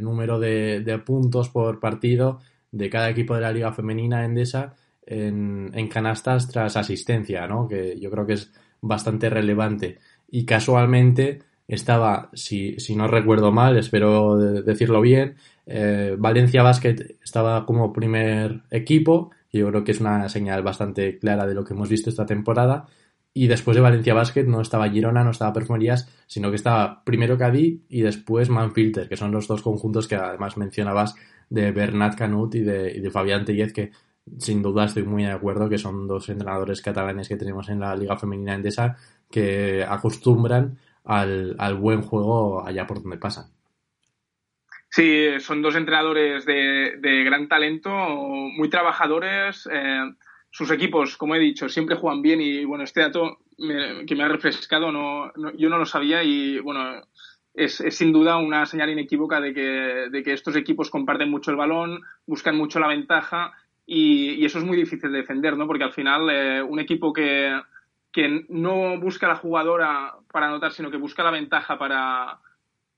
número 0.00 0.38
de, 0.38 0.80
de 0.80 0.98
puntos 0.98 1.48
por 1.48 1.80
partido 1.80 2.40
de 2.70 2.88
cada 2.90 3.10
equipo 3.10 3.34
de 3.34 3.42
la 3.42 3.52
liga 3.52 3.72
femenina 3.72 4.24
endesa 4.24 4.74
en, 5.06 5.88
canastas 5.88 6.48
tras 6.48 6.76
asistencia, 6.76 7.46
¿no? 7.46 7.68
Que 7.68 7.98
yo 8.00 8.10
creo 8.10 8.26
que 8.26 8.34
es 8.34 8.52
bastante 8.80 9.30
relevante. 9.30 9.98
Y 10.30 10.44
casualmente 10.44 11.40
estaba, 11.68 12.30
si, 12.32 12.78
si 12.80 12.96
no 12.96 13.06
recuerdo 13.08 13.52
mal, 13.52 13.76
espero 13.76 14.36
decirlo 14.36 15.00
bien, 15.00 15.36
eh, 15.66 16.16
Valencia 16.18 16.62
Basket 16.62 17.16
estaba 17.22 17.64
como 17.66 17.92
primer 17.92 18.62
equipo, 18.70 19.30
y 19.50 19.58
yo 19.58 19.68
creo 19.68 19.84
que 19.84 19.92
es 19.92 20.00
una 20.00 20.28
señal 20.28 20.62
bastante 20.62 21.18
clara 21.18 21.46
de 21.46 21.54
lo 21.54 21.64
que 21.64 21.74
hemos 21.74 21.88
visto 21.88 22.10
esta 22.10 22.26
temporada. 22.26 22.86
Y 23.34 23.46
después 23.46 23.74
de 23.74 23.80
Valencia 23.80 24.12
Basket 24.12 24.44
no 24.44 24.60
estaba 24.60 24.90
Girona, 24.90 25.24
no 25.24 25.30
estaba 25.30 25.52
Perfumerías, 25.52 26.08
sino 26.26 26.50
que 26.50 26.56
estaba 26.56 27.02
primero 27.04 27.38
Cadí 27.38 27.82
y 27.88 28.02
después 28.02 28.50
Manfilter, 28.50 29.08
que 29.08 29.16
son 29.16 29.32
los 29.32 29.48
dos 29.48 29.62
conjuntos 29.62 30.06
que 30.06 30.16
además 30.16 30.56
mencionabas 30.58 31.14
de 31.48 31.72
Bernat 31.72 32.14
Canut 32.16 32.54
y 32.54 32.60
de, 32.60 33.10
Fabián 33.10 33.44
Tellez, 33.44 33.72
que 33.72 33.90
sin 34.38 34.62
duda 34.62 34.84
estoy 34.84 35.04
muy 35.04 35.24
de 35.24 35.32
acuerdo 35.32 35.68
que 35.68 35.78
son 35.78 36.06
dos 36.06 36.28
entrenadores 36.28 36.80
catalanes 36.82 37.28
que 37.28 37.36
tenemos 37.36 37.68
en 37.68 37.80
la 37.80 37.96
Liga 37.96 38.16
Femenina 38.16 38.54
Endesa 38.54 38.96
que 39.30 39.84
acostumbran 39.84 40.78
al, 41.04 41.56
buen 41.78 42.02
juego 42.02 42.64
allá 42.64 42.86
por 42.86 43.02
donde 43.02 43.16
pasan. 43.16 43.46
Sí, 44.94 45.40
son 45.40 45.62
dos 45.62 45.74
entrenadores 45.74 46.44
de, 46.44 47.22
gran 47.24 47.48
talento, 47.48 47.88
muy 47.90 48.68
trabajadores. 48.68 49.66
Eh, 49.72 50.02
sus 50.50 50.70
equipos, 50.70 51.16
como 51.16 51.34
he 51.34 51.38
dicho, 51.38 51.70
siempre 51.70 51.96
juegan 51.96 52.20
bien 52.20 52.42
y 52.42 52.66
bueno, 52.66 52.84
este 52.84 53.00
dato 53.00 53.38
que 53.56 54.14
me 54.14 54.22
ha 54.22 54.28
refrescado 54.28 54.92
no, 54.92 55.32
yo 55.56 55.70
no 55.70 55.78
lo 55.78 55.86
sabía 55.86 56.22
y 56.22 56.58
bueno, 56.58 57.00
es, 57.54 57.80
es, 57.80 57.96
sin 57.96 58.12
duda 58.12 58.36
una 58.36 58.66
señal 58.66 58.90
inequívoca 58.90 59.40
de 59.40 59.54
que, 59.54 59.62
de 60.10 60.22
que 60.22 60.34
estos 60.34 60.56
equipos 60.56 60.90
comparten 60.90 61.30
mucho 61.30 61.50
el 61.50 61.56
balón, 61.56 62.02
buscan 62.26 62.58
mucho 62.58 62.78
la 62.78 62.88
ventaja 62.88 63.54
y, 63.86 64.44
eso 64.44 64.58
es 64.58 64.64
muy 64.64 64.76
difícil 64.76 65.10
de 65.10 65.20
defender, 65.20 65.56
¿no? 65.56 65.66
Porque 65.66 65.84
al 65.84 65.94
final 65.94 66.28
eh, 66.28 66.62
un 66.62 66.80
equipo 66.80 67.14
que, 67.14 67.58
que 68.12 68.44
no 68.50 69.00
busca 69.00 69.26
la 69.26 69.36
jugadora 69.36 70.16
para 70.30 70.48
anotar, 70.48 70.72
sino 70.72 70.90
que 70.90 70.98
busca 70.98 71.22
la 71.22 71.30
ventaja 71.30 71.78
para, 71.78 72.40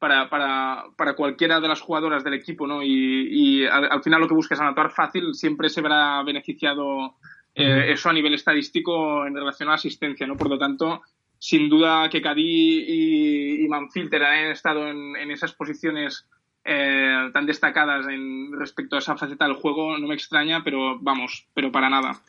para, 0.04 0.28
para, 0.28 0.84
para 0.98 1.16
cualquiera 1.16 1.60
de 1.60 1.68
las 1.68 1.80
jugadoras 1.80 2.22
del 2.22 2.34
equipo, 2.34 2.66
¿no? 2.66 2.82
Y, 2.82 3.64
al, 3.66 4.02
final 4.02 4.20
lo 4.20 4.28
que 4.28 4.34
busca 4.34 4.54
es 4.54 4.60
anotar 4.60 4.90
fácil, 4.90 5.32
siempre 5.32 5.70
se 5.70 5.80
verá 5.80 6.22
beneficiado 6.22 7.16
eh, 7.54 7.86
eso 7.88 8.10
a 8.10 8.12
nivel 8.12 8.34
estadístico 8.34 9.24
en 9.26 9.34
relación 9.34 9.70
a 9.70 9.72
la 9.72 9.76
asistencia, 9.76 10.26
¿no? 10.26 10.36
Por 10.36 10.50
lo 10.50 10.58
tanto, 10.58 11.00
sin 11.38 11.70
duda 11.70 12.10
que 12.10 12.20
Cadí 12.20 12.84
y, 12.86 13.64
y 13.64 13.68
Manfilter 13.68 14.22
han 14.24 14.50
estado 14.50 14.88
en, 14.88 15.16
en 15.16 15.30
esas 15.30 15.54
posiciones 15.54 16.28
eh, 16.66 17.30
tan 17.32 17.46
destacadas 17.46 18.06
en 18.06 18.52
respecto 18.58 18.96
a 18.96 18.98
esa 18.98 19.16
faceta 19.16 19.46
del 19.46 19.54
juego 19.54 19.96
no 19.96 20.06
me 20.06 20.14
extraña, 20.16 20.62
pero 20.62 20.98
vamos, 21.00 21.48
pero 21.54 21.72
para 21.72 21.88
nada. 21.88 22.20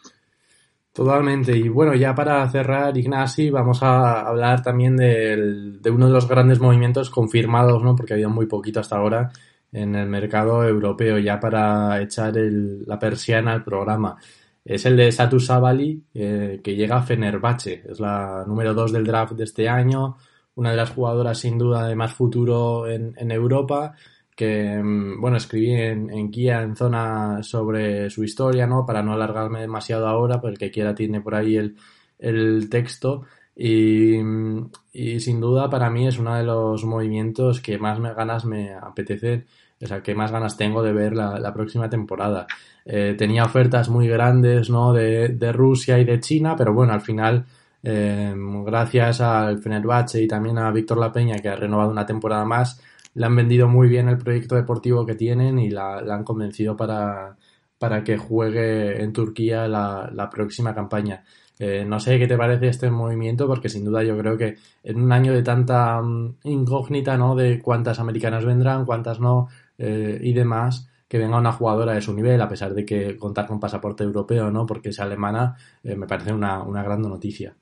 Totalmente. 0.96 1.58
Y 1.58 1.68
bueno, 1.68 1.94
ya 1.94 2.16
para 2.16 2.50
cerrar, 2.50 2.98
Ignasi, 2.98 3.50
vamos 3.50 3.84
a 3.84 4.22
hablar 4.22 4.64
también 4.64 4.96
de 4.96 5.92
uno 5.92 6.08
de 6.08 6.14
los 6.14 6.26
grandes 6.26 6.62
movimientos 6.62 7.10
confirmados, 7.10 7.84
¿no? 7.84 7.98
Porque 7.98 8.14
había 8.14 8.30
muy 8.30 8.46
poquito 8.46 8.80
hasta 8.80 8.96
ahora 8.96 9.30
en 9.74 9.94
el 9.94 10.08
mercado 10.08 10.64
europeo, 10.64 11.20
ya 11.20 11.38
para 11.38 12.02
echar 12.02 12.34
la 12.38 12.98
persiana 12.98 13.52
al 13.52 13.62
programa. 13.62 14.16
Es 14.64 14.86
el 14.86 14.96
de 14.96 15.12
Satu 15.12 15.38
Sabali, 15.38 16.02
eh, 16.14 16.62
que 16.64 16.76
llega 16.78 16.96
a 16.96 17.04
Fenerbahce. 17.04 17.84
Es 17.90 18.00
la 18.00 18.46
número 18.48 18.74
2 18.74 18.94
del 18.94 19.04
draft 19.04 19.34
de 19.34 19.44
este 19.44 19.68
año, 19.68 20.16
una 20.56 20.72
de 20.72 20.78
las 20.78 20.92
jugadoras 20.92 21.38
sin 21.38 21.58
duda 21.58 21.90
de 21.90 21.96
más 21.98 22.14
futuro 22.14 22.88
en 22.88 23.32
Europa 23.32 23.96
que, 24.36 24.82
mm, 24.84 25.22
bueno, 25.22 25.38
escribí 25.38 25.72
en, 25.72 26.10
en 26.12 26.32
guía 26.32 26.62
en 26.62 26.76
zona 26.76 27.42
sobre 27.44 28.10
su 28.10 28.24
historia, 28.24 28.68
¿no? 28.68 28.86
Para 28.86 29.02
no 29.04 29.14
alargarme 29.14 29.62
demasiado 29.62 30.08
ahora, 30.08 30.42
pues 30.42 30.54
el 30.54 30.60
que 30.60 30.72
quiera 30.72 30.94
tiene 30.96 31.22
por 31.22 31.36
ahí 31.36 31.56
el, 31.58 31.78
el 32.20 32.70
texto. 32.70 33.24
Y, 33.56 34.18
mm, 34.22 34.72
y, 34.94 35.20
sin 35.20 35.40
duda 35.40 35.70
para 35.70 35.90
mí 35.90 36.08
es 36.08 36.20
uno 36.20 36.36
de 36.36 36.44
los 36.44 36.84
movimientos 36.84 37.62
que 37.62 37.78
más 37.78 38.00
me, 38.00 38.14
ganas 38.14 38.46
me 38.46 38.74
apetece, 38.74 39.46
o 39.82 39.88
sea, 39.88 40.02
que 40.04 40.16
más 40.16 40.32
ganas 40.32 40.58
tengo 40.58 40.84
de 40.84 40.94
ver 40.94 41.16
la, 41.16 41.40
la 41.40 41.54
próxima 41.54 41.90
temporada. 41.90 42.48
Eh, 42.86 43.16
tenía 43.18 43.46
ofertas 43.46 43.90
muy 43.90 44.08
grandes, 44.08 44.70
¿no? 44.70 44.94
De, 44.94 45.30
de, 45.30 45.52
Rusia 45.54 45.98
y 46.00 46.06
de 46.06 46.20
China, 46.20 46.56
pero 46.58 46.74
bueno, 46.74 46.94
al 46.94 47.02
final, 47.02 47.46
eh, 47.84 48.34
gracias 48.66 49.22
al 49.22 49.60
Fenerbahce 49.60 50.22
y 50.22 50.28
también 50.28 50.58
a 50.58 50.72
Víctor 50.72 50.98
La 50.98 51.12
Peña, 51.12 51.40
que 51.40 51.50
ha 51.50 51.56
renovado 51.56 51.92
una 51.92 52.06
temporada 52.06 52.46
más, 52.46 52.82
le 53.16 53.26
han 53.26 53.36
vendido 53.36 53.68
muy 53.68 53.88
bien 53.88 54.10
el 54.10 54.18
proyecto 54.18 54.56
deportivo 54.56 55.06
que 55.06 55.16
tienen 55.16 55.58
y 55.58 55.70
la, 55.70 55.98
han 55.98 56.24
convencido 56.24 56.76
para, 56.76 57.38
para 57.80 58.04
que 58.04 58.18
juegue 58.18 59.02
en 59.02 59.14
Turquía 59.14 59.68
la, 59.68 60.30
próxima 60.32 60.76
campaña. 60.76 61.24
Eh, 61.58 61.86
no 61.86 62.02
sé 62.02 62.20
qué 62.20 62.28
te 62.28 62.38
parece 62.38 62.68
este 62.68 62.92
movimiento, 62.92 63.48
porque 63.48 63.70
sin 63.70 63.86
duda 63.86 64.04
yo 64.04 64.18
creo 64.18 64.38
que 64.38 64.58
en 64.84 65.02
un 65.02 65.12
año 65.14 65.34
de 65.34 65.44
tanta 65.44 66.02
mm, 66.02 66.40
incógnita, 66.44 67.18
¿no? 67.18 67.36
De 67.36 67.62
cuántas 67.62 68.00
americanas 68.00 68.44
vendrán, 68.44 68.86
cuántas 68.86 69.22
no 69.22 69.48
eh, 69.78 70.20
y 70.22 70.34
demás, 70.34 70.90
que 71.08 71.18
venga 71.18 71.38
una 71.38 71.54
jugadora 71.54 71.94
de 71.94 72.02
su 72.02 72.14
nivel, 72.14 72.42
a 72.42 72.50
pesar 72.50 72.74
de 72.74 72.86
que 72.86 73.18
contar 73.18 73.48
con 73.48 73.62
pasaporte 73.62 74.04
europeo, 74.04 74.52
¿no? 74.52 74.66
Porque 74.66 74.90
es 74.90 75.00
alemana, 75.00 75.56
eh, 75.84 75.96
me 75.96 76.08
parece 76.08 76.34
una, 76.34 76.62
una 76.64 76.84
gran 76.84 77.02
noticia. 77.02 77.56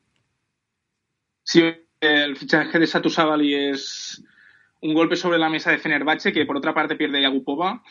Sí, 1.43 1.61
el 1.99 2.35
fichaje 2.35 2.79
de 2.79 2.87
Satu 2.87 3.11
Sabali 3.11 3.53
es 3.53 4.23
un 4.83 4.93
golpe 4.93 5.15
sobre 5.15 5.39
la 5.39 5.49
mesa 5.49 5.71
de 5.71 5.79
Fenerbahce, 5.79 6.33
que 6.33 6.45
por 6.45 6.57
otra 6.57 6.73
parte 6.73 6.95
pierde 6.95 7.21
Yagupova. 7.21 7.81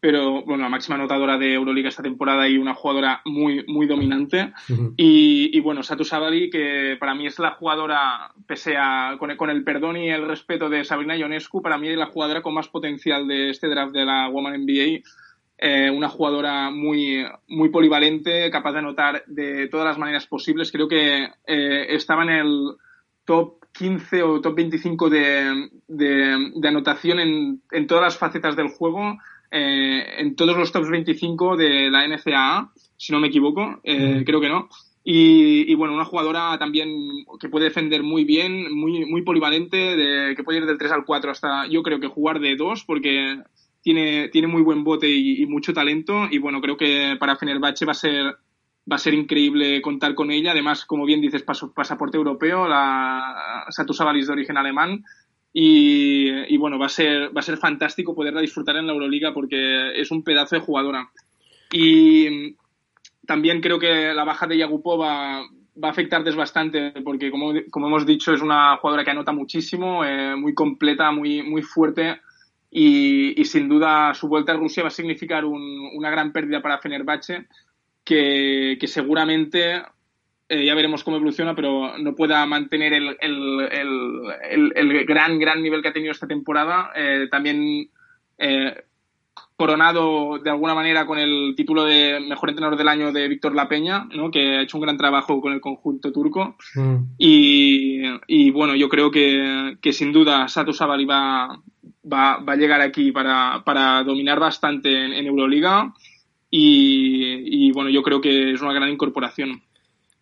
pero 0.00 0.42
bueno, 0.44 0.62
la 0.62 0.70
máxima 0.70 0.96
anotadora 0.96 1.36
de 1.36 1.52
Euroliga 1.52 1.90
esta 1.90 2.02
temporada 2.02 2.48
y 2.48 2.56
una 2.56 2.74
jugadora 2.74 3.20
muy, 3.24 3.64
muy 3.66 3.86
dominante. 3.86 4.52
y, 4.96 5.56
y, 5.56 5.60
bueno, 5.60 5.82
Satu 5.82 6.04
Sabali, 6.04 6.50
que 6.50 6.96
para 6.98 7.14
mí 7.14 7.26
es 7.26 7.38
la 7.38 7.52
jugadora, 7.52 8.32
pese 8.46 8.76
a, 8.78 9.16
con, 9.18 9.36
con, 9.36 9.50
el 9.50 9.62
perdón 9.62 9.98
y 9.98 10.10
el 10.10 10.26
respeto 10.26 10.68
de 10.68 10.84
Sabrina 10.84 11.16
Ionescu, 11.16 11.62
para 11.62 11.78
mí 11.78 11.88
es 11.88 11.98
la 11.98 12.06
jugadora 12.06 12.42
con 12.42 12.54
más 12.54 12.68
potencial 12.68 13.28
de 13.28 13.50
este 13.50 13.68
draft 13.68 13.92
de 13.92 14.04
la 14.04 14.28
Woman 14.28 14.64
NBA. 14.64 15.02
Eh, 15.62 15.90
una 15.90 16.08
jugadora 16.08 16.70
muy, 16.70 17.22
muy 17.48 17.68
polivalente, 17.68 18.50
capaz 18.50 18.72
de 18.72 18.78
anotar 18.78 19.22
de 19.26 19.68
todas 19.68 19.86
las 19.86 19.98
maneras 19.98 20.26
posibles. 20.26 20.72
Creo 20.72 20.88
que 20.88 21.28
eh, 21.46 21.86
estaba 21.90 22.22
en 22.22 22.30
el 22.30 22.76
top 23.26 23.59
15 23.80 24.22
o 24.22 24.40
top 24.42 24.56
25 24.56 25.08
de, 25.08 25.70
de, 25.88 26.52
de 26.54 26.68
anotación 26.68 27.18
en, 27.18 27.62
en 27.70 27.86
todas 27.86 28.04
las 28.04 28.18
facetas 28.18 28.54
del 28.56 28.68
juego 28.68 29.16
eh, 29.50 30.04
en 30.18 30.36
todos 30.36 30.54
los 30.54 30.70
tops 30.70 30.90
25 30.90 31.56
de 31.56 31.90
la 31.90 32.06
NCAA, 32.06 32.72
si 32.96 33.12
no 33.12 33.20
me 33.20 33.28
equivoco, 33.28 33.80
eh, 33.82 34.22
creo 34.24 34.40
que 34.40 34.50
no. 34.50 34.68
Y, 35.02 35.70
y, 35.70 35.74
bueno, 35.74 35.94
una 35.94 36.04
jugadora 36.04 36.58
también 36.58 36.90
que 37.40 37.48
puede 37.48 37.64
defender 37.64 38.02
muy 38.02 38.24
bien, 38.24 38.72
muy, 38.76 39.06
muy 39.06 39.22
polivalente, 39.22 39.76
de, 39.96 40.36
que 40.36 40.44
puede 40.44 40.58
ir 40.58 40.66
del 40.66 40.76
3 40.76 40.92
al 40.92 41.04
4 41.06 41.30
hasta 41.30 41.66
yo 41.68 41.82
creo 41.82 41.98
que 41.98 42.06
jugar 42.06 42.38
de 42.38 42.54
2 42.54 42.84
porque 42.84 43.38
tiene, 43.80 44.28
tiene 44.28 44.46
muy 44.46 44.62
buen 44.62 44.84
bote 44.84 45.08
y, 45.08 45.42
y, 45.42 45.46
mucho 45.46 45.72
talento 45.72 46.28
y 46.30 46.38
bueno, 46.38 46.60
creo 46.60 46.76
que 46.76 47.16
para 47.18 47.36
Fenerbahce 47.36 47.86
va 47.86 47.92
a 47.92 47.94
ser 47.94 48.36
va 48.90 48.96
a 48.96 48.98
ser 48.98 49.14
increíble 49.14 49.82
contar 49.82 50.14
con 50.14 50.30
ella. 50.30 50.52
Además, 50.52 50.84
como 50.84 51.04
bien 51.04 51.20
dices, 51.20 51.42
pasaporte 51.42 52.16
europeo, 52.16 52.68
la 52.68 53.64
Satu 53.70 53.92
de 53.92 54.32
origen 54.32 54.56
alemán 54.56 55.04
y, 55.52 56.28
y, 56.54 56.56
bueno, 56.56 56.78
va 56.78 56.86
a 56.86 56.90
ser, 56.90 57.34
va 57.36 57.40
a 57.40 57.42
ser 57.42 57.56
fantástico 57.56 58.14
poderla 58.14 58.40
disfrutar 58.40 58.76
en 58.76 58.86
la 58.86 58.92
Euroliga 58.92 59.34
porque 59.34 60.00
es 60.00 60.10
un 60.10 60.22
pedazo 60.22 60.56
de 60.56 60.62
jugadora. 60.62 61.10
Y 61.72 62.56
también 63.26 63.60
creo 63.60 63.78
que 63.78 64.12
la 64.14 64.24
baja 64.24 64.46
de 64.46 64.58
Yagupova 64.58 65.42
va 65.82 65.88
a 65.88 65.90
afectarles 65.90 66.36
bastante 66.36 66.92
porque, 67.04 67.30
como, 67.30 67.52
como 67.70 67.86
hemos 67.88 68.06
dicho, 68.06 68.32
es 68.32 68.42
una 68.42 68.76
jugadora 68.76 69.04
que 69.04 69.10
anota 69.10 69.32
muchísimo, 69.32 70.04
eh, 70.04 70.36
muy 70.36 70.54
completa, 70.54 71.10
muy, 71.10 71.42
muy 71.42 71.62
fuerte. 71.62 72.20
Y, 72.70 73.40
y, 73.40 73.44
sin 73.46 73.68
duda 73.68 74.14
su 74.14 74.28
vuelta 74.28 74.52
a 74.52 74.56
Rusia 74.56 74.84
va 74.84 74.88
a 74.88 74.92
significar 74.92 75.44
un, 75.44 75.90
una 75.92 76.10
gran 76.10 76.32
pérdida 76.32 76.62
para 76.62 76.78
Fenerbahce, 76.78 77.48
que, 78.10 78.76
que 78.80 78.88
seguramente 78.88 79.82
eh, 80.48 80.64
ya 80.64 80.74
veremos 80.74 81.04
cómo 81.04 81.16
evoluciona, 81.16 81.54
pero 81.54 81.96
no 81.98 82.16
pueda 82.16 82.44
mantener 82.44 82.92
el, 82.92 83.16
el, 83.20 83.68
el, 83.70 84.72
el, 84.74 85.04
gran, 85.06 85.38
gran 85.38 85.62
nivel 85.62 85.80
que 85.80 85.88
ha 85.88 85.92
tenido 85.92 86.10
esta 86.10 86.26
temporada. 86.26 86.90
Eh, 86.96 87.28
también 87.30 87.88
eh, 88.36 88.74
coronado 89.54 90.40
de 90.40 90.50
alguna 90.50 90.74
manera 90.74 91.06
con 91.06 91.18
el 91.18 91.54
título 91.56 91.84
de 91.84 92.18
mejor 92.28 92.48
entrenador 92.48 92.76
del 92.76 92.88
año 92.88 93.12
de 93.12 93.28
Víctor 93.28 93.54
La 93.54 93.68
Peña, 93.68 94.08
¿no? 94.12 94.32
que 94.32 94.56
ha 94.56 94.62
hecho 94.62 94.78
un 94.78 94.82
gran 94.82 94.96
trabajo 94.96 95.40
con 95.40 95.52
el 95.52 95.60
conjunto 95.60 96.10
turco. 96.10 96.56
Mm. 96.74 96.96
Y, 97.16 98.02
y, 98.26 98.50
bueno, 98.50 98.74
yo 98.74 98.88
creo 98.88 99.12
que, 99.12 99.76
que 99.80 99.92
sin 99.92 100.12
duda 100.12 100.48
Sato 100.48 100.72
Sabali 100.72 101.04
va, 101.04 101.60
va, 102.12 102.38
va, 102.38 102.52
a 102.54 102.56
llegar 102.56 102.80
aquí 102.80 103.12
para, 103.12 103.62
para 103.64 104.02
dominar 104.02 104.40
bastante 104.40 105.04
en, 105.04 105.12
en 105.12 105.26
Euroliga. 105.26 105.92
Y, 106.50 107.70
bueno, 107.72 107.90
yo 107.90 108.02
creo 108.02 108.20
que 108.20 108.52
es 108.52 108.60
una 108.60 108.72
gran 108.72 108.90
incorporación. 108.90 109.62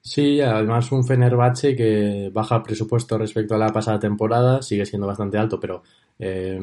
Sí, 0.00 0.40
además 0.40 0.92
un 0.92 1.04
Fenerbahce 1.04 1.74
que 1.74 2.30
baja 2.32 2.62
presupuesto 2.62 3.18
respecto 3.18 3.54
a 3.54 3.58
la 3.58 3.72
pasada 3.72 3.98
temporada, 3.98 4.62
sigue 4.62 4.86
siendo 4.86 5.06
bastante 5.06 5.38
alto, 5.38 5.58
pero 5.58 5.82
eh, 6.18 6.58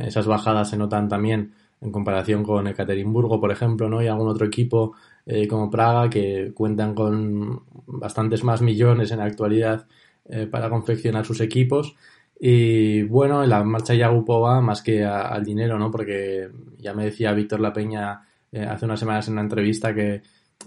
esas 0.00 0.26
bajadas 0.26 0.70
se 0.70 0.76
notan 0.76 1.08
también 1.08 1.52
en 1.80 1.92
comparación 1.92 2.42
con 2.42 2.66
Ekaterimburgo, 2.66 3.40
por 3.40 3.50
ejemplo, 3.50 3.88
¿no? 3.88 4.02
Y 4.02 4.06
algún 4.06 4.28
otro 4.28 4.46
equipo 4.46 4.94
eh, 5.24 5.48
como 5.48 5.70
Praga 5.70 6.10
que 6.10 6.52
cuentan 6.54 6.94
con 6.94 7.62
bastantes 7.86 8.44
más 8.44 8.60
millones 8.60 9.10
en 9.10 9.18
la 9.18 9.24
actualidad 9.24 9.86
eh, 10.28 10.46
para 10.46 10.68
confeccionar 10.68 11.24
sus 11.24 11.40
equipos. 11.40 11.96
Y 12.38 13.02
bueno, 13.04 13.44
la 13.46 13.62
marcha 13.64 13.94
Yagupova 13.94 14.60
más 14.60 14.82
que 14.82 15.04
al 15.04 15.44
dinero, 15.44 15.78
¿no? 15.78 15.90
Porque 15.90 16.48
ya 16.78 16.94
me 16.94 17.04
decía 17.04 17.32
Víctor 17.32 17.60
La 17.60 17.72
Peña 17.72 18.22
eh, 18.52 18.64
hace 18.64 18.84
unas 18.84 19.00
semanas 19.00 19.28
en 19.28 19.34
una 19.34 19.42
entrevista 19.42 19.94
que 19.94 20.22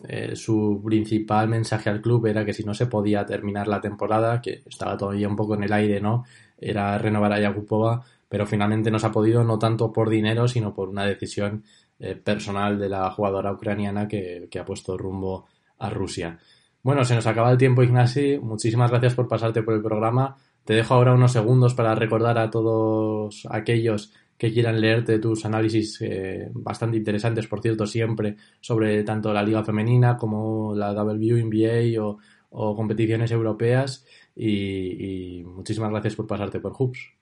eh, 0.07 0.35
su 0.35 0.81
principal 0.83 1.47
mensaje 1.47 1.89
al 1.89 2.01
club 2.01 2.25
era 2.25 2.43
que 2.43 2.53
si 2.53 2.63
no 2.63 2.73
se 2.73 2.87
podía 2.87 3.25
terminar 3.25 3.67
la 3.67 3.79
temporada, 3.79 4.41
que 4.41 4.63
estaba 4.65 4.97
todavía 4.97 5.27
un 5.27 5.35
poco 5.35 5.55
en 5.55 5.63
el 5.63 5.73
aire, 5.73 6.01
¿no? 6.01 6.25
Era 6.57 6.97
renovar 6.97 7.33
a 7.33 7.39
Yakupova, 7.39 8.03
pero 8.27 8.45
finalmente 8.45 8.91
no 8.91 8.99
se 8.99 9.07
ha 9.07 9.11
podido, 9.11 9.43
no 9.43 9.59
tanto 9.59 9.91
por 9.93 10.09
dinero, 10.09 10.47
sino 10.47 10.73
por 10.73 10.89
una 10.89 11.05
decisión 11.05 11.63
eh, 11.99 12.15
personal 12.15 12.79
de 12.79 12.89
la 12.89 13.11
jugadora 13.11 13.51
ucraniana 13.53 14.07
que, 14.07 14.47
que, 14.49 14.59
ha 14.59 14.65
puesto 14.65 14.97
rumbo 14.97 15.45
a 15.79 15.89
Rusia. 15.89 16.39
Bueno, 16.81 17.05
se 17.05 17.15
nos 17.15 17.27
acaba 17.27 17.51
el 17.51 17.57
tiempo, 17.57 17.83
Ignasi. 17.83 18.39
Muchísimas 18.39 18.89
gracias 18.89 19.13
por 19.15 19.27
pasarte 19.27 19.63
por 19.63 19.73
el 19.73 19.81
programa. 19.81 20.35
Te 20.65 20.73
dejo 20.73 20.93
ahora 20.93 21.13
unos 21.13 21.31
segundos 21.31 21.75
para 21.75 21.95
recordar 21.95 22.37
a 22.37 22.49
todos 22.49 23.47
aquellos 23.49 24.13
que 24.37 24.51
quieran 24.51 24.81
leerte 24.81 25.19
tus 25.19 25.45
análisis 25.45 26.01
eh, 26.01 26.49
bastante 26.53 26.97
interesantes, 26.97 27.47
por 27.47 27.61
cierto, 27.61 27.85
siempre 27.85 28.35
sobre 28.59 29.03
tanto 29.03 29.33
la 29.33 29.43
liga 29.43 29.63
femenina 29.63 30.17
como 30.17 30.75
la 30.75 30.91
WNBA 30.93 32.01
o, 32.03 32.17
o 32.49 32.75
competiciones 32.75 33.31
europeas. 33.31 34.05
Y, 34.35 35.43
muchísimas 35.45 35.91
gracias 35.91 36.15
por 36.15 36.27
pasarte 36.27 36.59
por 36.59 36.73
Hoops. 36.77 37.13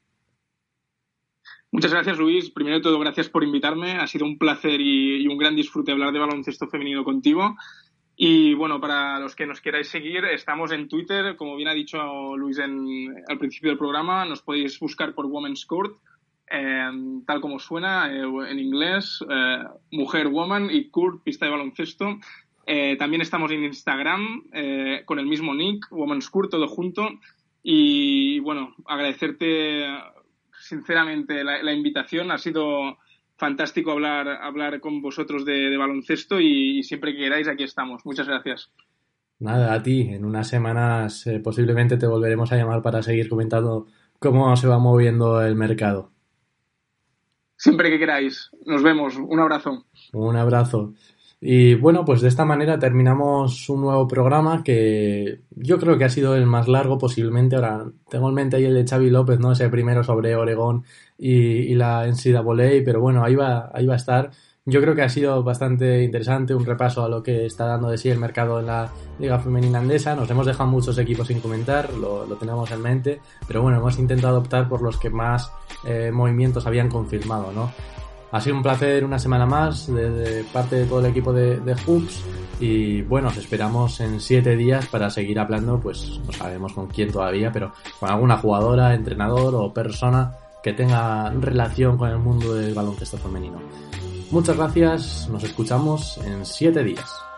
Muchas 1.72 1.92
gracias, 1.92 2.18
Luis. 2.18 2.50
Primero 2.50 2.78
de 2.78 2.84
todo, 2.84 3.00
gracias 3.00 3.30
por 3.30 3.44
invitarme. 3.44 3.94
Ha 3.94 4.08
sido 4.08 4.26
un 4.26 4.38
placer 4.38 4.80
y, 4.82 5.24
y 5.24 5.28
un 5.28 5.38
gran 5.38 5.56
disfrute 5.56 5.92
hablar 5.92 6.12
de 6.12 6.20
baloncesto 6.20 6.68
femenino 6.68 7.04
contigo. 7.04 7.56
Y 8.24 8.54
bueno, 8.54 8.80
para 8.80 9.20
los 9.20 9.36
que 9.36 9.48
nos 9.48 9.62
queráis 9.62 9.88
seguir, 9.88 10.26
estamos 10.26 10.72
en 10.72 10.88
Twitter, 10.88 11.36
como 11.38 11.56
bien 11.56 11.70
ha 11.70 11.74
dicho 11.74 12.38
Luis 12.38 12.60
en, 12.60 13.16
al 13.28 13.40
principio 13.40 13.72
del 13.72 13.80
programa, 13.80 14.26
nos 14.26 14.42
podéis 14.42 14.80
buscar 14.80 15.16
por 15.16 15.26
Women's 15.26 15.66
Court 15.66 15.98
eh, 16.52 16.92
tal 17.26 17.40
como 17.40 17.60
suena 17.60 18.12
eh, 18.12 18.24
en 18.50 18.60
inglés, 18.60 19.24
eh, 19.30 19.64
Mujer 19.92 20.28
Woman 20.28 20.70
y 20.70 20.90
Kurt, 20.90 21.24
pista 21.24 21.46
de 21.46 21.52
baloncesto. 21.52 22.20
Eh, 22.68 22.96
también 22.98 23.22
estamos 23.22 23.52
en 23.52 23.64
Instagram 23.64 24.44
con 25.06 25.20
el 25.20 25.26
mismo 25.26 25.54
nick, 25.56 25.88
Woman's 25.92 26.30
Kurt, 26.30 26.52
todo 26.52 26.68
junto. 26.68 27.10
Y 27.64 28.40
bueno, 28.40 28.76
agradecerte 28.86 29.86
sinceramente 30.60 31.44
la, 31.44 31.74
invitación. 31.74 32.32
Ha 32.32 32.38
sido 32.38 32.98
fantástico 33.38 33.92
hablar, 33.92 34.28
hablar 34.28 34.80
con 34.80 35.02
vosotros 35.02 35.44
de, 35.46 35.76
baloncesto 35.76 36.40
y, 36.40 36.84
siempre 36.84 37.14
que 37.14 37.20
queráis 37.20 37.48
aquí 37.48 37.64
estamos. 37.64 38.06
Muchas 38.06 38.28
gracias. 38.28 38.72
Nada, 39.40 39.74
a 39.74 39.82
ti. 39.82 40.02
En 40.12 40.24
unas 40.24 40.48
semanas 40.48 41.28
posiblemente 41.44 41.98
te 41.98 42.08
volveremos 42.08 42.52
a 42.52 42.58
llamar 42.58 42.82
para 42.82 43.02
seguir 43.02 43.28
comentando 43.28 43.88
cómo 44.20 44.56
se 44.56 44.68
va 44.68 44.78
moviendo 44.78 45.42
el 45.44 45.56
mercado 45.56 46.12
siempre 47.62 47.92
que 47.92 48.00
queráis. 48.00 48.50
Nos 48.66 48.82
vemos. 48.82 49.18
Un 49.18 49.40
abrazo. 49.40 49.86
Un 50.14 50.36
abrazo. 50.36 50.94
Y 51.40 51.76
bueno, 51.76 52.06
pues 52.06 52.22
de 52.22 52.28
esta 52.28 52.44
manera 52.44 52.80
terminamos 52.80 53.70
un 53.70 53.82
nuevo 53.82 54.08
programa 54.08 54.64
que 54.64 55.42
yo 55.52 55.78
creo 55.78 55.98
que 55.98 56.06
ha 56.06 56.10
sido 56.10 56.36
el 56.36 56.48
más 56.48 56.68
largo 56.68 56.98
posiblemente. 56.98 57.56
Ahora 57.56 57.86
tengo 58.10 58.30
en 58.30 58.36
mente 58.36 58.58
ahí 58.58 58.66
el 58.66 58.74
de 58.74 58.88
Xavi 58.88 59.12
López, 59.12 59.40
¿no? 59.40 59.52
Ese 59.52 59.70
primero 59.70 60.04
sobre 60.04 60.36
Oregón 60.36 60.86
y, 61.20 61.34
y 61.72 61.76
la 61.76 62.08
NCAA, 62.08 62.84
pero 62.84 63.00
bueno, 63.00 63.24
ahí 63.24 63.36
va, 63.36 63.70
ahí 63.74 63.86
va 63.86 63.94
a 63.94 63.98
estar. 63.98 64.32
Yo 64.72 64.80
creo 64.80 64.96
que 64.96 65.02
ha 65.02 65.10
sido 65.10 65.44
bastante 65.44 66.02
interesante 66.02 66.56
un 66.56 66.66
repaso 66.66 67.04
a 67.04 67.10
lo 67.10 67.22
que 67.22 67.46
está 67.46 67.66
dando 67.66 67.90
de 67.90 67.98
sí 67.98 68.08
el 68.08 68.18
mercado 68.18 68.62
en 68.62 68.68
la 68.68 68.90
Liga 69.20 69.38
Femenina 69.38 69.80
Andesa. 69.80 70.16
Nos 70.16 70.30
hemos 70.30 70.46
dejado 70.46 70.70
muchos 70.70 70.98
equipos 70.98 71.28
sin 71.28 71.42
comentar, 71.42 71.94
lo, 71.94 72.26
lo 72.26 72.36
tenemos 72.38 72.72
en 72.72 72.82
mente, 72.82 73.20
pero 73.46 73.62
bueno, 73.62 73.80
hemos 73.80 74.00
intentado 74.00 74.40
optar 74.40 74.70
por 74.70 74.82
los 74.82 74.96
que 74.96 75.10
más 75.10 75.52
eh, 75.84 76.10
movimientos 76.14 76.66
habían 76.68 76.88
confirmado, 76.88 77.52
¿no? 77.52 77.70
Ha 78.32 78.40
sido 78.40 78.56
un 78.56 78.64
placer 78.64 79.04
una 79.04 79.20
semana 79.20 79.46
más 79.46 79.94
de, 79.94 80.10
de 80.10 80.44
parte 80.46 80.78
de 80.78 80.86
todo 80.86 81.00
el 81.02 81.08
equipo 81.08 81.34
de, 81.34 81.60
de, 81.60 81.76
Hoops 81.76 82.24
y 82.62 83.02
bueno, 83.02 83.28
os 83.28 83.36
esperamos 83.36 84.00
en 84.00 84.22
siete 84.22 84.56
días 84.56 84.86
para 84.86 85.10
seguir 85.10 85.38
hablando, 85.38 85.82
pues 85.82 86.22
no 86.26 86.32
sabemos 86.32 86.72
con 86.72 86.88
quién 86.88 87.12
todavía, 87.12 87.52
pero 87.52 87.74
con 88.00 88.10
alguna 88.10 88.38
jugadora, 88.38 88.94
entrenador 88.94 89.54
o 89.54 89.74
persona 89.74 90.32
que 90.64 90.72
tenga 90.72 91.30
relación 91.32 91.98
con 91.98 92.10
el 92.10 92.20
mundo 92.20 92.54
del 92.54 92.74
baloncesto 92.74 93.18
femenino. 93.18 93.60
Muchas 94.32 94.56
gracias, 94.56 95.28
nos 95.30 95.44
escuchamos 95.44 96.18
en 96.20 96.46
siete 96.46 96.84
días. 96.84 97.31